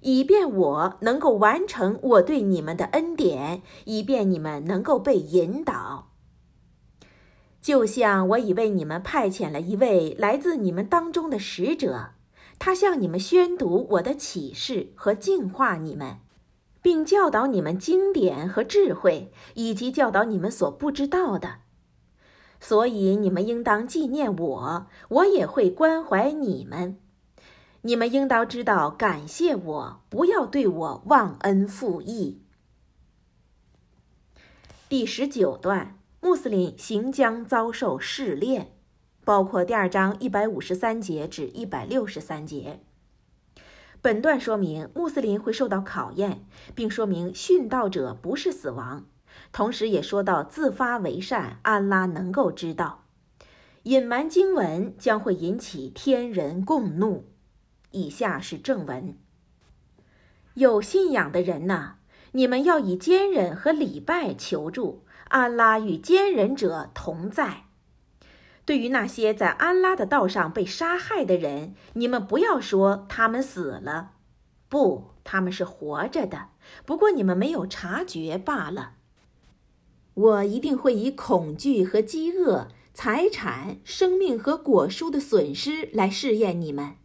[0.00, 6.08] 以便我能够完成我对你们的恩典，以便你们能够被引导。
[7.60, 12.10] 就像我已为你们派遣了一位来自你们当中的使者，
[12.58, 16.18] 他向你们宣读我的启示和净化你们，
[16.80, 21.61] 并教导你们经典和智慧，以及教导你们所不知道的。
[22.62, 26.96] 所以你们应当纪念我，我也会关怀你们。
[27.80, 32.40] 你们应当知道，感谢我，不要对我忘恩负义。
[34.88, 38.76] 第十九段，穆斯林行将遭受试炼，
[39.24, 42.84] 包括第二章一百五十三节至一百六十三节。
[44.00, 46.44] 本段说明穆斯林会受到考验，
[46.76, 49.06] 并说明殉道者不是死亡，
[49.52, 53.04] 同时也说到自发为善，安拉能够知道。
[53.84, 57.28] 隐瞒经文将会引起天人共怒。
[57.90, 59.18] 以下是正文：
[60.54, 61.96] 有信仰的人呐，
[62.32, 67.64] 你们要以坚忍和礼拜求助，安拉与坚忍者同在。
[68.64, 74.12] 对于那些在安拉的道上被杀害的人，你们不要说他们死了，
[74.68, 76.50] 不，他们是活着的，
[76.86, 78.92] 不过你们没有察觉罢了。
[80.14, 86.96] 我一定会以恐惧和饥饿、财产、生命和果树的损失来试验你们。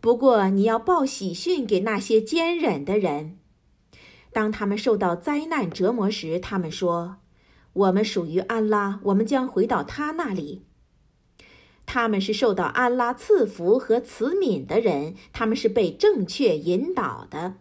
[0.00, 3.38] 不过，你要报喜讯给那些坚忍的人。
[4.32, 7.18] 当他们受到灾难折磨时，他们说
[7.72, 10.66] ：“我们属于安拉，我们将回到他那里。”
[11.86, 17.58] 他们是受到安拉赐福和慈悯的人，他们是被正确引导的。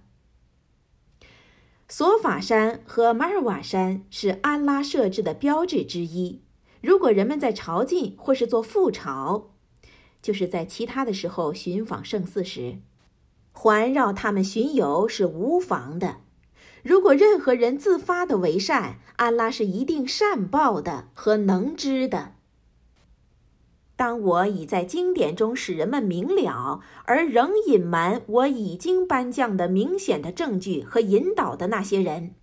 [1.89, 6.41] 索法山和马尔瓦山是安拉设置的标志之一。
[6.81, 9.51] 如果人们在朝觐或是做复朝，
[10.21, 12.79] 就是在其他的时候寻访圣寺时，
[13.51, 16.17] 环绕他们巡游是无妨的。
[16.81, 22.33] 如果任何人自发的为善，安拉是一定善报的和能知的。
[24.03, 32.35] 当我已在经典中使人们明了，而仍隐瞒我已经颁降的明显的证据和引导的那些人，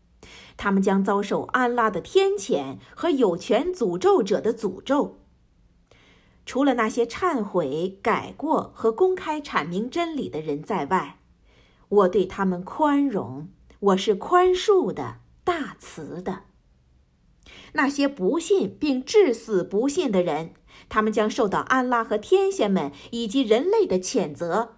[0.56, 5.18] 他们将遭受安拉的天谴和有权诅咒者的诅咒。
[6.46, 11.18] 除了那些忏悔、改过和公开阐明真理的人在外，
[11.90, 13.50] 我对他们宽容，
[13.80, 16.44] 我是宽恕的、大慈的。
[17.74, 20.54] 那些不信并至死不信的人，
[20.90, 24.76] 他们将受到安拉和天仙们以及人类的谴责，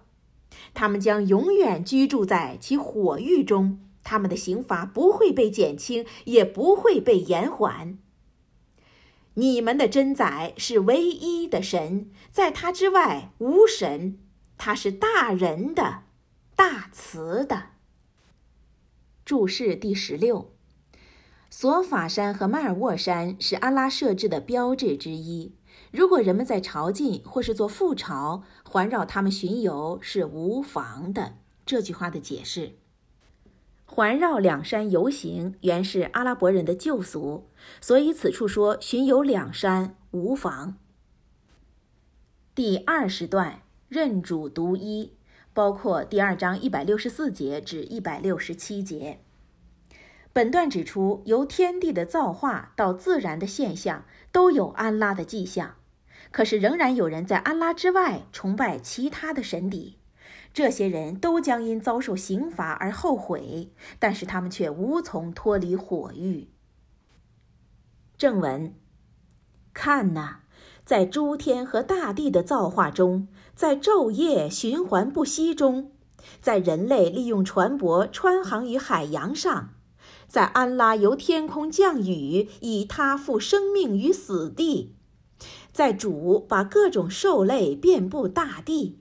[0.73, 7.97] 他们将永远居住在其火狱中，他们的刑罚不会被减轻，也不会被延缓。
[9.33, 14.19] 你们的真宰是唯一的神，在他之外无神。
[14.55, 16.03] 他是大仁的、
[16.55, 17.71] 大慈的。
[19.25, 20.53] 注释第十六：
[21.49, 25.55] 索法山和迈尔沃山是安拉设置的标志之一。
[25.93, 31.35] 如果人们在朝觐或是做覆巢，环绕他们巡游是无妨的。
[31.67, 32.71] 这句话的解释。
[33.85, 37.47] 环绕两山游行原是阿拉伯人的旧俗，
[37.79, 40.77] 所以此处说巡游两山无妨。
[42.55, 45.13] 第二十段认主独一，
[45.53, 49.19] 包括第二章一百六十四节至一百六十七节。
[50.33, 55.75] 本段指出，由天地的造化到自然的现象，都有安拉的迹象。
[56.33, 59.99] 可是，仍然有人在安拉之外崇拜其他的神邸。
[60.51, 63.69] 这些人都将因遭受刑罚而后悔，
[63.99, 66.49] 但是他们却无从脱离火狱。
[68.17, 68.73] 正文：
[69.75, 70.37] 看呐，
[70.83, 75.91] 在诸天和大地的造化中，在昼夜循环不息中，
[76.41, 79.69] 在人类利用船舶穿航于海洋上。
[80.27, 84.95] 在安拉由天空降雨，以他赋生命于死地；
[85.73, 88.97] 在主把各种兽类遍布大地；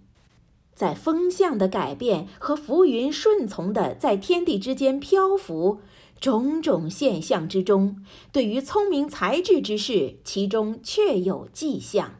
[0.74, 5.80] 在风向的改变和浮云顺从的在天地之间漂浮，
[6.18, 8.02] 种种现象之中，
[8.32, 12.14] 对于聪明才智之事，其中确有迹象。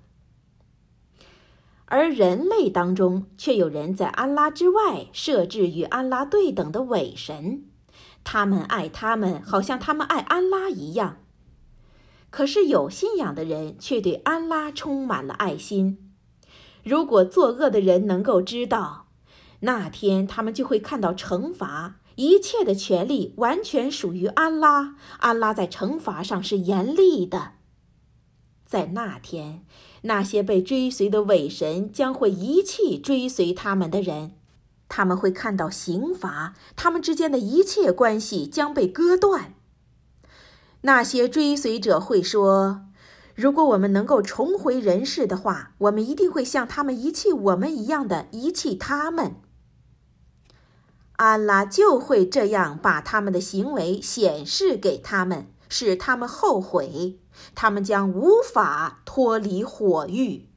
[1.87, 7.65] 而人类当中，却有人在安拉之外设置与安拉对等的伪神。
[8.23, 11.22] 他们爱他们，好像他们爱安拉一样。
[12.33, 16.13] 可是有信仰的人却对安拉充满了爱心。
[16.83, 19.07] 如果作恶的人能够知道，
[19.61, 22.01] 那天他们就会看到惩罚。
[22.17, 27.53] 一切的权利完全属于安拉，安拉在惩罚上是严厉的。
[28.67, 29.65] 在那天，
[30.03, 34.33] 那些被追随的伪神将会遗弃追随他们的人。
[34.89, 39.55] 他们会看到刑罚，他们之间的一切关系将被割断。
[40.83, 42.87] 那些追随者会说
[43.35, 49.37] ：“如果我们能够重回人世的话，我们一定会像他们遗弃我们一样的遗弃他们。”
[51.17, 57.19] 安拉就会这样把他们的行为显示给他们，使他们后悔，
[57.55, 60.49] 他们将无法脱离火狱。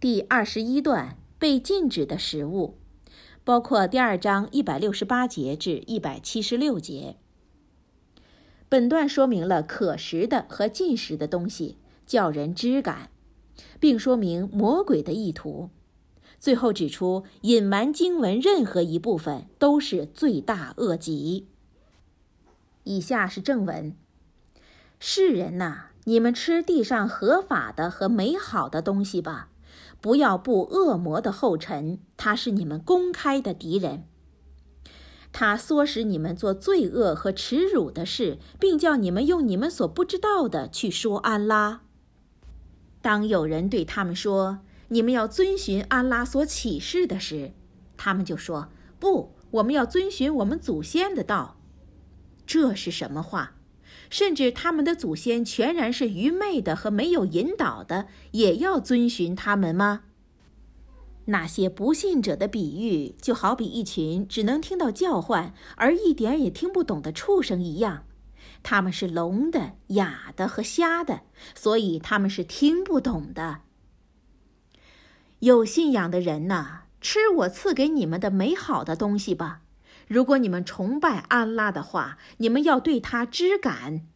[0.00, 1.18] 第二十一段。
[1.40, 2.80] 被禁止的食物，
[3.44, 7.16] 包括第二章一百六十八节至一百七十六节。
[8.68, 13.10] 本段说明了可食的和禁食的东西，叫人知感，
[13.80, 15.70] 并说明魔鬼的意图。
[16.38, 21.48] 最后指出，隐瞒经文任何一部分都是罪大恶极。
[22.84, 23.96] 以下是正文：
[25.00, 29.48] 世人呐，你们吃地上合法的和美好的东西吧。
[30.00, 34.04] 不要步恶魔的后尘，他是你们公开的敌人。
[35.40, 41.82] 他唆使你们做罪恶和耻辱的事，并叫你们用你们所不知道的去说安拉。
[43.00, 44.58] 当有人对他们说
[44.90, 47.52] ：“你们要遵循安拉所启示的时”，
[47.96, 51.60] 他们就说：“不，我们要遵循我们祖先的道。”
[52.44, 53.54] 这是什么话？
[54.10, 60.00] 甚至他们的祖先全然是愚昧的和没有引导的，也要遵循他们吗？
[61.30, 68.04] 那些不信者的比喻，就好比一群只能听到叫唤而一点也听不懂的畜生一样。
[68.62, 71.22] 他们是聋的、哑的和瞎的，
[71.54, 73.60] 所以他们是听不懂的。
[75.40, 79.60] 有信仰的人呐，吃我赐给你们的美好的东西吧。
[80.06, 84.06] 如果你们崇拜安拉的话，你们要对他知感。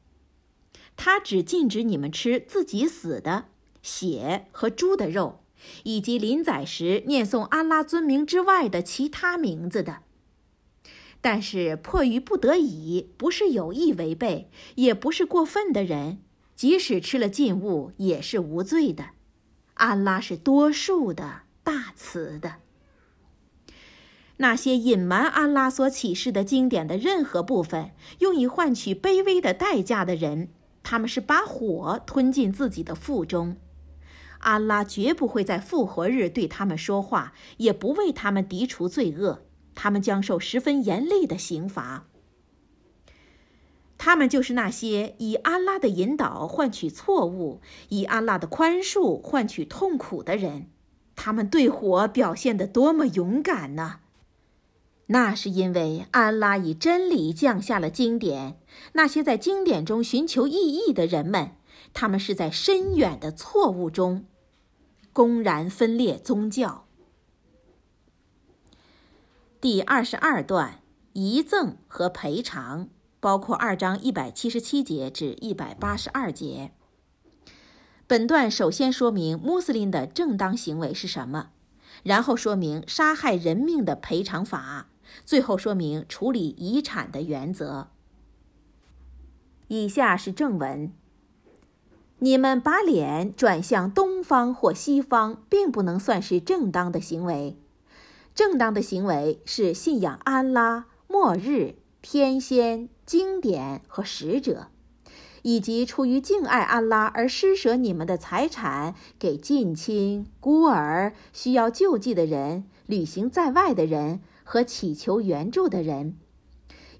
[0.97, 3.45] 他只禁止你们吃自己死的
[3.83, 5.41] 血和猪的肉，
[5.85, 10.03] 以及临宰时念诵安拉尊名之外的其他名字的。
[11.21, 16.19] 但是迫于不得已，不是有意违背，也不是过分的人，
[16.57, 19.11] 即使吃了禁物，也是无罪的。
[19.75, 22.57] 安拉是多数的、大慈的。
[24.39, 30.49] 那些隐瞒安拉所启示的经典的任何部分，用以换取卑微的代价的人，
[30.83, 33.57] 他们是把火吞进自己的腹中。
[34.43, 39.43] 安拉绝不会在复活日对他们说话，也不为他们涤除罪恶，
[39.75, 42.07] 他们将受十分严厉的刑罚。
[43.99, 50.69] 他们就是那些以安拉的引导换取错误，以安拉的宽恕换取痛苦的人。
[51.14, 54.01] 他们对火表现得多么勇敢呢？
[55.07, 58.59] 那是因为安拉以真理降下了经典。
[58.95, 61.53] 那些在经典中寻求意义的人们，
[61.93, 64.25] 他们是在深远的错误中，
[65.13, 66.87] 公然分裂宗教。
[69.61, 70.80] 第二十二段
[71.13, 72.89] 遗赠和赔偿，
[73.21, 76.72] 包括二章一百七十七节至一百八十二节。
[78.07, 81.51] 本段首先说明穆斯林的正当行为是什么，
[82.03, 84.89] 然后说明杀害人命的赔偿法。
[85.25, 87.89] 最后说明处理遗产的原则。
[89.68, 90.93] 以下是正文：
[92.24, 97.57] 你们把脸转向东方或西方，并不能算是正当的行为。
[98.32, 104.68] 正当的行为是信仰安拉、末日、天仙、经典和使者，
[105.42, 116.16] 以及出于敬爱安拉而施舍你们的财产给近亲、孤儿、需要救济的人、旅行在外的人和祈求援助的人，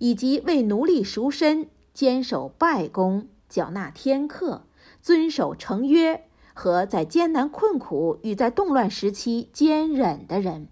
[0.01, 4.65] 以及为奴隶赎身、坚守拜功、缴纳天课、
[5.03, 10.69] 遵守成约和在艰难困苦与在动乱时期坚忍的人。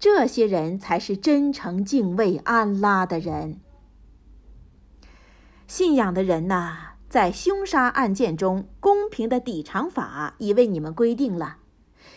[0.00, 3.60] 这些人才是真诚敬畏安拉的人。
[5.66, 11.58] 信仰的人呐，在凶杀案件中，公平的抵偿法已为你们规定了：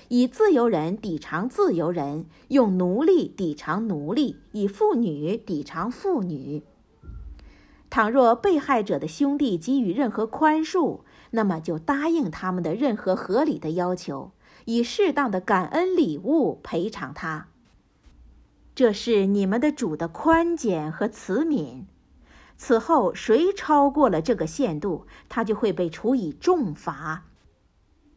[0.09, 6.63] 以自由人抵偿自由人，用奴隶抵偿奴隶，以妇女抵偿妇女。
[7.89, 11.01] 倘若被害者的兄弟给予任何宽恕，
[11.31, 14.31] 那么就答应他们的任何合理的要求，
[14.65, 17.47] 以适当的感恩礼物赔偿他。
[18.75, 21.85] 这是你们的主的宽减和慈悯。
[22.57, 27.25] 此后，谁超过了这个限度，他就会被处以重罚。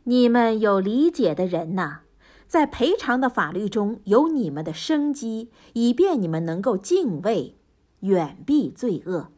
[0.05, 2.01] 你们有理解的人呐，
[2.47, 7.56] 在赔偿的法律中有你们的生机，以便你们能够敬畏，
[8.01, 9.30] 远避罪恶。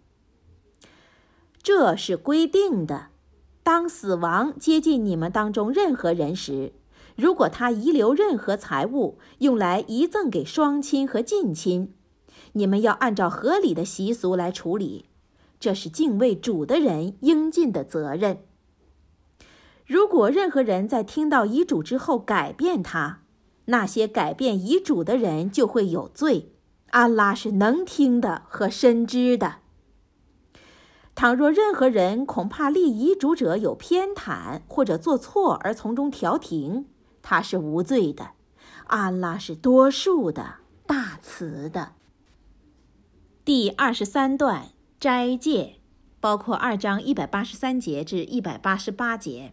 [1.63, 3.09] 这是规定的。
[3.63, 6.73] 当死亡接近你们当中任何人时，
[7.15, 11.95] 如果他遗留任何财物用来遗赠给双亲和近亲，
[12.55, 15.07] 你们要按照合理的习俗来处理，
[15.61, 18.39] 这是敬畏主的人应尽的责任。
[19.87, 23.21] 如果任何人在听到遗嘱之后改变它，
[23.67, 26.53] 那些改变遗嘱的人就会有罪。
[26.91, 29.62] 安拉是能听的和深知的。
[31.23, 36.87] 倘若任何人恐怕立遗嘱者有偏袒或者做错而从中调停，
[37.23, 38.31] 他是无罪的，
[38.89, 41.93] 安拉是多数的、大慈的。
[43.45, 45.77] 第二十三段斋戒，
[46.19, 49.53] 包括二章一百八十三节至一百八十八节。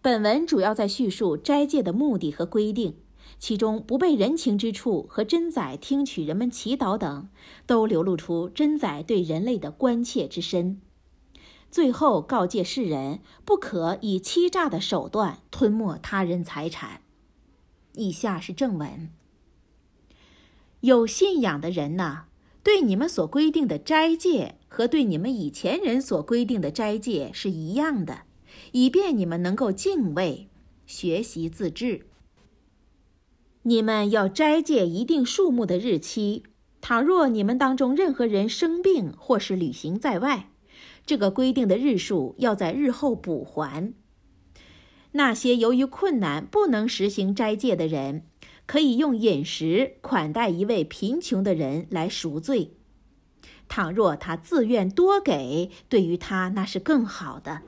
[0.00, 2.96] 本文主要在叙述斋戒的目的和规定，
[3.38, 7.28] 其中不被人情之处和真宰听取人们祈祷等，
[7.66, 10.80] 都流露出真宰对人类的关切之深。
[11.70, 17.02] 最后告诫世人，不可以欺诈的手段吞没他人财产。
[17.94, 19.10] 以下是正文：
[20.80, 22.24] 有信仰的人呐，
[22.62, 28.22] 对你们所规定的斋戒和对你们以前人所规定的斋戒是一样的，
[28.72, 30.48] 以便你们能够敬畏、
[30.86, 32.06] 学习自制。
[33.68, 36.42] 你们要斋戒一定数目的日期。
[36.80, 40.48] 倘若你们当中任何人生病或是旅行在外，
[41.04, 43.92] 这个规定的日数要在日后补还。
[45.12, 48.22] 那些由于困难不能实行斋戒的人，
[48.64, 52.72] 可以用饮食款待一位贫穷的人来赎罪。
[53.68, 57.60] 倘若他自愿多给，对于他那是更好的。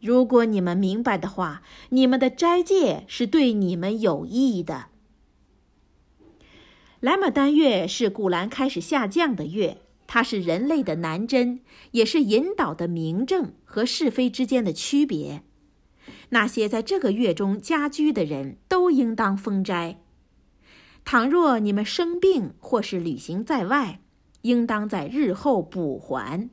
[0.00, 4.90] 如果你们明白的话，你们的斋戒是对你们有益的。
[7.00, 9.78] 莱玛丹月是古兰开始下降的月。
[10.08, 11.60] 它是人类的南针，
[11.90, 15.42] 也是引导的明证和是非之间的区别。
[16.30, 20.00] 那些在这个月中家居的人都应当封斋。
[21.04, 24.00] 倘若你们生病或是旅行在外，
[24.42, 26.48] 应当在日后补还。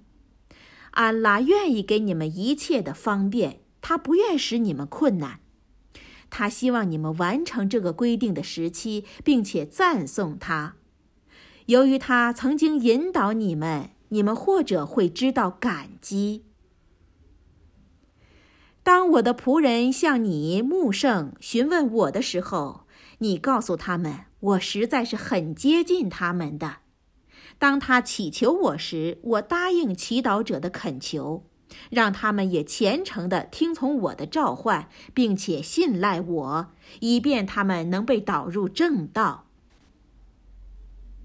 [0.91, 5.39] 安拉愿意给你们一切的方便，他不愿使你们困难。
[6.30, 10.76] 他希望你们完成这个规定的时期，并且赞颂他。
[11.68, 16.43] 由于他曾经引导你们，你们或者会知道感激。
[18.84, 22.85] 当我的仆人向你穆圣询问我的时候，
[23.18, 26.77] 你告诉他们，我实在是很接近他们的。
[27.57, 31.45] 当他祈求我时，我答应祈祷者的恳求，
[31.89, 36.68] 让他们也虔诚地听从我的召唤，并且信赖我，
[36.99, 39.45] 以便他们能被导入正道。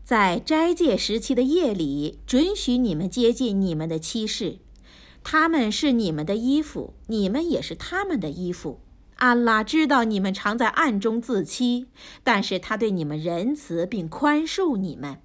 [0.05, 4.59] 在斋戒时期的夜里，准许你们接近你们的妻室，
[5.23, 8.81] 他们是你们的衣服，你们也是他们的衣服。
[9.17, 11.87] 安拉知道你们常在暗中自欺，
[12.25, 15.21] 但是他对你们仁慈并宽恕你们。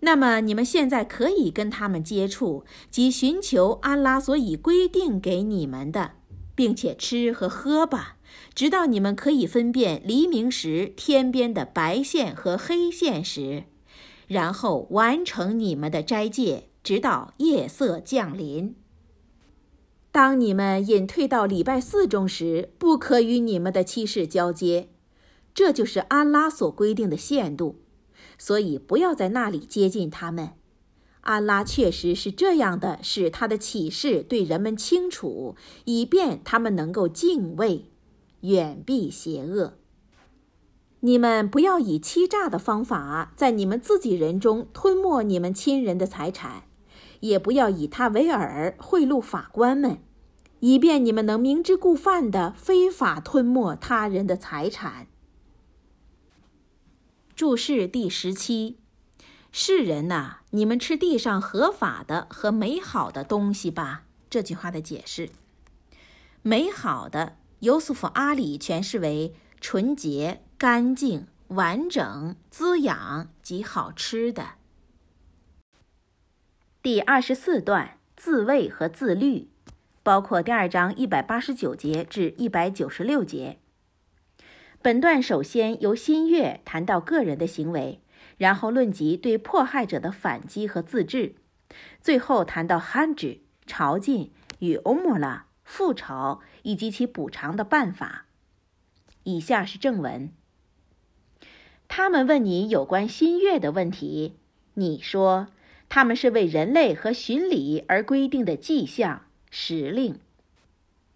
[0.00, 6.12] 那么你们现在可以跟他们接触，及寻求安拉所以规定给你们的，
[6.54, 8.16] 并且吃和喝吧。
[8.54, 13.64] 直到你们可以分辨黎明时天边的白线和黑线时，
[14.26, 18.76] 然后完成你们的斋戒，直到夜色降临。
[20.12, 24.88] 当你们隐退到礼拜四中时，不可与你们的妻室交接，
[25.52, 27.79] 这就是安拉所规定的限度。
[28.40, 30.52] 所以不要在那里接近他们。
[31.20, 35.54] 安拉确实是这样的，使他的启示对人们清楚，
[35.84, 37.90] 以便他们能够敬畏，
[38.40, 39.74] 远避邪恶。
[41.00, 46.62] 你们不要以欺诈的方法在你们自己人中吞没你们亲人的财产，
[47.20, 49.98] 也不要以他为饵贿赂法官们，
[50.60, 55.09] 以便你们能明知故犯的非法吞没他人的财产。
[57.40, 58.76] 注释第十七。
[59.50, 64.02] 世人呐、你们吃地上合法的和美好的东西吧。
[64.28, 65.30] 这句话的解释：
[66.42, 74.56] 美好的，尤素夫阿里诠释为纯洁、干净、完整、滋养及好吃的。
[76.82, 79.48] 第二十四段自卫和自律，
[80.02, 83.59] 包括第二章一百八十九节至一百九十六节。
[84.82, 88.00] 本段首先由新月谈到个人的行为。
[88.36, 91.34] 然后论及对迫害者的反击和自治，
[92.00, 94.30] 最后谈到罕吉朝觐
[94.60, 98.24] 与欧莫拉复朝以及其补偿的办法。
[99.24, 100.32] 以下是正文。
[101.86, 104.38] 他们问你有关新月的问题，
[104.72, 105.48] 你说
[105.90, 110.18] 他们是为人类和巡礼而规定的迹象时令。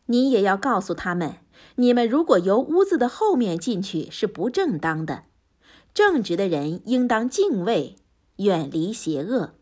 [0.04, 1.36] 你也要告诉他们，
[1.76, 5.24] 你们如果由屋子的后面进去是不正当的。
[5.92, 7.96] 正直的人应当敬畏，
[8.36, 9.54] 远离邪恶，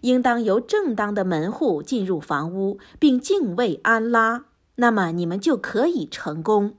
[0.00, 4.46] 应当由正当的门户进入房屋，并敬畏安拉。
[4.76, 6.76] 那么你们就可以成功。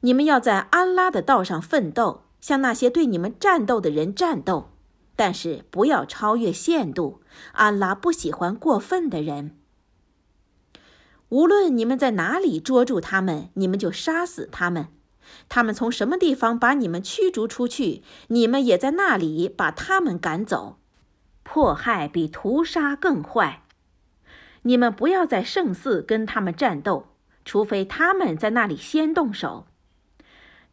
[0.00, 4.70] 你们要在安拉的道上奋斗，向那些对你们战斗的人战斗，
[5.14, 7.20] 但是不要超越限度。
[7.52, 9.59] 安拉不喜欢过分的人。
[11.30, 14.88] 无论你们在哪里捉住他们，你们就杀死他们。
[15.48, 20.78] 他们从什么地方把你们驱逐出去，你们也在那里把他们赶走。
[21.42, 23.62] 迫害比屠杀更坏。
[24.62, 27.06] 你们不要在圣寺跟他们战斗，
[27.44, 29.66] 除非他们在那里先动手。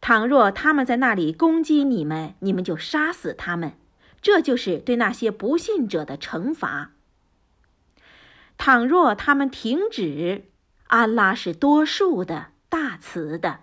[0.00, 3.72] 倘若他们在那里攻击你们，你们就杀死他们。
[4.20, 6.90] 这就是对那些不信者的惩罚。
[8.58, 10.50] 倘若他们停止，
[10.88, 13.60] 安拉是多数的、大慈的。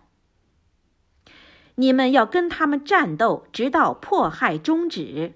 [1.75, 5.33] 你们要跟他们战斗，直到迫害终止。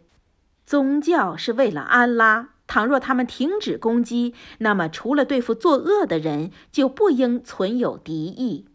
[0.66, 2.56] 宗教是为了安拉。
[2.66, 8.68] 倘若他们停止攻击，那么除了对付作恶的人，就不应存有敌意。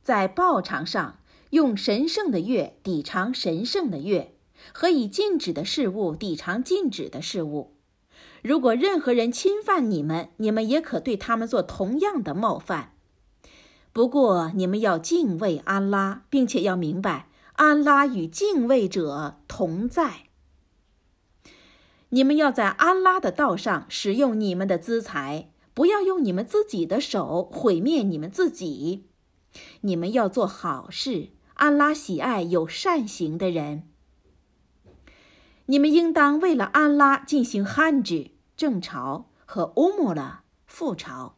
[0.00, 1.18] 在报偿上，
[1.50, 4.36] 用神圣的月抵偿神圣的月，
[4.72, 7.73] 和以禁止的事物抵偿禁止的事物。
[8.44, 12.92] 如果任何人侵犯你们，你们也可对他们做同样的冒犯。
[13.90, 20.24] 不过，你们要敬畏安拉，并且要明白，安拉与敬畏者同在。
[22.10, 29.06] 你们要在安拉的道上使用你们的资财，不要用你们自己的手毁灭你们自己。
[29.80, 33.84] 你们要做好事，安拉喜爱有善行的人。
[35.66, 41.36] 你们应当为了安拉进行罕吉正朝和欧莫拉复朝。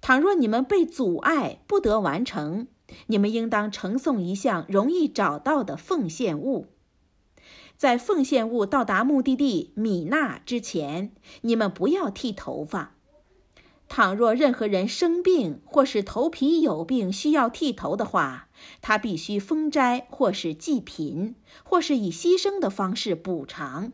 [0.00, 2.66] 倘若你们被阻碍不得完成，
[3.06, 6.66] 你们应当呈送一项容易找到的奉献物。
[7.76, 12.94] 在奉献物到达目的地米纳之前，你们不要剃头发。
[13.88, 18.48] 倘若任何人生病或是头皮有病需要剃头的话，
[18.80, 23.92] 他必须封斋或是济贫，或是以牺牲的方式补偿。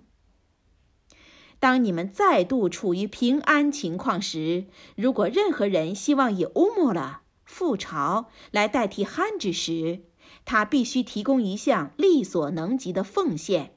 [1.61, 10.03] 当你们再度处于平安情况时，如果任何人希望以欧莫拉复朝来代替汉之时，
[10.45, 13.73] 他必须提供一项力所能及的奉献。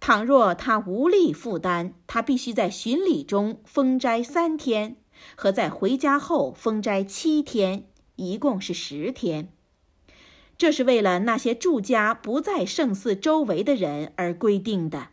[0.00, 4.96] 倘若他无力负担，他必须在巡礼中封斋三天，
[5.36, 9.52] 和在回家后封斋七天，一共是十天。
[10.56, 15.10] 这是为了那些住家不在圣寺周围的人而规定的。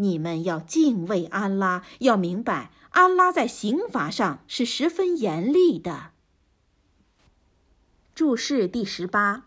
[0.00, 6.12] 你们要敬畏安拉，要明白安拉在刑罚上是十分严厉的。
[8.14, 9.44] 注释第十八，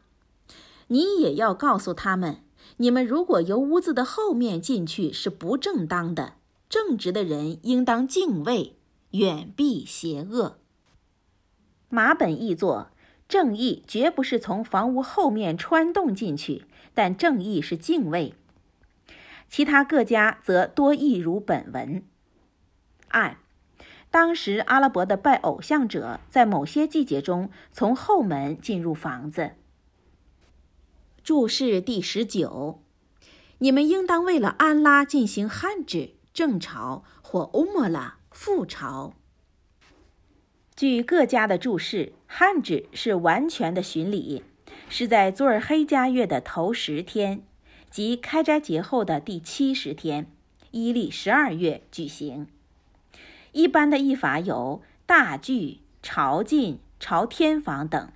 [0.87, 2.43] 你也要告诉他们，
[2.77, 6.35] 你们如果由屋子的后面进去是不正当的。
[6.69, 8.75] 正直的人应当敬畏，
[9.11, 10.57] 远避邪恶。
[11.89, 12.89] 马本译作：
[13.27, 18.35] 正义绝不是从房屋后面穿洞进去，但正义是敬畏。
[19.53, 22.03] 其他各家则多译如本文。
[23.09, 23.37] 按，
[24.09, 29.51] 当时阿拉伯的拜偶像者在某些季节中从后门进入房子。
[31.23, 32.81] 注释第十九，
[33.59, 39.13] 你们应当为了安拉进行汉指正朝或欧莫拉复朝。
[40.75, 44.43] 据各家的注释，汉指是完全的巡礼，
[44.89, 47.45] 是在祖尔黑加月的头十天，
[47.93, 50.25] 即开斋节后的第七十天，
[50.71, 52.47] 伊历十二月举行。
[53.51, 58.11] 一般的译法有大聚、朝觐、朝天房等。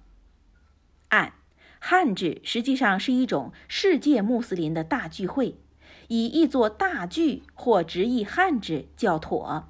[1.10, 1.34] 按
[1.78, 5.60] 汉制实际上是一种世界穆斯林的大聚会，
[6.08, 9.70] 以译作大聚或直译汉制较妥。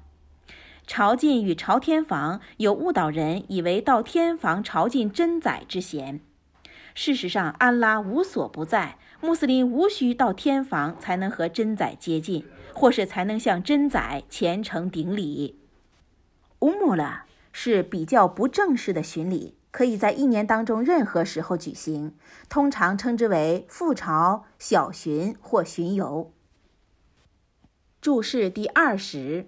[0.86, 6.20] 朝觐与朝天房有误导人以为到天房朝觐真宰之嫌。
[6.94, 15.58] 事实上，安拉无所不在，穆斯林无需到天房才能和真宰接近，或是才能向真宰虔诚顶礼。
[16.60, 19.58] 乌木拉是比较不正式的巡礼。
[19.70, 22.14] 可以在一年当中任何时候举行，
[22.48, 26.32] 通常称之为副朝、小巡或巡游。
[28.00, 29.46] 注释第二十：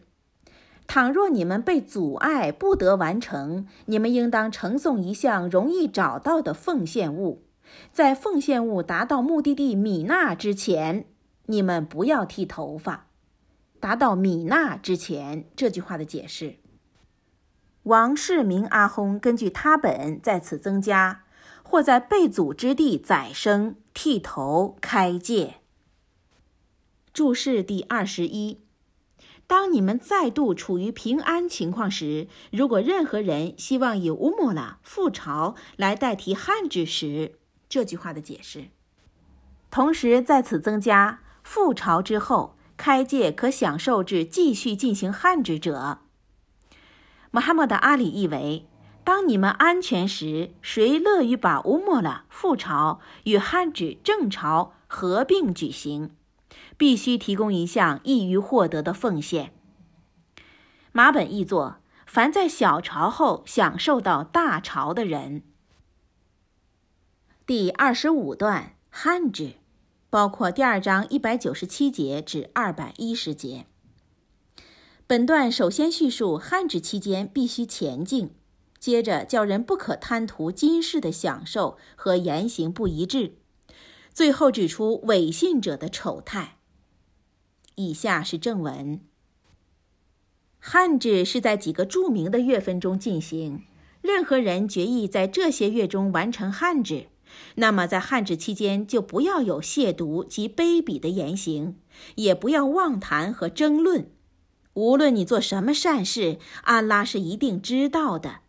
[0.86, 7.42] 倘若你们被阻碍不得完成，你们应当呈送一项容易找到的奉献物。
[7.92, 11.06] 在奉献物达到目的地米纳之前，
[11.46, 13.08] 你们不要剃头发。
[13.80, 16.56] 达到米纳之前，这句话的解释。
[17.84, 21.24] 王世明阿訇根据他本在此增加，
[21.62, 25.56] 或在被阻之地宰牲、剃头、开戒。
[27.12, 28.60] 注释第二十一：
[29.46, 37.39] 当你们再度处于平安情况时，如果任何人希望以乌木拉复朝来代替汉指时，
[37.70, 38.66] 这句话的解释。
[39.70, 46.00] 同时在此增加复朝之后开戒可享受至继续进行汉指者。
[47.30, 48.66] 穆罕默德·阿里译为：
[49.04, 56.10] 当你们安全时，谁乐于把乌莫拉复朝与汉指正朝合并举行，
[56.76, 59.54] 必须提供一项易于获得的奉献。
[60.90, 65.44] 马本译作：凡在小朝后享受到大朝的人。
[67.50, 69.54] 第二十五段汉指
[70.08, 73.66] 包括第二章一百九十七节至二百一十节。
[75.08, 78.30] 本段首先叙述汉指期间必须虔敬，
[78.78, 83.38] 接着叫人不可贪图今世的享受和言行不一致，
[84.14, 86.58] 最后指出违信者的丑态。
[87.74, 89.00] 以下是正文：
[90.60, 93.64] 汉指是在几个著名的月份中进行，
[94.00, 97.08] 任何人决意在这些月中完成汉指，
[97.56, 101.76] 那么在汉指期间就不要有亵渎及卑鄙的言行，
[102.14, 104.10] 也不要妄谈和争论。
[104.74, 108.40] 无论你做什么善事，安拉是一定知道的。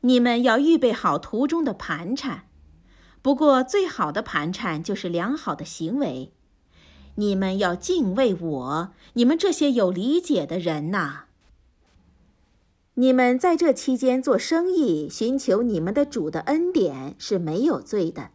[0.00, 2.44] 你们要预备好途中的盘缠，
[3.20, 6.32] 不过最好的盘缠就是良好的行为。
[7.16, 11.24] 你们要敬畏我，你们这些有理解的人呐。
[13.00, 18.30] 你们在这期间做生意，寻求你们的主的恩典是没有罪的。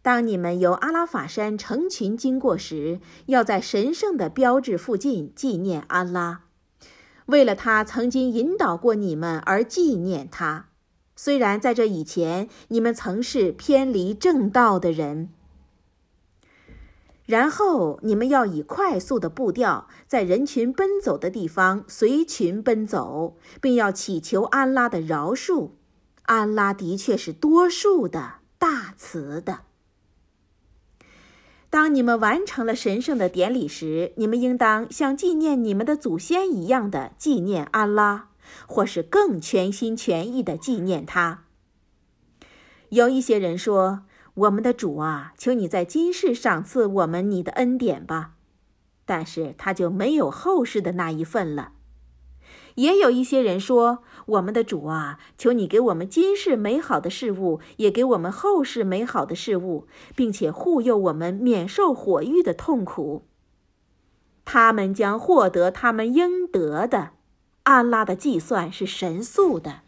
[0.00, 6.44] 当你们由阿拉法山成群经过时，要在神圣的标志附近纪念安拉，
[7.26, 10.68] 为了他曾经引导过你们而纪念他。
[11.14, 15.28] 虽然在这以前你们曾是偏离正道的人，
[17.30, 25.70] 然后你们要以快速的步调，在人群奔走的地方随群奔走，并要祈求安拉的饶恕。
[26.24, 29.60] 安拉的确是多数的、大慈的。
[31.70, 38.30] 当你们完成了神圣的典礼时，你们应当像纪念你们的祖先一样的纪念安拉，
[38.66, 41.44] 或是更全心全意的纪念他。
[42.88, 44.02] 有一些人说
[44.40, 48.32] ：“我们的主啊，求你在今世赏赐我们你的恩典吧。”
[49.04, 51.72] 但是他就没有后世的那一份了。
[52.76, 63.26] 也有一些人说：“我们的主啊，求你给我们今世美好的事物，也给我们后世美好的事物，并且护佑我们免受火狱的痛苦。
[64.44, 67.10] 他们将获得他们应得的。
[67.64, 69.80] 安拉的计算是神速的。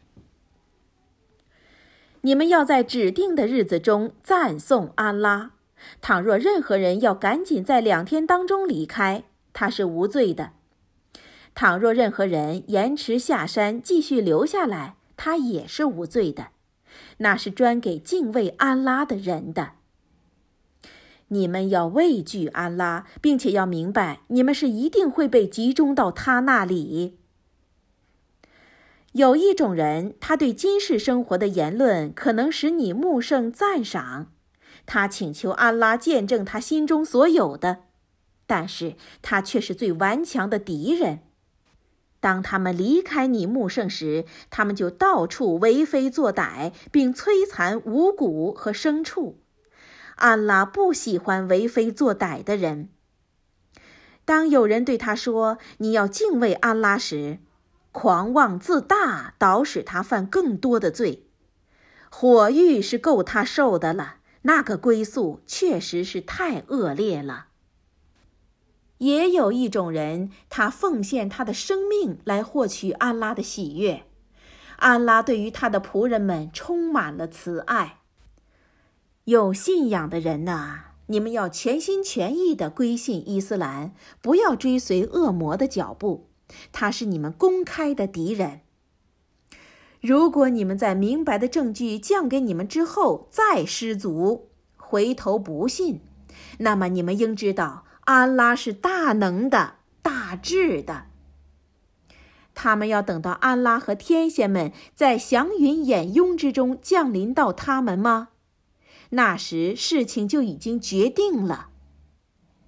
[2.22, 5.52] 你们要在指定的日子中赞颂安拉。
[6.00, 10.52] 倘若任何人要赶紧在两天当中离开，他是无罪的。”
[11.54, 16.48] 倘若任何人延迟下山，继续留下来，他也是无罪的。
[17.18, 19.72] 那是专给敬畏安拉的人的。
[21.28, 27.18] 你们要畏惧安拉，并且要明白，你们是一定会被集中到他那里。
[29.12, 34.32] 有一种人，他对今世生活的言论可能使你目圣赞赏，
[34.86, 37.84] 他请求安拉见证他心中所有的，
[38.46, 41.20] 但是他却是最顽强的敌人。
[42.20, 49.40] 当他们离开你穆圣时，他们就到处为非作歹，并摧残五谷和牲畜。
[50.16, 52.88] 安拉不喜欢为非作歹的人。
[54.24, 57.38] 当有人对他说：“你要敬畏安拉”时，
[57.92, 61.28] 狂妄自大导使他犯更多的罪。
[62.10, 67.46] 火狱是够他受的了，那个归宿确实是太恶劣了。
[68.98, 74.04] 也有一种人，他奉献他的生命来获取安拉的喜悦。
[74.76, 78.00] 安拉对于他的仆人们充满了慈爱。
[79.24, 86.28] 有信仰的人呐，你们要全心全意地归信伊斯兰，不要追随恶魔的脚步，
[86.72, 88.60] 他是你们公开的敌人。
[90.00, 96.00] 如果你们在明白的证据降给你们之后再失足，回头不信，
[96.58, 101.04] 那么你们应知道，安拉是大能的、大智的。
[102.54, 108.28] 他们要等到安拉和天仙们在祥云掩拥之中降临到他们吗？
[109.10, 111.68] 那时事情就已经决定了，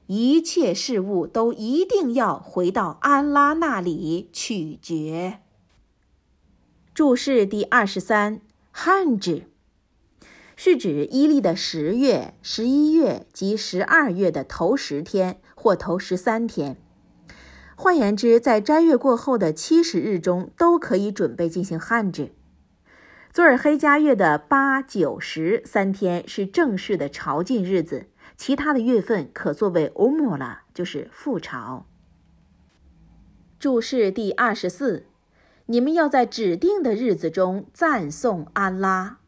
[0.07, 5.41] 一切事物都一定要回到安拉那里取决。
[6.93, 8.41] 注释第二十三，
[8.71, 9.45] 汉指
[10.55, 16.77] 是指伊历的十月、十一月及十二月的头十天或头十三天。
[17.75, 22.33] 换言之，在斋月过后的七十日中都可以准备进行汉指。
[23.33, 28.07] 祖尔黑加月的八、九、十三天是正式的朝觐日子，
[28.37, 31.87] 其他的月份可作为欧姆了，就是复朝。
[33.59, 35.07] 注释第二十四，
[35.67, 39.19] 你们要在指定的日子中赞颂安拉。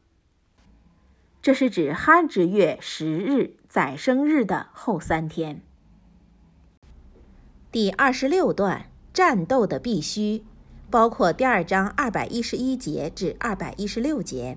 [1.40, 5.62] 这是指哈之月十日宰生日的后三天。
[7.70, 10.44] 第二十六段，战斗的必须。
[10.88, 14.56] 包括第二章二百一十一节至二百一十六节。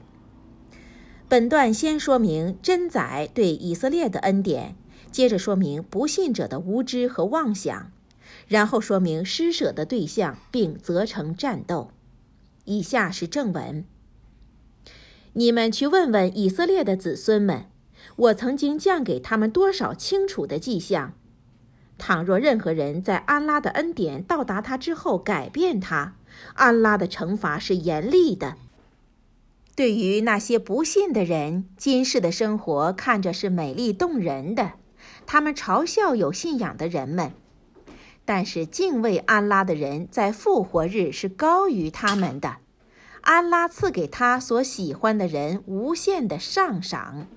[1.29, 4.75] 本段先说明真宰对以色列的恩典，
[5.11, 7.91] 接着说明不信者的无知和妄想，
[8.47, 11.91] 然后说明施舍的对象，并责成战斗。
[12.65, 13.85] 以下是正文：
[15.33, 17.65] 你们去问问以色列的子孙们，
[18.15, 21.13] 我曾经降给他们多少清楚的迹象。
[21.99, 26.15] 倘若任何人在安拉的恩典到达他之后改变他，
[26.55, 28.55] 安拉的惩罚是严厉的。
[29.79, 34.73] 对于那些不信的人，今世的生活看着是美丽动人的，
[35.25, 37.31] 他们嘲笑有信仰的人们。
[38.25, 42.57] 但是敬畏安拉的人在复活日是高于他们的，
[43.21, 47.27] 安拉赐给他所喜欢的人无限的上赏。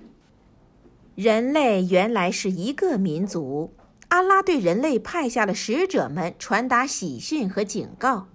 [1.15, 3.73] 人类原来是一个民族。
[4.09, 8.27] 安拉对人类派下了使者们，传达喜讯和警告。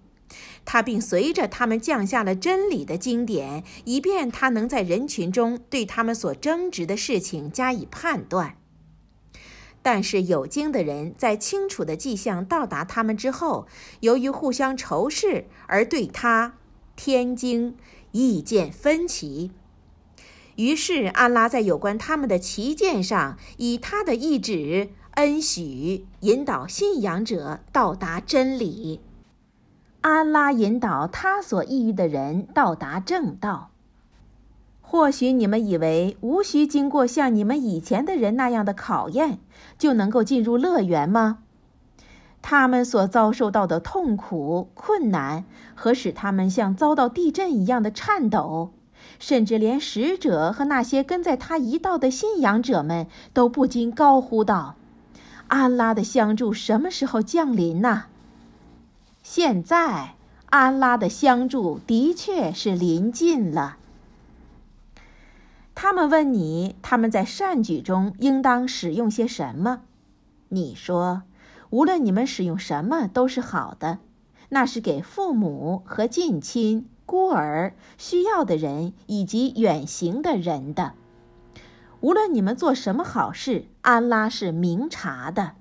[0.71, 8.59] 他并随着他们降下了真理的经典，以便他能在人群中对他们所争执的事情加以判断。
[9.81, 13.67] 但是有经的人在清楚的迹象到达他们之后，
[14.01, 16.59] 由于互相仇视而对他
[16.95, 17.75] 天经
[18.13, 19.51] 意见分歧。
[20.57, 24.91] 于是安拉在有关他们的旗舰上，以他的意旨。
[25.15, 29.01] 恩许引导信仰者到达真理，
[30.11, 33.69] 安拉引导他所意欲的人到达正道。
[34.81, 39.39] 或许你们以为无需经过像你们以前的人那样的考验，
[39.77, 41.41] 就能够进入乐园吗？
[42.41, 45.45] 他们所遭受到的痛苦、困难
[45.75, 48.71] 和使他们像遭到地震一样的颤抖，
[49.19, 54.77] 甚至连使者和那些跟在他一道的信仰者们都不禁高呼道。
[55.49, 58.05] 安拉的相助什么时候降临呢？
[59.31, 60.15] 现在，
[60.47, 63.77] 安拉的相助的确是临近了。
[65.75, 69.83] 他们问你，他们在善举中应当使用些什么？
[70.49, 71.25] 你说，
[71.69, 73.99] 无论你们使用什么都是好的，
[74.49, 80.95] 那是给父母和近亲、孤儿、需要的人以及远行的人的。
[82.01, 85.53] 无论你们做什么好事，安拉是明察的。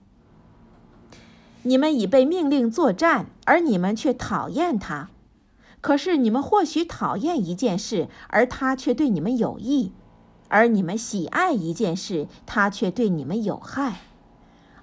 [1.68, 5.10] 你们已被命令作战，而你们却讨厌他；
[5.82, 9.92] 可是你们或许讨厌一件事，而他却对你们有益；
[10.48, 13.98] 而你们喜爱一件事，他却对你们有害。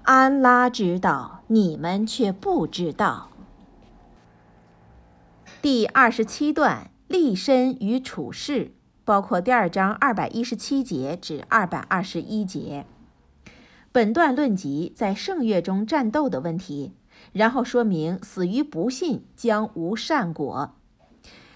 [0.03, 3.31] 安拉知道，你们却不知道。
[5.63, 8.73] 第二十七段，立身与处世。
[9.07, 12.87] 包括第二章二百一十七节至二百二十一节。
[13.95, 16.95] 本段论及在圣月中战斗的问题，
[17.31, 20.75] 然后说明死于不信将无善果。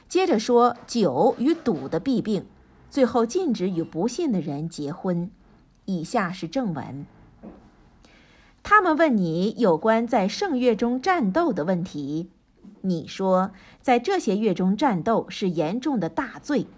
[0.06, 2.46] 接着说酒与赌的弊病，
[2.88, 5.28] 最后禁止与不信的人结婚。
[5.86, 7.04] 以下是正文。
[8.62, 12.30] 他们问你有关在圣月中战斗的问题，
[12.82, 13.50] 你说
[13.82, 16.68] 在这些月中战斗是严重的大罪。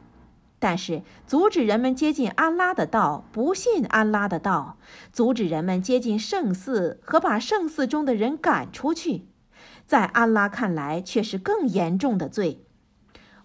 [0.62, 4.76] 但是，阻止人们接近安拉的道，不信安拉的道；
[5.10, 9.24] 阻止人们接近圣寺和把圣寺中的人赶出去，
[9.86, 12.62] 在安拉看来却是更严重的罪。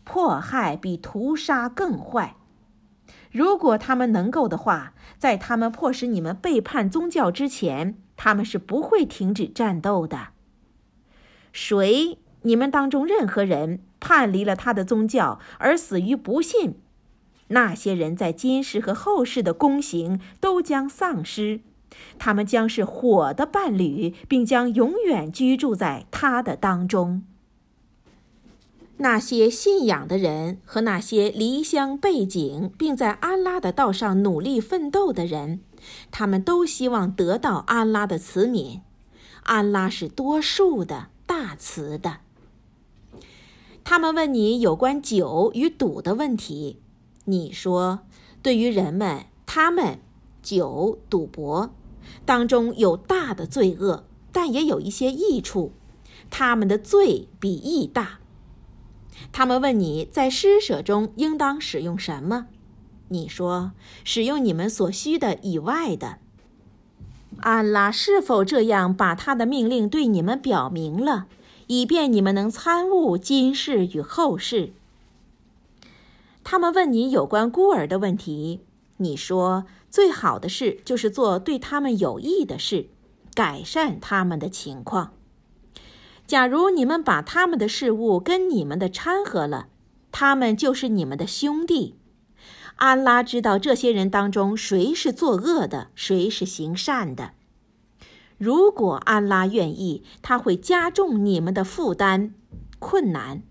[0.04, 2.36] 迫害比屠杀更坏。
[3.32, 10.28] 如果他们能够的话，在他们迫使你们背叛宗教之前，他们是不会停止战斗的。
[11.54, 16.76] 谁，你们当中任何人叛离了他的宗教而死于不信，
[17.48, 21.62] 那些人在今世和后世的功行都将丧失，
[22.18, 27.24] 他们将是火的伴侣，并将永远居住在他的当中。
[28.98, 35.60] 那些信仰的人和那些离乡背井，并在安拉的道上努力奋斗的人，
[36.12, 38.80] 他们都希望得到安拉的慈悯。
[39.44, 42.20] 安拉是多数的、大慈的。
[43.84, 46.80] 他们问你有关酒与赌的问题。
[47.26, 48.00] 你说，
[48.42, 50.00] 对于人们，他们
[50.42, 51.72] 酒赌博
[52.24, 55.72] 当中有大的罪恶，但也有一些益处。
[56.30, 58.20] 他们的罪比益大。
[59.32, 62.48] 他们问你在施舍中应当使用什么？
[63.10, 63.72] 你说，
[64.04, 66.18] 使用你们所需的以外的。
[67.40, 71.28] 安拉是否这样把他的命令对你们表明了，
[71.68, 74.74] 以便你们能参悟今世与后世？
[76.46, 78.62] 他们问你有关孤儿的问题，
[78.98, 82.88] 你说最好的事就是做对他们有益的事，
[83.34, 85.14] 改善他们的情况。
[86.28, 89.70] 假如你们把他们的事物跟你们的掺和了，
[90.12, 91.96] 他们就是你们的兄弟。
[92.76, 97.32] 安拉知道这些人当中谁是作恶的，谁是行善的。
[98.38, 102.36] 如果安拉愿意，他会加重你们的负担、
[102.78, 103.42] 困难。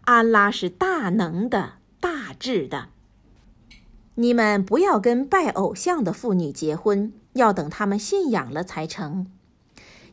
[0.00, 1.77] 安拉是大能的。
[2.00, 2.88] 大致的，
[4.14, 9.26] 你们不要跟拜偶像的妇女结婚，要等他们信仰了才成。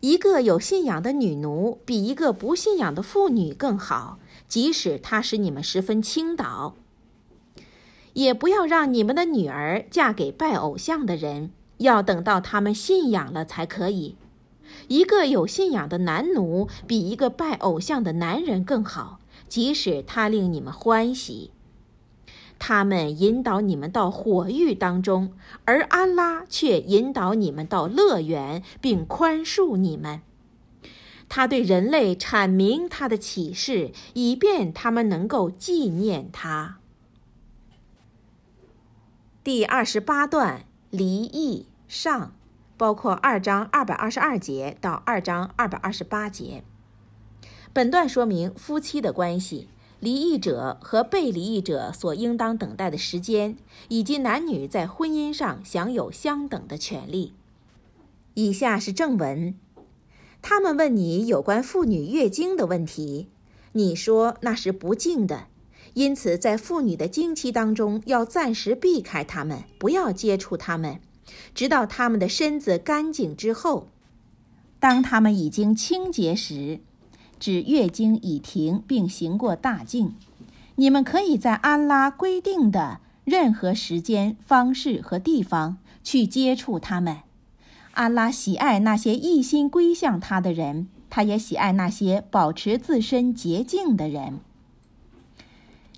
[0.02, 6.76] 一个有信仰的女奴比一个不信仰的妇女更好，即使她使你们十分倾倒。
[8.14, 14.16] 也不要让你们的女儿嫁给拜偶像的人，要等到他们信仰了才可以。
[14.88, 21.52] 一个有信仰的男奴比一个拜偶像的男人更好，即使他令你们欢喜。
[22.68, 25.34] 他们引导你们到火狱当中，
[25.66, 30.22] 而安拉却引导你们到乐园，并宽恕你们。
[31.30, 36.80] 他对人类阐明他的启示，以便他们能够纪念他。
[39.44, 42.34] 第二十八段离异上，
[42.78, 46.64] 包括二章二百二十二节到二章二百二十八节。
[47.72, 49.70] 本段说明夫妻的关系。
[50.00, 53.58] 离异者和被离异者所应当等待的时间，
[53.88, 57.34] 以及男女在婚姻上享有相等的权利。
[58.34, 59.56] 以下是正文。
[60.42, 63.30] 他们问你有关妇女月经的问题，
[63.72, 65.48] 你说那是不净的，
[65.96, 71.00] 因此在妇女的经期当中要暂时避开她们，不要接触她们，
[71.56, 73.88] 直到她们的身子干净之后。
[74.80, 76.82] 当她们已经清洁时。
[77.40, 80.14] 指月经已停并行过大净，
[80.76, 87.18] 你们可以在安拉规定的任何时间、方式和地方去接触他们。
[87.94, 94.40] 安拉喜爱那些一心归向他的人，他也喜爱那些保持自身洁净的人。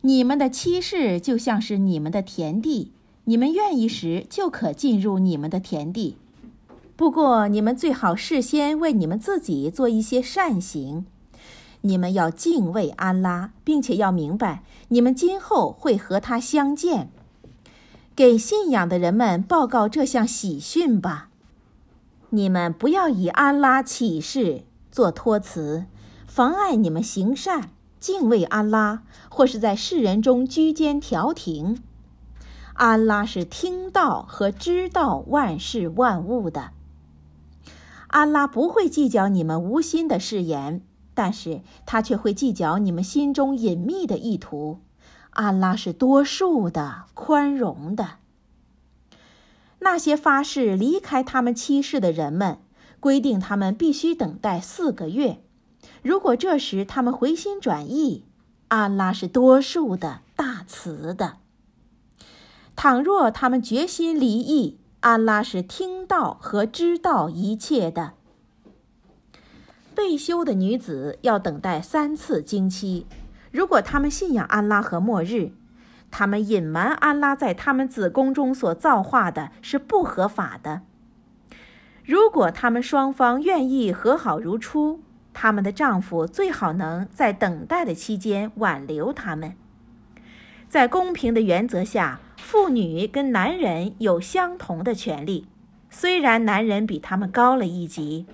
[0.02, 2.92] 你们的妻室就像是你们的田地，
[3.26, 6.18] 你们愿意时就可进入你们的田地。
[6.96, 11.06] 不过，你们最好事先为你们自己做一些善行。
[11.82, 17.10] 你们要敬畏安拉，并且要明白，你们今后会和他相见。
[18.16, 21.30] 给信仰的人们报告这项喜讯吧。
[22.32, 25.86] 你们不要以安拉起誓做托辞，
[26.26, 31.82] 妨碍你们行善、敬畏安拉，或是在世人中居间调停。
[32.74, 36.72] 安拉是听到和知道万事万物的。
[38.08, 40.82] 安拉不会计较你们无心的誓言。
[41.18, 44.82] 但是他却会计较你们心中隐秘的意图，
[45.32, 48.18] 安拉是多数的、宽容的。
[49.80, 52.60] 那些发誓离开他们妻室的人们，
[53.00, 55.42] 规定他们必须等待四个月。
[56.04, 58.24] 如果这时他们回心转意，
[58.68, 61.38] 安拉是多数的、大慈的。
[62.76, 68.14] 倘若他们决心离异，安拉是听到和知道一切的。
[69.98, 73.08] 被休的女子要等待三次经期。
[73.50, 75.54] 如果他们信仰安拉和末日，
[76.12, 80.84] 他们隐瞒安拉在他们子宫中所造化的是不合法的。
[82.06, 85.00] 如果他们双方愿意和好如初，
[85.34, 89.56] 他们的丈夫最好能在等待的期间挽留他们。
[90.70, 95.48] 在公平的原则下，妇女跟男人有相同的权利，
[95.90, 98.28] 虽然男人比他们高了一级。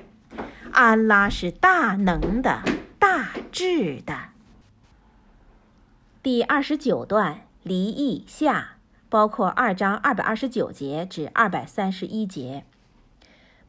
[0.73, 2.63] 安拉是大能的、
[2.97, 4.29] 大智的。
[6.23, 8.77] 第二十九段离异下，
[9.07, 12.65] 包括二章二百二十九节至二百三十一节。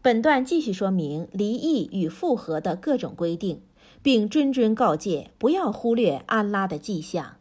[0.00, 3.60] 本段继续说明离异与复合的各种规定，
[4.02, 7.36] 并谆谆告诫不要忽略安拉的迹象。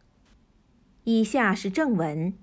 [1.05, 2.33] 以下是正文：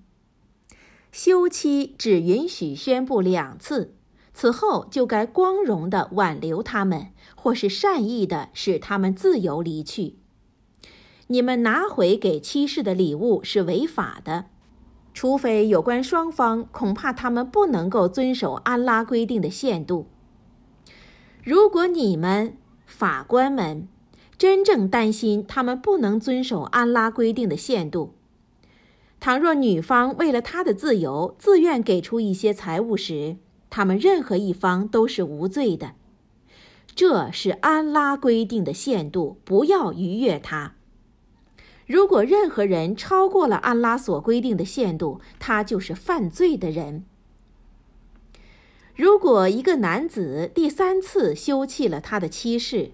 [1.11, 3.93] 休妻只允许宣布两次，
[4.33, 10.15] 此后就该光荣地挽留他们，或是善意地使他们自由离去。
[11.27, 14.45] 你们拿回给妻室的礼物是违法的，
[15.13, 20.07] 除非有关双方恐怕他们不能够遵守安拉规定的限度。
[21.43, 23.87] 如果你们法官们
[24.37, 28.13] 真正担心他们不能遵守安拉规定的限度，
[29.19, 33.37] 倘若女方为了她的自由自愿给出一些财物时，
[33.71, 35.93] 他们任何一方都是无罪的。
[36.93, 40.75] 这是安拉规定的限度，不要逾越它。
[41.87, 47.05] 如果任何人超过了安拉所规定的限度，他就是犯罪的人。
[48.93, 52.91] 如果一个男子第三次休弃了他的妻室，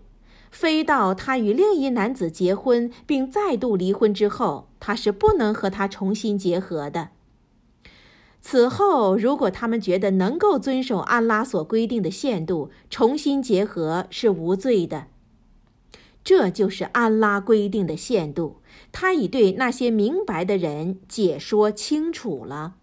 [0.49, 7.09] 非到他与另一男子结婚并再度离婚之后，他是不能和他重新结合的。
[8.49, 15.07] 此后，如果他们觉得能够遵守安拉所规定的限度，重新结合是无罪的。
[16.23, 18.61] 这就是安拉规定的限度。
[18.93, 22.75] 他已对那些明白的人解说清楚了。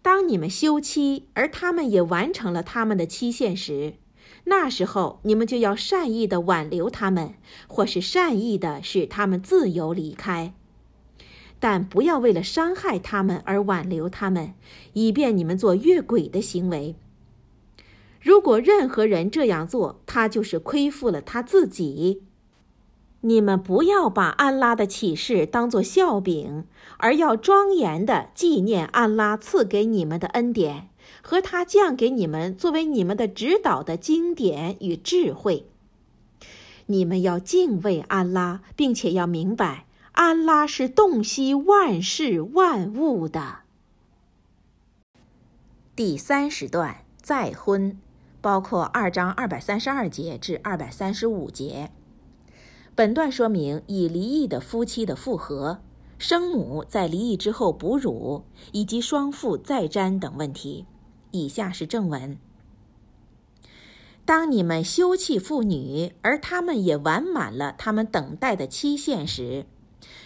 [0.00, 3.96] 当你们休妻，而他们也完成了他们的期限时，
[4.44, 7.34] 那时候你们就要善意地挽留他们，
[7.68, 10.54] 或是善意地使他们自由离开，
[11.64, 14.52] 但不要为了伤害他们而挽留他们，
[14.92, 16.94] 以便你们做越轨的行为。
[18.20, 22.20] 如果任何人这样做，他就是亏负了他自己。
[23.22, 26.64] 你们不要把安拉的启示当作笑柄，
[26.98, 30.90] 而要庄严的纪念安拉赐给你们的恩典
[31.22, 35.64] 和他降给你们作为你们的指导的经典与智慧。
[36.84, 43.62] 你们要敬畏安拉，并且要明白，安拉是洞悉万事万物的。
[45.96, 47.98] 第三十段再婚，
[48.40, 51.90] 包括二章二百三十二节至二百三十五节。
[52.94, 55.80] 本段说明已离异的夫妻的复合、
[56.16, 60.86] 生母在离异之后哺乳以及双父再瞻等问题。
[61.32, 62.38] 以下是正文：
[64.24, 69.66] 当你们休弃妇女，而他们也完满了他们等待的期限时，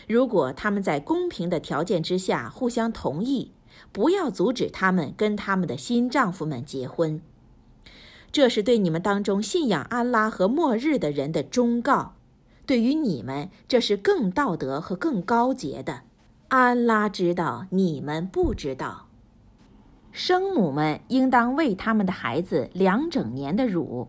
[0.09, 3.53] 如果他们在公平的条件之下互相同意，
[3.93, 7.21] 不要阻止他们跟他们的新丈夫们结婚。
[8.33, 12.15] 这是对你们当中信仰安拉和末日的人的忠告。
[12.67, 16.03] 对于你们，这是更道德和更高洁的。
[16.49, 19.07] 安拉知道，你们不知道。
[20.13, 24.09] 生母们应当喂他们的孩子两整年的乳，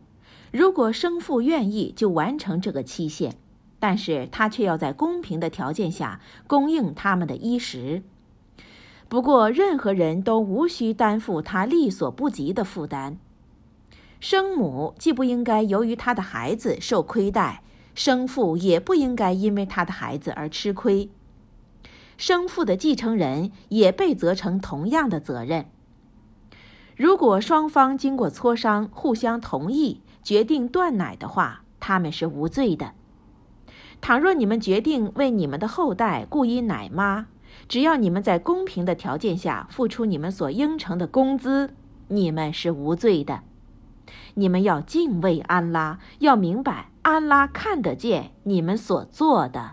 [0.51, 3.35] 如果生父愿意，就完成这个期限，
[3.79, 8.03] 但是他却要在公平的条件下供应他们的衣食。
[9.07, 13.17] 不过，任何人都无需担负他力所不及的负担。
[14.19, 17.63] 生母既不应该由于他的孩子受亏待。
[17.95, 21.09] 生父也不应该因为他的孩子而吃亏，
[22.15, 25.65] 生父的继承人也被责成同样的责任。
[26.95, 32.93] 如果双方经过磋商，互相同意决定断奶的话，他们是无罪的。
[34.01, 37.27] 倘若你们决定为你们的后代雇一奶妈，
[37.67, 41.71] 只要你们在公平的条件下付出你们所应承的工资，
[42.07, 43.41] 你们是无罪的。
[44.35, 46.89] 你们要敬畏安拉，要明白。
[47.01, 49.71] 安拉看得见你们所做的。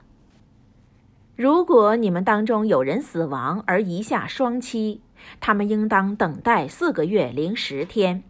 [1.34, 5.02] 如果你们当中有人死亡而遗下双妻，
[5.38, 8.22] 他们应当等待四个月零十天。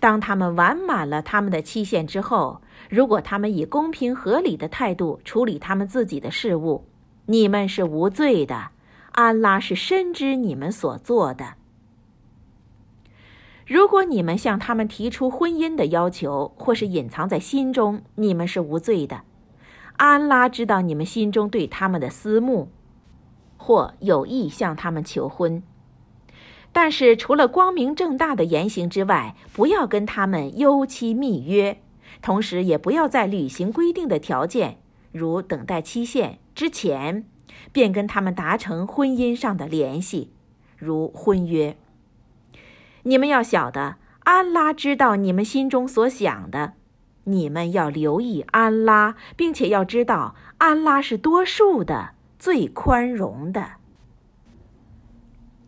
[0.00, 2.62] 当他们完满了他们的期限之后，
[2.94, 6.84] 如果他们以公平合理的态度处理他们自己的事务，
[7.26, 8.68] 你们是无罪的。
[9.10, 11.54] 安拉是深知你们所做的。
[13.66, 19.22] 如果你们向他们提出婚姻的要求，或是隐藏在心中，你们是无罪的。
[19.96, 22.68] 安拉知道你们心中对他们的思慕，
[23.56, 25.60] 或有意向他们求婚。
[26.70, 31.80] 但是，除了光明正大的言行之外，不要跟他们幽期密约，
[32.24, 34.78] 同时也不要在履行规定的条件，
[35.12, 37.26] 如等待期限之前，
[37.70, 40.32] 便跟他们达成婚姻上的联系，
[40.78, 41.76] 如婚约。
[43.02, 46.72] 你们要晓得，安拉知道你们心中所想的，
[47.24, 53.72] 你们要留意安拉，并且要知道，安拉是多数的，最宽容的。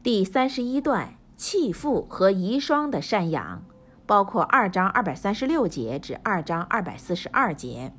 [0.02, 3.62] 第三十一段，弃妇和遗孀的赡养，
[4.06, 7.92] 包括二章二百三十六节至二章二百四十二节。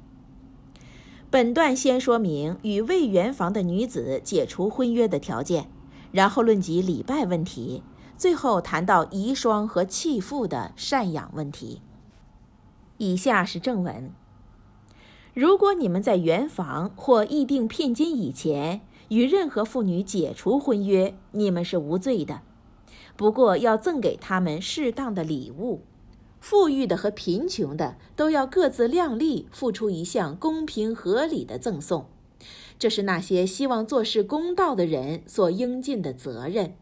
[1.30, 5.70] 本段先说明与未圆房的女子解除婚约的条件，
[6.14, 7.84] 然后论及礼拜问题，
[8.16, 11.82] 最后谈到遗孀和弃妇的赡养问题。
[12.98, 14.12] 以下是正文：
[15.34, 22.42] 如果你们在圆房或议定聘金以前，与任何妇女解除婚约，你们是无罪的。
[23.18, 25.82] 不过要赠给他们适当的礼物，
[26.50, 32.06] 富裕的和贫穷的都要各自量力付出一项公平合理的赠送。
[32.80, 36.74] 这是那些希望做事公道的人所应尽的责任。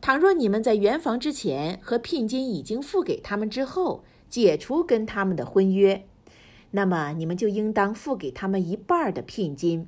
[0.00, 6.04] 倘若你们在圆房之前和聘金已经付给他们之后解除跟他们的婚约，
[6.72, 9.86] 那么你们就应当付给他们一半的聘金。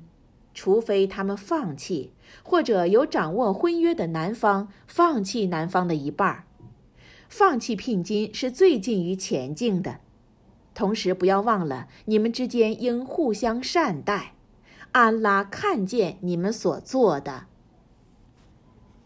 [0.53, 6.45] 除非他们放弃，或者有掌握婚约的男方放弃男方的一半，
[7.35, 10.01] 放弃聘金是最近于前进的。
[10.75, 14.35] 同时，不要忘了，你们之间应互相善待。
[14.91, 17.45] 安拉看见你们所做的。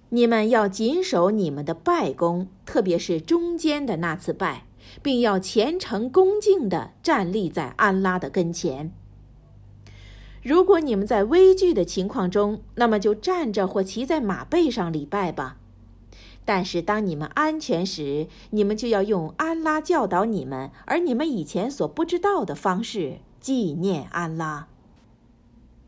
[0.09, 4.65] 你们要谨守你们的拜功，特别是中间的那次拜，
[5.01, 8.91] 并要虔诚恭敬地站立在安拉的跟前。
[10.43, 15.59] 如果你们在危惧的情况中，那么就站着或骑在马背上礼拜吧。
[16.47, 24.69] 但是当你们安全时，你们就要用安拉教导你们，而你们以前所不知道的方式纪念安拉。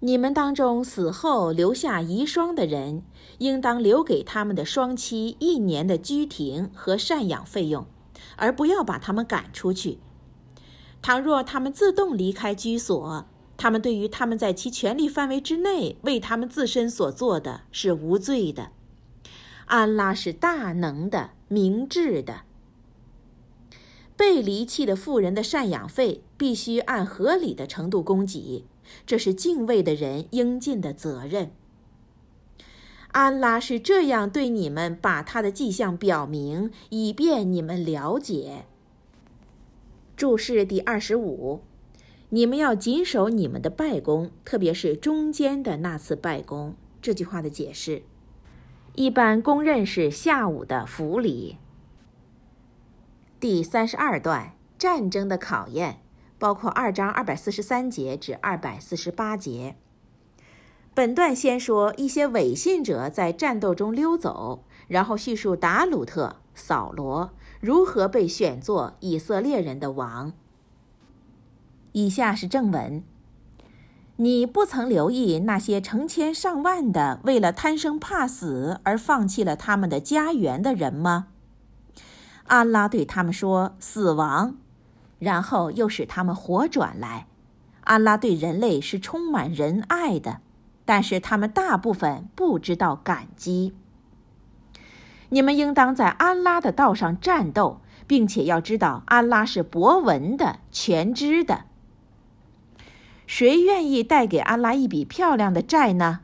[0.01, 3.03] 你们当中死后留下遗孀的人，
[3.37, 7.85] 应当留给他们的双妻一年的居停和赡养费用，
[8.35, 9.99] 而不要把他们赶出去。
[11.01, 13.25] 倘若他们自动离开居所，
[13.55, 18.71] 他们对于他们在其权力范围之内为他们自身所做的是无罪的。
[19.69, 22.41] 安拉是大能的、明智的。
[24.17, 28.65] 被离弃的妇人的赡养费必须按合理的程度供给，
[29.05, 31.51] 这是敬畏的人应尽的责任。
[33.11, 38.65] 安拉是这样对你们把他的迹象表明，以便你们了解。
[40.17, 41.61] 注释第二十五。
[42.31, 46.75] 你们要谨守你们的拜功，特别是中间的那次拜功。
[47.01, 48.03] 这句话的解释，
[48.99, 51.57] 一般公认是下午的辅礼。
[53.39, 56.01] 第三十二段战争的考验，
[56.37, 59.77] 包括二章二百四十三节至二百四十八节。
[60.93, 67.31] 本段先说一些伪信者在战斗中溜走，然后叙述达鲁特、扫罗
[67.61, 70.33] 如何被选作以色列人的王。
[71.93, 73.01] 以下是正文：
[74.21, 81.27] 你不曾留意那些成千上万的为了贪生怕死而放弃了他们的家园的人吗？
[82.47, 84.57] 安拉对他们说：“死亡，
[85.19, 87.27] 然后又使他们活转来。”
[87.85, 90.41] 安拉对人类是充满仁爱的，
[90.83, 93.73] 但是他们大部分不知道感激。
[95.29, 101.68] 你们应当在安拉的道上战斗，并且要知道安拉是博闻的、全知的。
[103.29, 106.21] 谁愿意带给安拉一笔漂亮的债呢？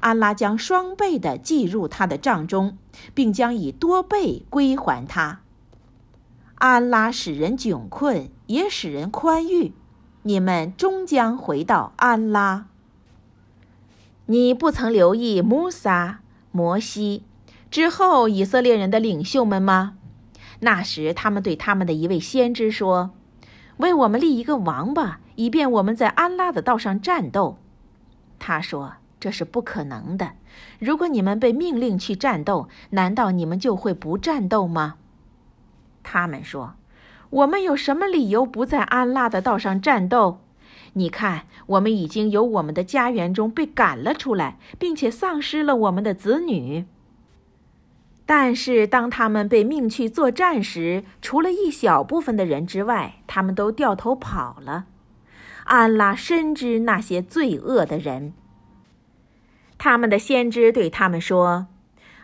[0.00, 2.76] 安拉将双倍的计入他的账中，
[3.14, 5.38] 并将以多倍归还他。
[6.56, 9.72] 安拉使人窘困，也使人宽裕。
[10.22, 12.66] 你们终将回到安拉。
[14.26, 16.18] 你不曾留意穆萨、
[16.50, 17.22] 摩西
[17.70, 19.94] 之后以色列人的领袖们吗？
[20.58, 23.12] 那时他们对他们的一位先知说
[23.78, 27.58] ：“为我们立一个王吧。”以便我们在安拉的道上战斗，
[28.40, 30.32] 他说：“这是不可能的。
[30.80, 34.96] 如果你们被命令去战斗，难道你们就会不战斗吗？”
[36.02, 36.74] 他们说
[37.30, 40.40] ：“我们有什么理由不在安拉的道上战斗？
[40.94, 46.84] 你看，我们已经由我们的家园中被赶了出来，并且丧失了我们的子女。
[48.30, 54.84] 但是，当他们被命去作战时，除了一小部分的人之外，他们都掉头跑了。
[55.64, 58.34] 安拉深知那些罪恶的人。
[59.78, 61.68] 他们的先知对他们说：‘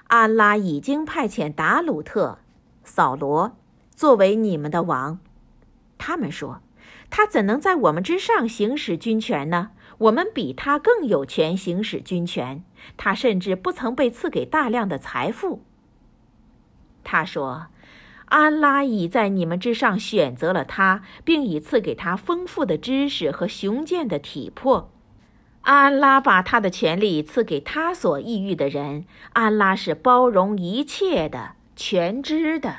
[0.08, 2.36] 安拉已经派遣达鲁特、
[2.84, 3.56] 扫罗。’”
[3.96, 5.18] 作为你们的王，
[5.96, 6.60] 他们说，
[7.08, 9.70] 他怎能在我们之上行使军权呢？
[9.96, 12.62] 我们比他更有权行使军权。
[12.98, 15.62] 他甚至不曾被赐给大量的财富。
[17.04, 17.66] 他说，
[18.24, 24.90] 安拉已在你们之上选择了他，并已赐给他丰富的知识和雄健的体魄。
[25.60, 29.04] 安拉把他的权力赐给他所意欲的人。
[29.34, 32.74] 安拉是包容一切的、全知的。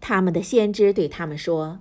[0.00, 1.80] 他们的先知对他们说：“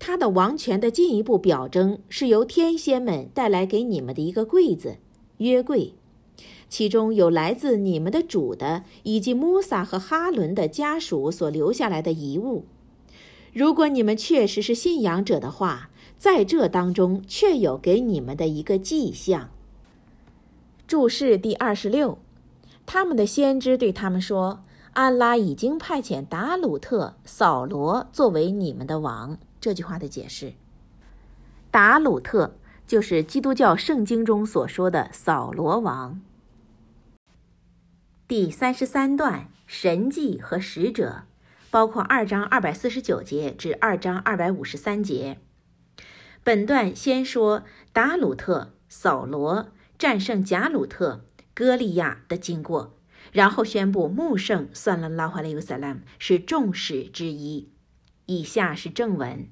[0.00, 4.96] 他的王权的进一步表征是由天仙们带来给你们的一个柜子——
[5.38, 5.94] 约柜，
[6.70, 12.64] 其中有来自你们的主的以及穆萨和哈伦的家属所留下来的遗物。
[13.52, 19.50] 如果你们确实是信仰者的话，在这当中确有给你们的一个迹象。”
[20.88, 22.18] 注释第二十六，
[22.86, 24.64] 他们的先知对他们说。
[24.92, 29.38] 安拉已经派遣达鲁特、扫罗作为你们的王。
[29.60, 30.54] 这句话的解释：
[31.70, 32.56] 达鲁特
[32.88, 36.20] 就是基督教圣经中所说的扫罗王。
[38.30, 41.24] 第三十三段神迹和使者，
[41.68, 45.40] 包括二章二百四十九节至二章二百五十三节。
[46.44, 52.96] 本段先说达鲁特、扫罗战胜贾鲁特、歌利亚的经过。
[53.32, 57.72] 然后宣布，穆圣算了拉华雷乌萨拉姆是众使之一。
[58.26, 59.48] 以下是正文：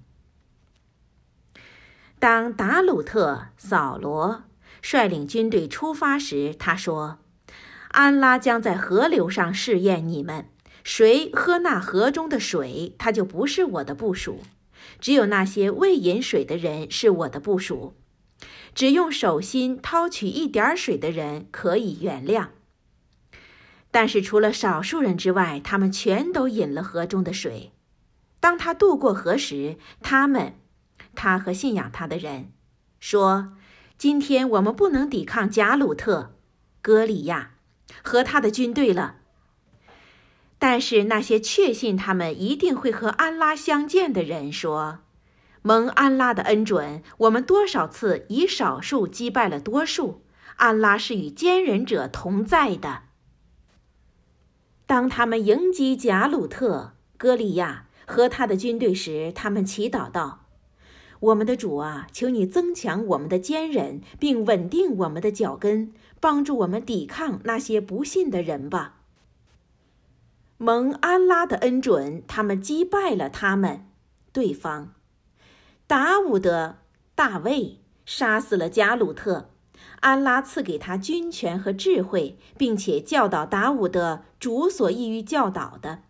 [2.21, 4.45] 当达鲁特、扫罗
[4.81, 7.19] 率领军队出发时，他说
[7.99, 10.49] ：“安拉将在河流上试验你们，
[10.85, 14.35] 谁喝那河中的水，他就不是我的部属；
[15.01, 17.95] 只有那些未饮水的人是我的部属。
[18.73, 22.51] 只用手心掏取一点水的人可以原谅。”
[23.91, 27.73] 但是除了少数人之外，他们全都饮了河中的水。
[28.39, 30.55] 当他渡过河时，他们，
[31.17, 32.53] 他和信仰他的人，
[33.01, 33.55] 说
[33.99, 36.37] ：“今天我们不能抵抗贾鲁特、
[36.81, 37.55] 歌利亚
[38.03, 39.17] 和他的军队了。”
[40.61, 44.99] 但是那些确信他们一定会和安拉相见的人说
[45.63, 50.23] ：“蒙安拉的恩准，我们多少次以少数击败了多数。
[50.57, 53.03] 安拉是与坚忍者同在的。”
[54.87, 60.47] 当他们迎击贾鲁特、歌利亚和他的军队时，他们祈祷道
[61.21, 68.97] ：“我们的主啊，求你增强我们的坚忍，并稳定我们的脚跟，帮助我们抵抗那些不信的人吧。”
[70.59, 73.87] 蒙安拉的恩准，他们击败了他们。
[74.33, 74.95] 对方，
[75.87, 76.79] 达伍德、
[77.15, 79.51] 大卫杀死了贾鲁特。
[80.01, 86.01] 安拉赐给他军权和智慧，并且教导达伍德主所意欲教导的。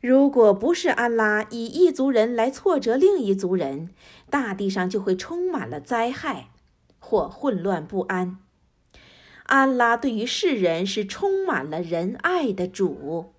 [0.00, 3.90] 如果不是安拉以一族人来挫折另一族人，
[4.28, 6.50] 大地上就会充满了灾害
[6.98, 8.38] 或混乱不安。
[9.50, 13.32] 安拉对于世人是充满了仁爱的主。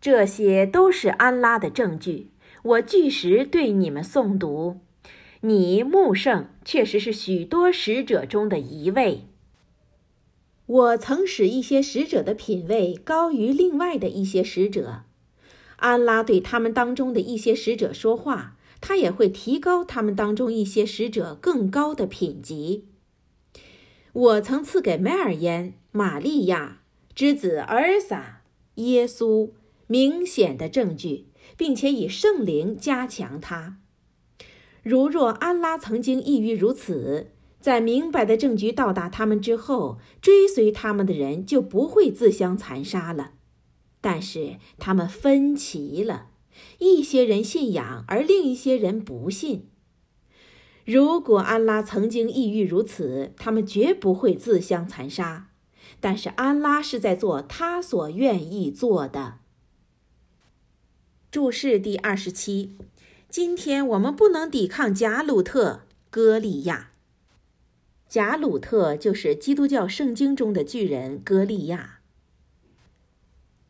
[0.00, 2.28] 这些都是安拉的证据，
[2.62, 4.78] 我据实对你们诵读。
[5.40, 9.24] 你穆圣确实是许多使者中的一位。
[10.66, 15.02] 我曾使一些使者的品位高于另外的一些使者。
[15.78, 22.84] 安拉对他们当中的一些使者说话，他也会提高他们当中一些使者更高的品级。
[24.12, 26.80] 我曾赐给梅尔烟、玛利亚
[27.14, 28.42] 之子儿撒、
[28.76, 29.50] 耶稣
[29.86, 31.26] 明显的证据，
[31.56, 33.78] 并且以圣灵加强他。
[34.82, 43.32] 如若安拉曾经意欲如此，在明白的证据到达他们之后，追随他们的人就不会自相残杀了。
[44.00, 46.28] 但是他们分歧了，
[46.78, 49.68] 一些人信仰，而另一些人不信。
[50.90, 55.50] 如果安拉曾经意欲如此，他们绝不会自相残杀。
[56.00, 59.40] 但是安拉是在做他所愿意做的。
[61.30, 62.78] 注释第二十七。
[63.28, 66.92] 今天我们不能抵抗贾鲁特、歌利亚。
[68.08, 71.98] 贾鲁特就是基督教圣经中的巨人歌利亚。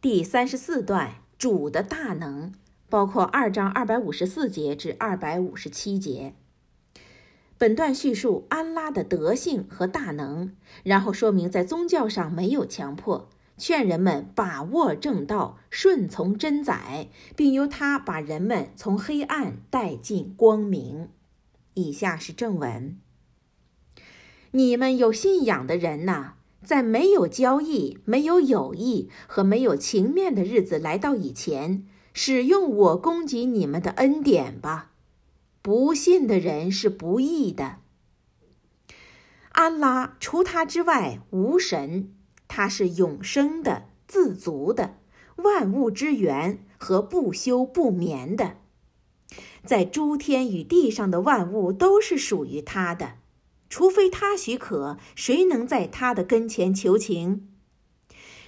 [0.00, 2.52] 第三十四段，主的大能，
[2.88, 6.34] 包括二章二百五十四节至二百五十七节。
[7.58, 10.52] 本段叙述安拉的德性和大能，
[10.84, 21.08] 然后说明在宗教上没有强迫，劝人们把握正道，顺从真宰，并由他把人们从黑暗带进光明。
[21.74, 22.96] 以下是正文：
[24.52, 34.92] 你们有信仰的人呐，在没有交易、没有友谊和没有情面的日子来到以前，使用我供给你们的恩典吧。
[35.68, 37.76] 不信的人是不义的。
[39.50, 42.14] 安拉除他之外无神，
[42.48, 44.96] 他是永生的、自足的、
[45.36, 48.56] 万物之源和不休不眠的。
[49.62, 53.16] 在诸天与地上的万物都是属于他的，
[53.68, 57.46] 除非他许可，谁能在他的跟前求情？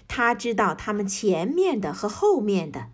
[0.09, 2.89] 他知道他们前面的和后面的。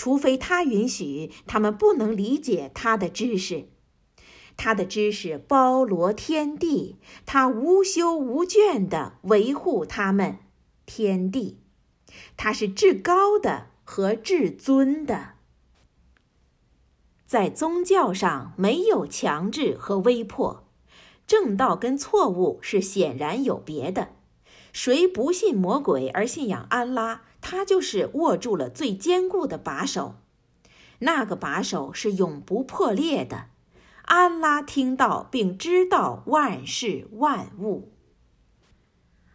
[0.00, 3.68] 除非他允许，他们不能理解他的知识。
[4.56, 6.96] 他的知识包罗天地，
[7.26, 10.38] 他无休无倦地维护他们。
[10.86, 11.58] 天地，
[12.38, 15.32] 他是至高的和至尊的。
[17.26, 20.64] 在宗教上没有强制和威迫，
[21.26, 24.12] 正道跟错误是显然有别的。
[24.72, 27.24] 谁不信魔鬼而信仰安拉？
[27.40, 30.16] 他就是握住了最坚固的把手，
[31.00, 33.46] 那个把手是永不破裂的。
[34.02, 37.92] 安拉听到并知道万事万物。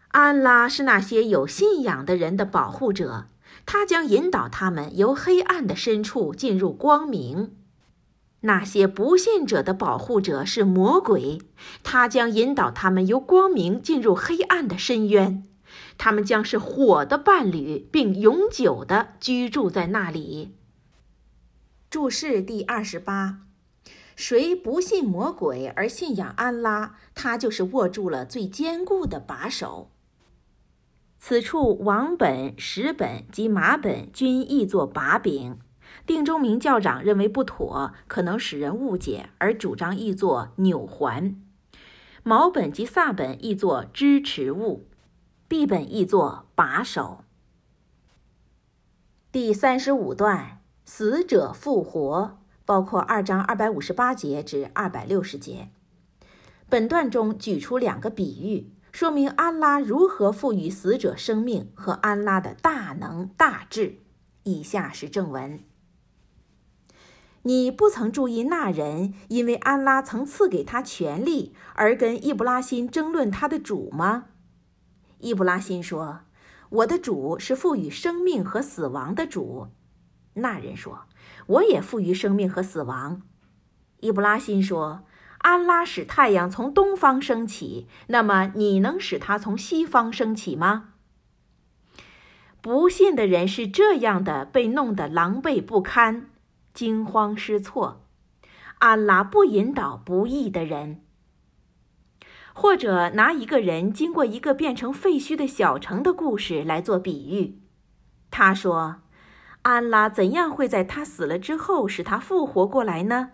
[0.10, 3.28] 安拉是那些有信仰的人的保护者，
[3.66, 7.56] 他将引导他们由黑暗的深处进入光明。
[8.42, 11.42] 那些不信者的保护者是魔鬼，
[11.84, 15.44] 他将引导他们由光明进入黑暗的深渊。
[15.98, 20.56] 他们将是火的伴侣，并永久的居住在那里。
[21.90, 23.42] 注释第二十八：
[24.16, 29.90] 谁不信魔鬼而信仰安拉，他就是握住了最坚固的把手。
[31.18, 35.58] 此处王本、石本及马本均译作把柄。
[36.06, 41.42] 定中明校长认为不妥，可能使人误解，而主张译作纽环。
[42.24, 44.88] 毛本及萨本译作支持物。
[45.48, 47.24] 必本译作把手。
[49.32, 55.70] 第三十五段，死者复活，包括二章二百五十八节至二百六十节。
[56.68, 64.00] 本段中举出两个比喻，说明安拉如何赋予死者生命和安拉的大能大智。
[64.44, 65.60] 以下是正文：
[67.44, 74.26] 你不曾注意那人因为安拉曾赐给他权力而跟易卜拉欣争论他的主吗？
[75.26, 76.20] 伊布拉欣说
[76.70, 79.70] ：“我的主是赋予生命和死亡的主。”
[80.36, 81.08] 那人说
[81.48, 83.24] ：“我也赋予生命和死亡。”
[84.02, 85.04] 伊布拉欣说
[85.42, 90.90] ：“安拉使太阳从东方升起，那么你能使它从西方升起吗？”
[92.62, 96.30] 不信的人是这样的，被弄得狼狈不堪、
[96.72, 98.06] 惊慌失措。
[98.78, 101.02] 安拉不引导不义的人。
[102.58, 107.60] 或者拿一个人经过一个变成废墟的小城的故事来做比喻。
[108.32, 109.02] 他说
[109.64, 113.32] ：“安拉怎样会在他死了之后使他复活过来呢？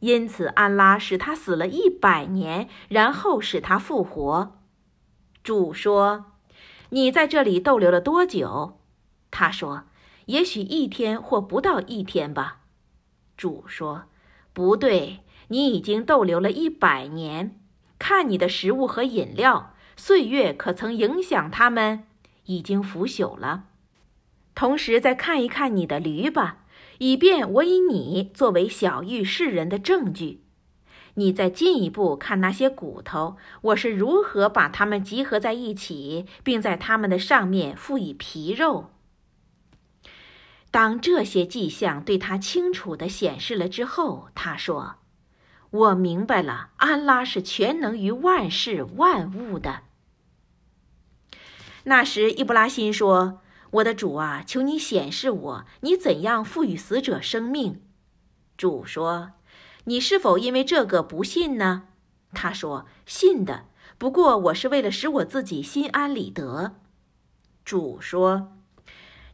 [0.00, 4.58] 因此，安拉使他死了一百年，然后使他复活。”
[5.44, 6.32] 主说
[6.90, 8.80] ：“你在这里逗留了多久？”
[9.30, 9.84] 他说
[10.26, 12.62] ：“也许一天或不到一天吧。”
[13.38, 14.06] 主说
[14.52, 17.57] ：“不对，你已经逗留了一百年。”
[17.98, 22.04] 看你的食物和饮料，岁月可曾影响它们？
[22.44, 23.64] 已经腐朽了。
[24.54, 26.64] 同时，再看一看你的驴吧，
[26.98, 30.42] 以便我以你作为小玉世人的证据。
[31.14, 38.90] 你再进一步看那些骨头，我是如何把它们集合在一起，并在它们的上面附以皮肉。
[40.70, 44.97] 当这些迹象对他清楚地显示了之后，他说。
[45.70, 49.80] 我明白了，安拉是全能于万事万物的。
[51.84, 53.40] 那时，伊布拉欣说
[53.72, 57.82] ：“我的主啊，求你显示我，你怎样赋予死者生命？”
[58.56, 59.32] 主说
[59.84, 61.84] ：“你是否因为这个不信呢？”
[62.32, 63.66] 他说：“信的，
[63.98, 66.76] 不过我是为了使我自己心安理得。”
[67.64, 68.56] 主说：“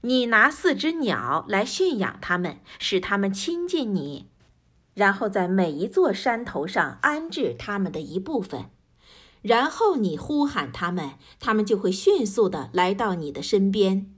[0.02, 4.28] 你拿四只鸟来驯养它们，使它们亲近你。”
[4.94, 8.66] 然后在每一座山头上安置他们的一部分，
[9.42, 14.10] 然后你呼喊他们，他们就会迅速地来到你的身边。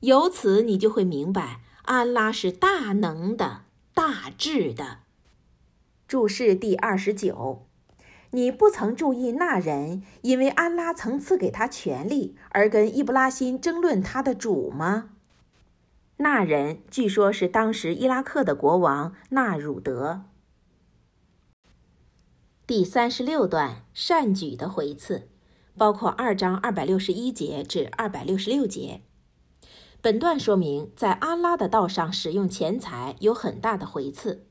[0.00, 3.62] 由此，你就会明白，安拉是大能的、
[3.92, 4.98] 大智的。
[6.06, 7.66] 注释第二十九。
[8.30, 15.10] 你不曾注意那人因为安拉曾赐给他权力而跟伊布拉辛争论他的主吗？
[16.20, 20.24] 那人据说是当时伊拉克的国王纳鲁德。
[22.66, 25.28] 第三十六段善举的回赐，
[25.76, 29.02] 包括二章二百六十一节至二百六十六节。
[30.00, 34.48] 本段说明，在阿拉的道上使用钱财有很大的回赐。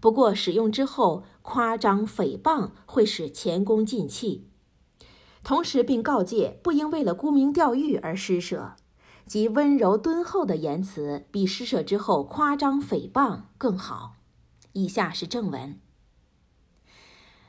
[0.00, 4.48] 不过，使用之后夸张诽谤会使前功尽弃。
[5.44, 8.74] 同时，并告诫不应为了沽名钓誉而施舍，
[9.26, 14.16] 及温柔敦厚的言辞比施舍之后夸张诽谤更好。
[14.72, 15.78] 以下是正文：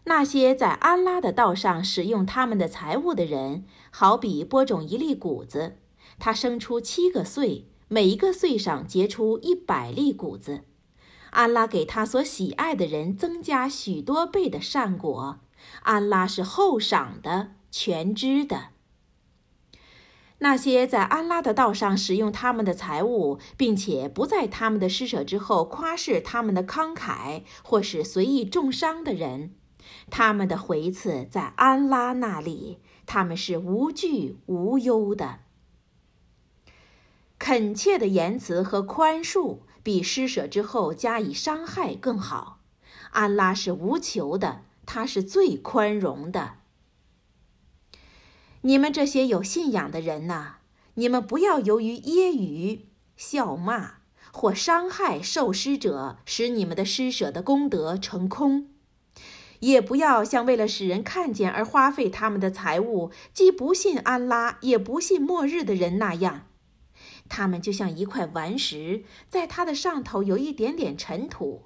[0.03, 5.77] 那些在安拉的道上使用他们的财物的人，好比播种一粒谷子，
[6.19, 10.65] 它生出七个穗，每一个穗上结出一百粒谷子。
[11.31, 15.39] 安拉给他所喜爱的人增加许多倍的善果，
[15.81, 18.69] 安拉是厚赏的、全知的。
[20.39, 29.53] 那些在安拉的道上使用他们的财物，并且不在他们的施舍之后夸示他们的慷慨，或是随意重伤的人，
[30.09, 35.39] 他们的回赐在安拉那里，他们是无惧无忧的。
[37.37, 39.59] 恳切的言辞和宽恕。
[39.85, 42.57] 比施舍之后加以伤害更好。
[43.11, 46.55] 安拉是无求的，他是最宽容的。
[48.65, 50.55] 你们这些有信仰的人呐，
[50.95, 52.79] 你们不要由于揶揄、
[53.15, 53.97] 笑骂
[54.33, 58.69] 或伤害受施者，使你们的施舍的功德成空；
[59.59, 66.47] 也不要像为了使人看见而花费他们的财物，既不信安拉，也不信末日的人那样。
[67.29, 71.65] 他们就像一块顽石，在它的上头有一点点尘土，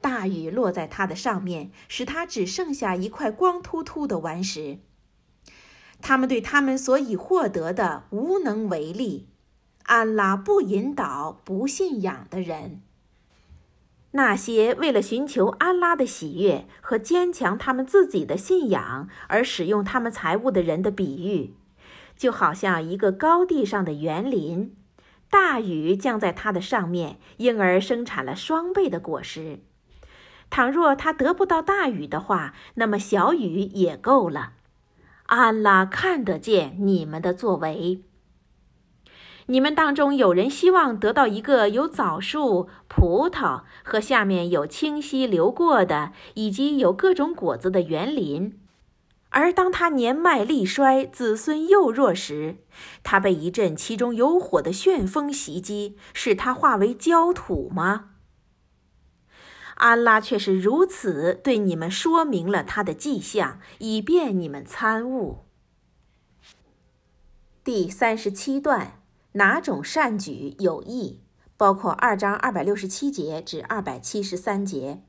[0.00, 4.80] 大雨落在它的上面，使它只剩下一块光秃秃的顽石。
[6.02, 9.28] 他们对他们所以获得的无能为力。
[9.84, 12.82] 安拉不引导不信仰的人。
[14.12, 21.54] 那些为了寻求安拉的喜悦和坚强他们自己的信仰而使用他们财物的人的比喻，
[22.16, 24.76] 就好像一个高地上的园林。
[25.30, 29.60] 大雨降在它的上面，因而生产了双倍的果实。
[30.50, 34.52] 倘若他得不到大雨的话，那么小雨也够了。
[35.26, 38.02] 安拉看得见你们的作为。
[39.46, 48.58] 你们当中有人希望得到一个有枣树、葡萄和下面有清溪流过的，以及有各种果子的园林。
[49.30, 52.58] 而当他年迈力衰、子孙幼弱时，
[53.02, 58.10] 他被一阵其中有火的旋风袭击，使他化为焦土吗？
[59.82, 65.38] 安拉却是如此对你们说明了他的迹象，以便你们参悟。
[67.64, 69.02] 第三十七段，
[69.32, 71.18] 哪种善举有益？
[71.56, 75.02] 包括二章二百六十七节至二百七十三节。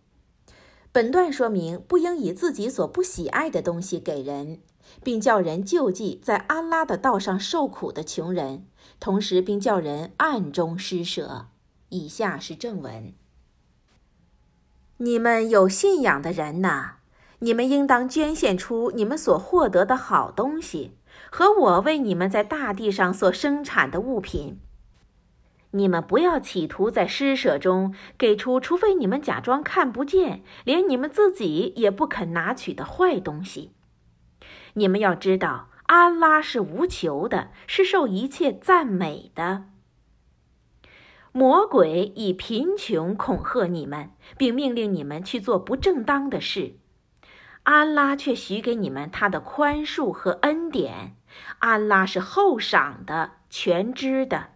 [0.92, 4.60] 本段说明，不应以自己所不喜爱的东西给人，
[5.04, 8.66] 并叫人救济在安拉的道上受苦的穷人，
[9.00, 11.50] 同时并叫人暗中施舍。
[11.90, 13.14] 以下是正文：
[15.04, 16.92] 你们有信仰的人呐，
[17.40, 20.94] 你们应当捐献出你们所获得的好东西，
[21.30, 24.62] 和我为你们在大地上所生产的物品。
[25.72, 33.74] 你们不要企图在施舍中给出，除非你们假装看不见，连你们自己也不肯拿取的坏东西。
[34.76, 39.66] 你们要知道，安拉是无求的，是受一切赞美的。
[41.36, 46.76] 魔鬼以贫穷恐吓你们，并命令你们去做不正当的事，
[47.64, 51.16] 安拉却许给你们他的宽恕和恩典。
[51.58, 54.50] 安拉是厚赏的，全知的。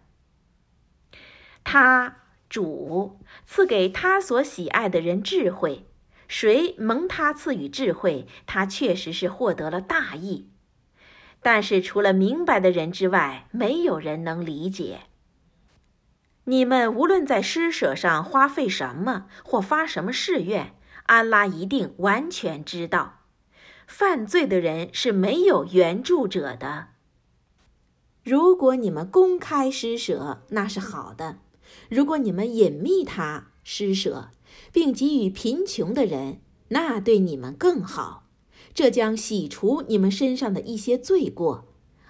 [1.64, 2.18] 他
[2.48, 5.88] 主赐给他所喜爱的人智慧，
[6.28, 10.48] 谁蒙他赐予智慧，他确实是获得了大益。
[11.42, 15.00] 但是除了明白的人之外，没有人能理解。
[16.48, 23.20] 你们无论在施舍上花费什么，或发什么誓愿，安拉一定完全知道。
[23.86, 26.88] 犯罪的人是没有援助者的。
[28.24, 31.40] 如果你们公开施舍，那是好的。
[31.90, 34.30] 如果你们隐秘他施舍，
[34.72, 38.24] 并给予贫穷的人，那对你们更好。
[38.72, 41.66] 这将洗除你们身上的一些罪过。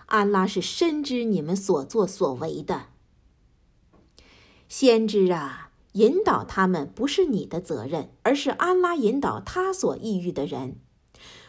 [0.06, 2.86] 安拉是深知你们所作所为的。
[4.68, 10.76] 先知啊，引导他们不是你的责任，而是安拉引导他所抑郁的人。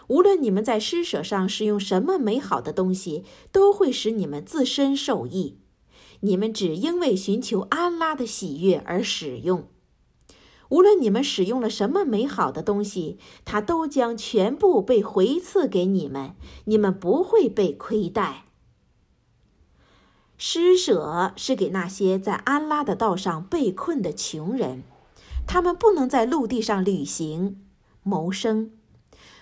[0.07, 5.57] 无论你们在施舍上使用什么美好的东西，都会使你们自身受益。
[6.21, 9.67] 你们只因为寻求安拉的喜悦而使用。
[10.69, 16.35] 无论你们使用了什么美好的东西，它都将全部被回赐给你们，
[16.65, 18.45] 你们不会被亏待。
[20.41, 24.83] 施舍是给那些在安拉的道上被困的穷人，
[25.45, 27.61] 他们不能在陆地上旅行、
[28.03, 28.71] 谋生。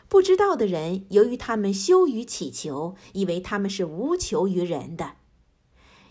[0.07, 5.11] 不知道的人，由于他们羞于乞求，以为他们是无求于人的。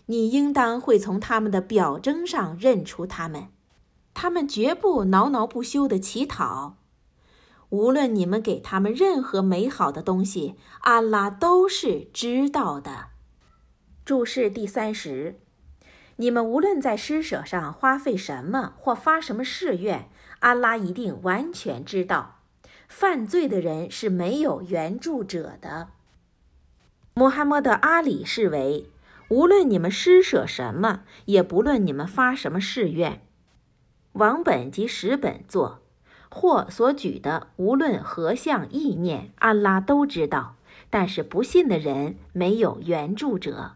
[0.05, 3.49] 你应当会从他们的表征上认出他们，
[4.13, 6.77] 他们绝不挠挠不休地乞讨。
[7.71, 13.16] 无论你们给他们任何美好的东西，安拉都是知道的。
[14.07, 15.35] 注释第三十，
[16.15, 20.07] 你们无论在施舍上花费什么或发什么誓愿，
[20.39, 22.39] 安拉一定完全知道。
[22.87, 25.89] 犯罪的人是没有援助者的。
[27.15, 28.89] 穆罕默德·阿里视为，
[29.27, 33.21] 无论你们施舍什么，也不论你们发什么誓愿，
[34.13, 35.81] 往本及十本做，
[36.29, 40.55] 或所举的无论何项意念，安拉都知道。
[40.89, 43.73] 但是不信的人没有援助者。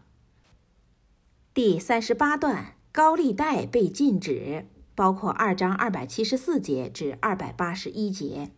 [1.54, 4.64] 第三十八段，高利贷被禁止，
[4.94, 8.52] 包括二章二百七十四节至二百八十一节。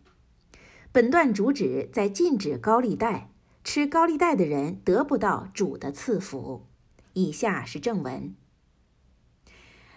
[0.92, 3.30] 本段主旨在禁止高利贷，
[3.64, 6.66] 吃高利贷的人得不到主的赐福。
[7.14, 8.36] 以下是正文：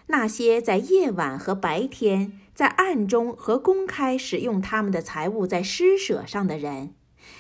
[0.08, 6.96] 那些在夜晚和白天，在暗中和公开使用他们的财物在施舍上的人，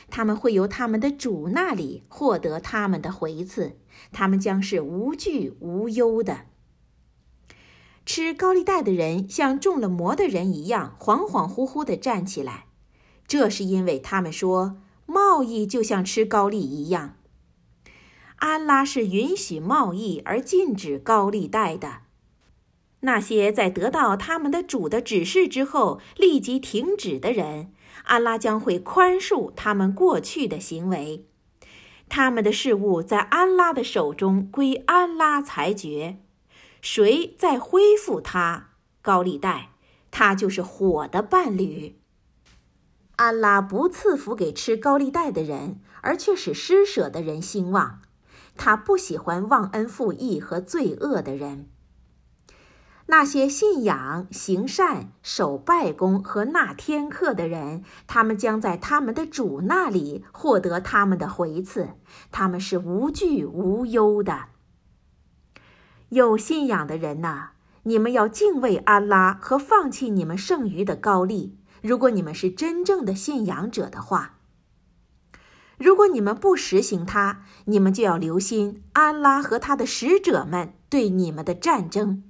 [0.09, 3.77] 他们会由他们的主那里获得他们的回赐，
[4.11, 6.45] 他们将是无惧无忧的。
[8.05, 12.67] 吃高利贷的人像中了魔的人一样，恍恍惚惚地站起来。
[13.27, 17.17] 这是因为他们说贸易就像吃高利一样。
[18.37, 22.03] 安拉是允许贸易而禁止高利贷的。
[23.01, 27.73] 那些在得到他们的主的指示之后立即停止的人，
[28.07, 31.25] 安拉将会宽恕他们过去的行为。
[32.09, 36.17] 他们的事务在安拉的手中，归安拉裁决。
[36.81, 38.69] 谁再恢复他
[39.01, 39.71] 高利贷，
[40.09, 41.99] 他就是火的伴侣。
[43.17, 48.01] 安拉不赐福给吃高利贷的人，而却使施舍的人兴旺。
[48.55, 51.69] 他不喜欢忘恩负义和罪恶的人。
[53.09, 61.91] 那些信仰、行善、守拜功和纳天课的人，他们将在他们的主那里获得他们的回赐。
[62.31, 64.47] 他们是无惧无忧的。
[66.09, 67.51] 有信仰的人呐，
[67.83, 71.57] 你们要敬畏安拉和放弃你们剩余的高利。
[71.81, 74.39] 如果你们是真正的信仰者的话，
[75.77, 82.23] 如果你们不实行它，你们就要留心安拉和他的使者们对你们的战争。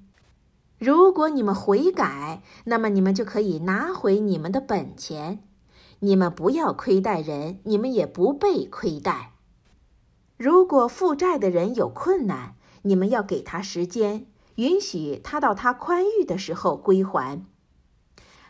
[0.80, 5.44] 如果你们悔改，那么你们就可以拿回你们的本钱。
[6.00, 9.34] 你们不要亏待人，你们也不被亏待。
[10.38, 14.28] 如果负债的人有困难，你们要给他时间，
[14.58, 17.44] 允许他到他宽裕的时候归还。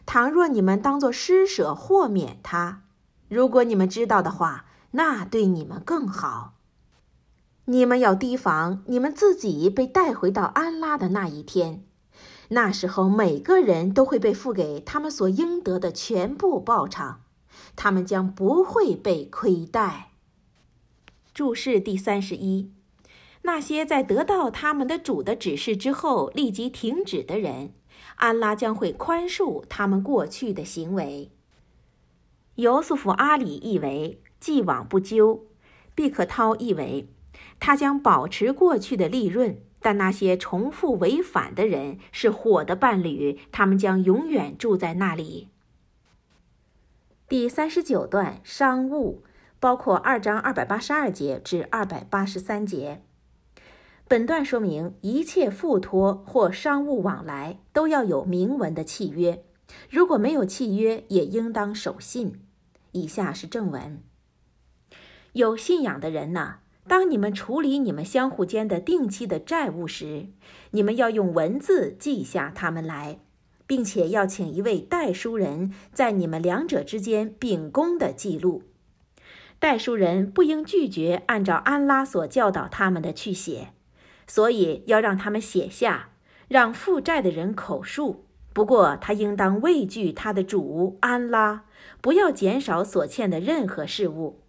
[0.06, 2.84] 倘若你们当作施舍豁免他，
[3.30, 6.56] 如果你们知道的话，那对你们更好。
[7.64, 11.86] 你们要提防你们自己被带回到安拉的那一天，
[12.50, 17.22] 那时候每个人都会被付给他们所应得的全部报偿，
[17.76, 20.12] 他们将不会被亏待。
[21.34, 22.72] 注释第三十一，
[23.44, 27.74] 那些在得到他们的主的指示之后立即停止的人。
[28.16, 31.32] 安拉将会宽恕他们过去的行为。
[32.56, 35.46] 尤素夫·阿里译为“既往不咎”，
[35.94, 37.08] 毕克涛译为
[37.60, 45.50] “他将保持过去的利润”，但那些重复违反的人是火的伴侣，他们将永远住在那里。
[47.28, 49.24] 第三十九段商务
[49.60, 53.02] 包括二章二百八十二节至二百八十三节。
[54.08, 59.44] 本段说明，一切付托或商务往来都要有明文的契约，
[59.90, 62.42] 如果没有契约，也应当守信。
[62.94, 64.02] 以下是正文：
[65.34, 70.28] 有信仰的人呢，当你们处理你们相互间的定期的债务时，
[70.72, 73.20] 你们要用文字记下他们来，
[73.66, 78.64] 并且要请一位代书人在你们两者之间秉公的记录。
[79.60, 83.70] 代书人不应拒绝按照安拉所教导他们的去写，
[84.26, 86.12] 所以要让他们写下，
[86.48, 88.24] 让负债的人口述。
[88.54, 91.66] 不过他应当畏惧他的主安拉，
[92.02, 94.40] 不要减少所欠的任何事物。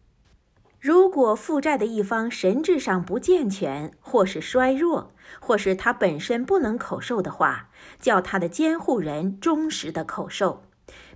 [0.81, 10.63] 如果负债的一方神智上不健全，或是衰弱，或是他本身不能口授的话，叫他的监护人忠实的口授，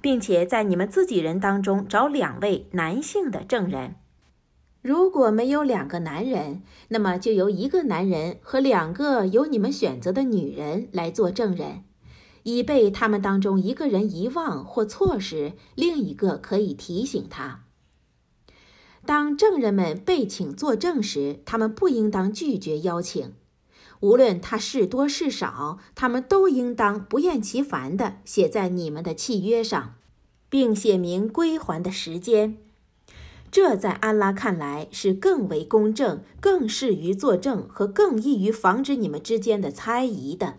[0.00, 3.94] 并且在你们自己人当中找两位男性的证人。
[4.82, 11.84] 如果没有两个男人，那么就由一个男人和两个由你们选择的女人来做证人，
[12.42, 17.61] 以备他们当中一个人遗忘或错时，另一个可以提醒他。
[19.04, 23.32] 当证人们被请作证时，他们不应当拒绝邀请。
[24.00, 29.94] 无论他是多是少，他们都应当不厌其烦地写在你们的契约上，
[30.48, 32.58] 并写明归还的时间。
[33.50, 40.58] 这在安拉看来是更为公正、更适于作证和更易于防止你们之间的猜疑的。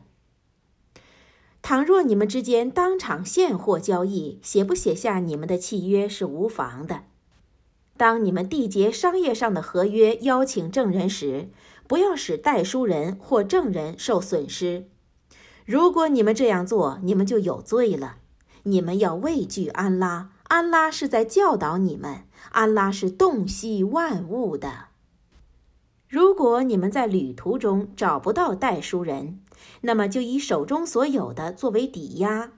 [1.61, 7.06] 倘若你们之间当场现货交易，写不写下你们的契约是无妨的。
[7.95, 11.49] 当你们缔结商业上的合约，邀请证人时，
[11.88, 14.88] 不要使代书人或证人受损失。
[15.65, 18.18] 如果你们这样做，你们就有罪了。
[18.64, 24.88] 你们要畏惧安拉，安拉是在教导你们，安拉是洞悉万物的。
[26.07, 29.40] 如果你们在旅途中找不到代书人，
[29.82, 32.52] 那么就以手中所有的作为抵押。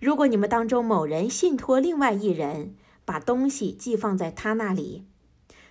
[0.00, 2.76] 如果你们当中某人信托另外一人，
[3.06, 5.06] 把东西寄放在他那里，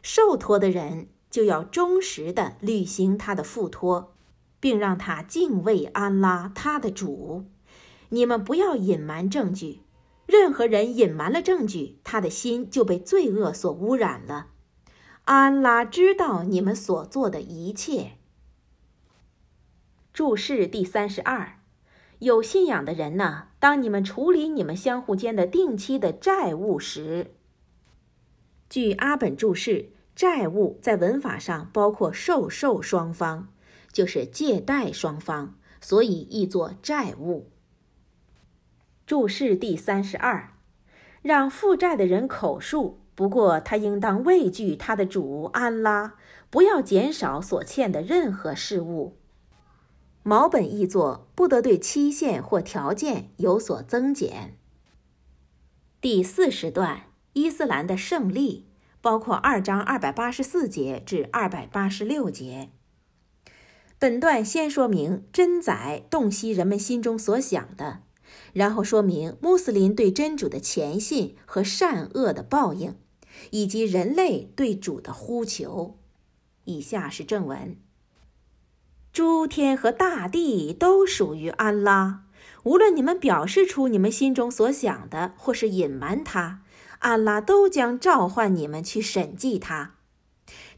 [0.02, 4.16] 受托的人就要忠实地履行他的付托，
[4.60, 7.46] 并让他敬畏安拉他的主。
[8.10, 9.82] 你们不要隐瞒证据，
[10.26, 14.48] 任何人隐瞒了证据，他的心就被罪恶所污染了。
[15.26, 18.14] 安拉知道你们所做的一切。
[20.14, 21.60] 注释第三十二。
[22.20, 27.32] 有信仰的人呢，当你们处理你们相互间的定期的债务时，
[28.70, 33.48] 据阿本注释，债务在文法上包括授受双方，
[33.92, 37.50] 就是借贷双方，所以译作债务。
[39.08, 40.52] 注释第三十二，
[41.24, 46.14] 让负债的人口述，不过他应当畏惧他的主安拉，
[46.52, 49.18] 不要减少所欠的任何事物。
[50.28, 54.58] 毛本译作不得对期限或条件有所增减。
[56.02, 57.04] 第四十段，
[57.34, 58.66] 伊斯兰的胜利
[59.02, 62.72] 包括二章二百八十四节至二百八十六节。
[64.00, 68.02] 本段先说明真宰洞悉人们心中所想的，
[68.52, 72.96] 然后说明穆斯林对真主的虔信和善恶的报应，
[73.52, 76.00] 以及人类对主的呼求。
[76.64, 77.78] 以下是正文。
[79.16, 82.24] 诸天和大地都属于安拉。
[82.64, 86.60] 无论你们表示出你们心中所想的，或是隐瞒它，
[87.00, 89.94] 安拉都将召唤你们去审计他。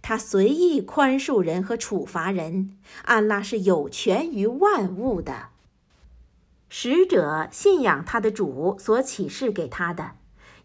[0.03, 2.77] 他随意宽恕人和处罚人。
[3.05, 5.47] 安拉是有权于万物的。
[6.69, 10.11] 使者信仰他的主所启示给他的，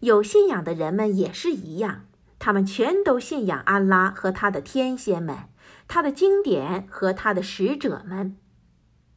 [0.01, 2.05] 有信仰的人们也是一样，
[2.37, 5.49] 他们全都信仰安拉和他的天仙们。
[5.87, 8.37] 他的经典和他的使者们，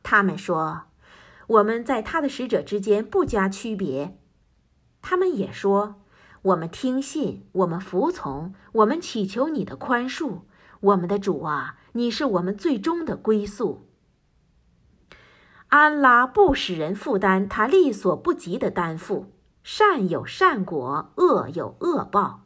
[0.02, 0.84] 他们说
[1.47, 4.18] ：“我们在他的使者之间不加区别。”
[5.01, 6.02] 他们也说
[6.43, 10.40] ：“我们听信，我们服从，我们祈求你的宽恕，
[10.80, 13.88] 我们的主啊，你是我们最终的归宿。”
[15.68, 19.32] 安拉不使人负担他力所不及的担负，
[19.62, 22.43] 善有善果，恶有恶报。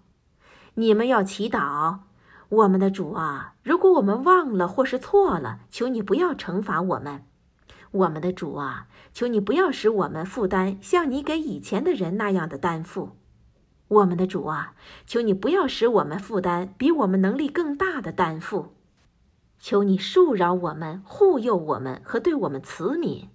[0.75, 2.10] 你们要祈祷。
[2.51, 7.25] 我们的主啊，如果我们忘了或是错了，求你不要惩罚我们。
[7.93, 13.11] 我们的主啊，求你不要使我们负担像你给以前的人那样的担负。
[13.87, 14.75] 我们的主啊，
[15.07, 18.75] 求你不要使我们负担比我们能力更大的担负。
[19.61, 23.29] 求你恕饶我们，护佑我们和对我们慈悯。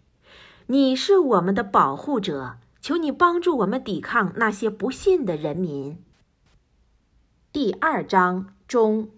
[0.67, 6.03] 你是我们的保护者，求你帮助我们抵抗那些不信的人民。
[7.53, 8.54] 第二章。
[8.67, 9.14] 中。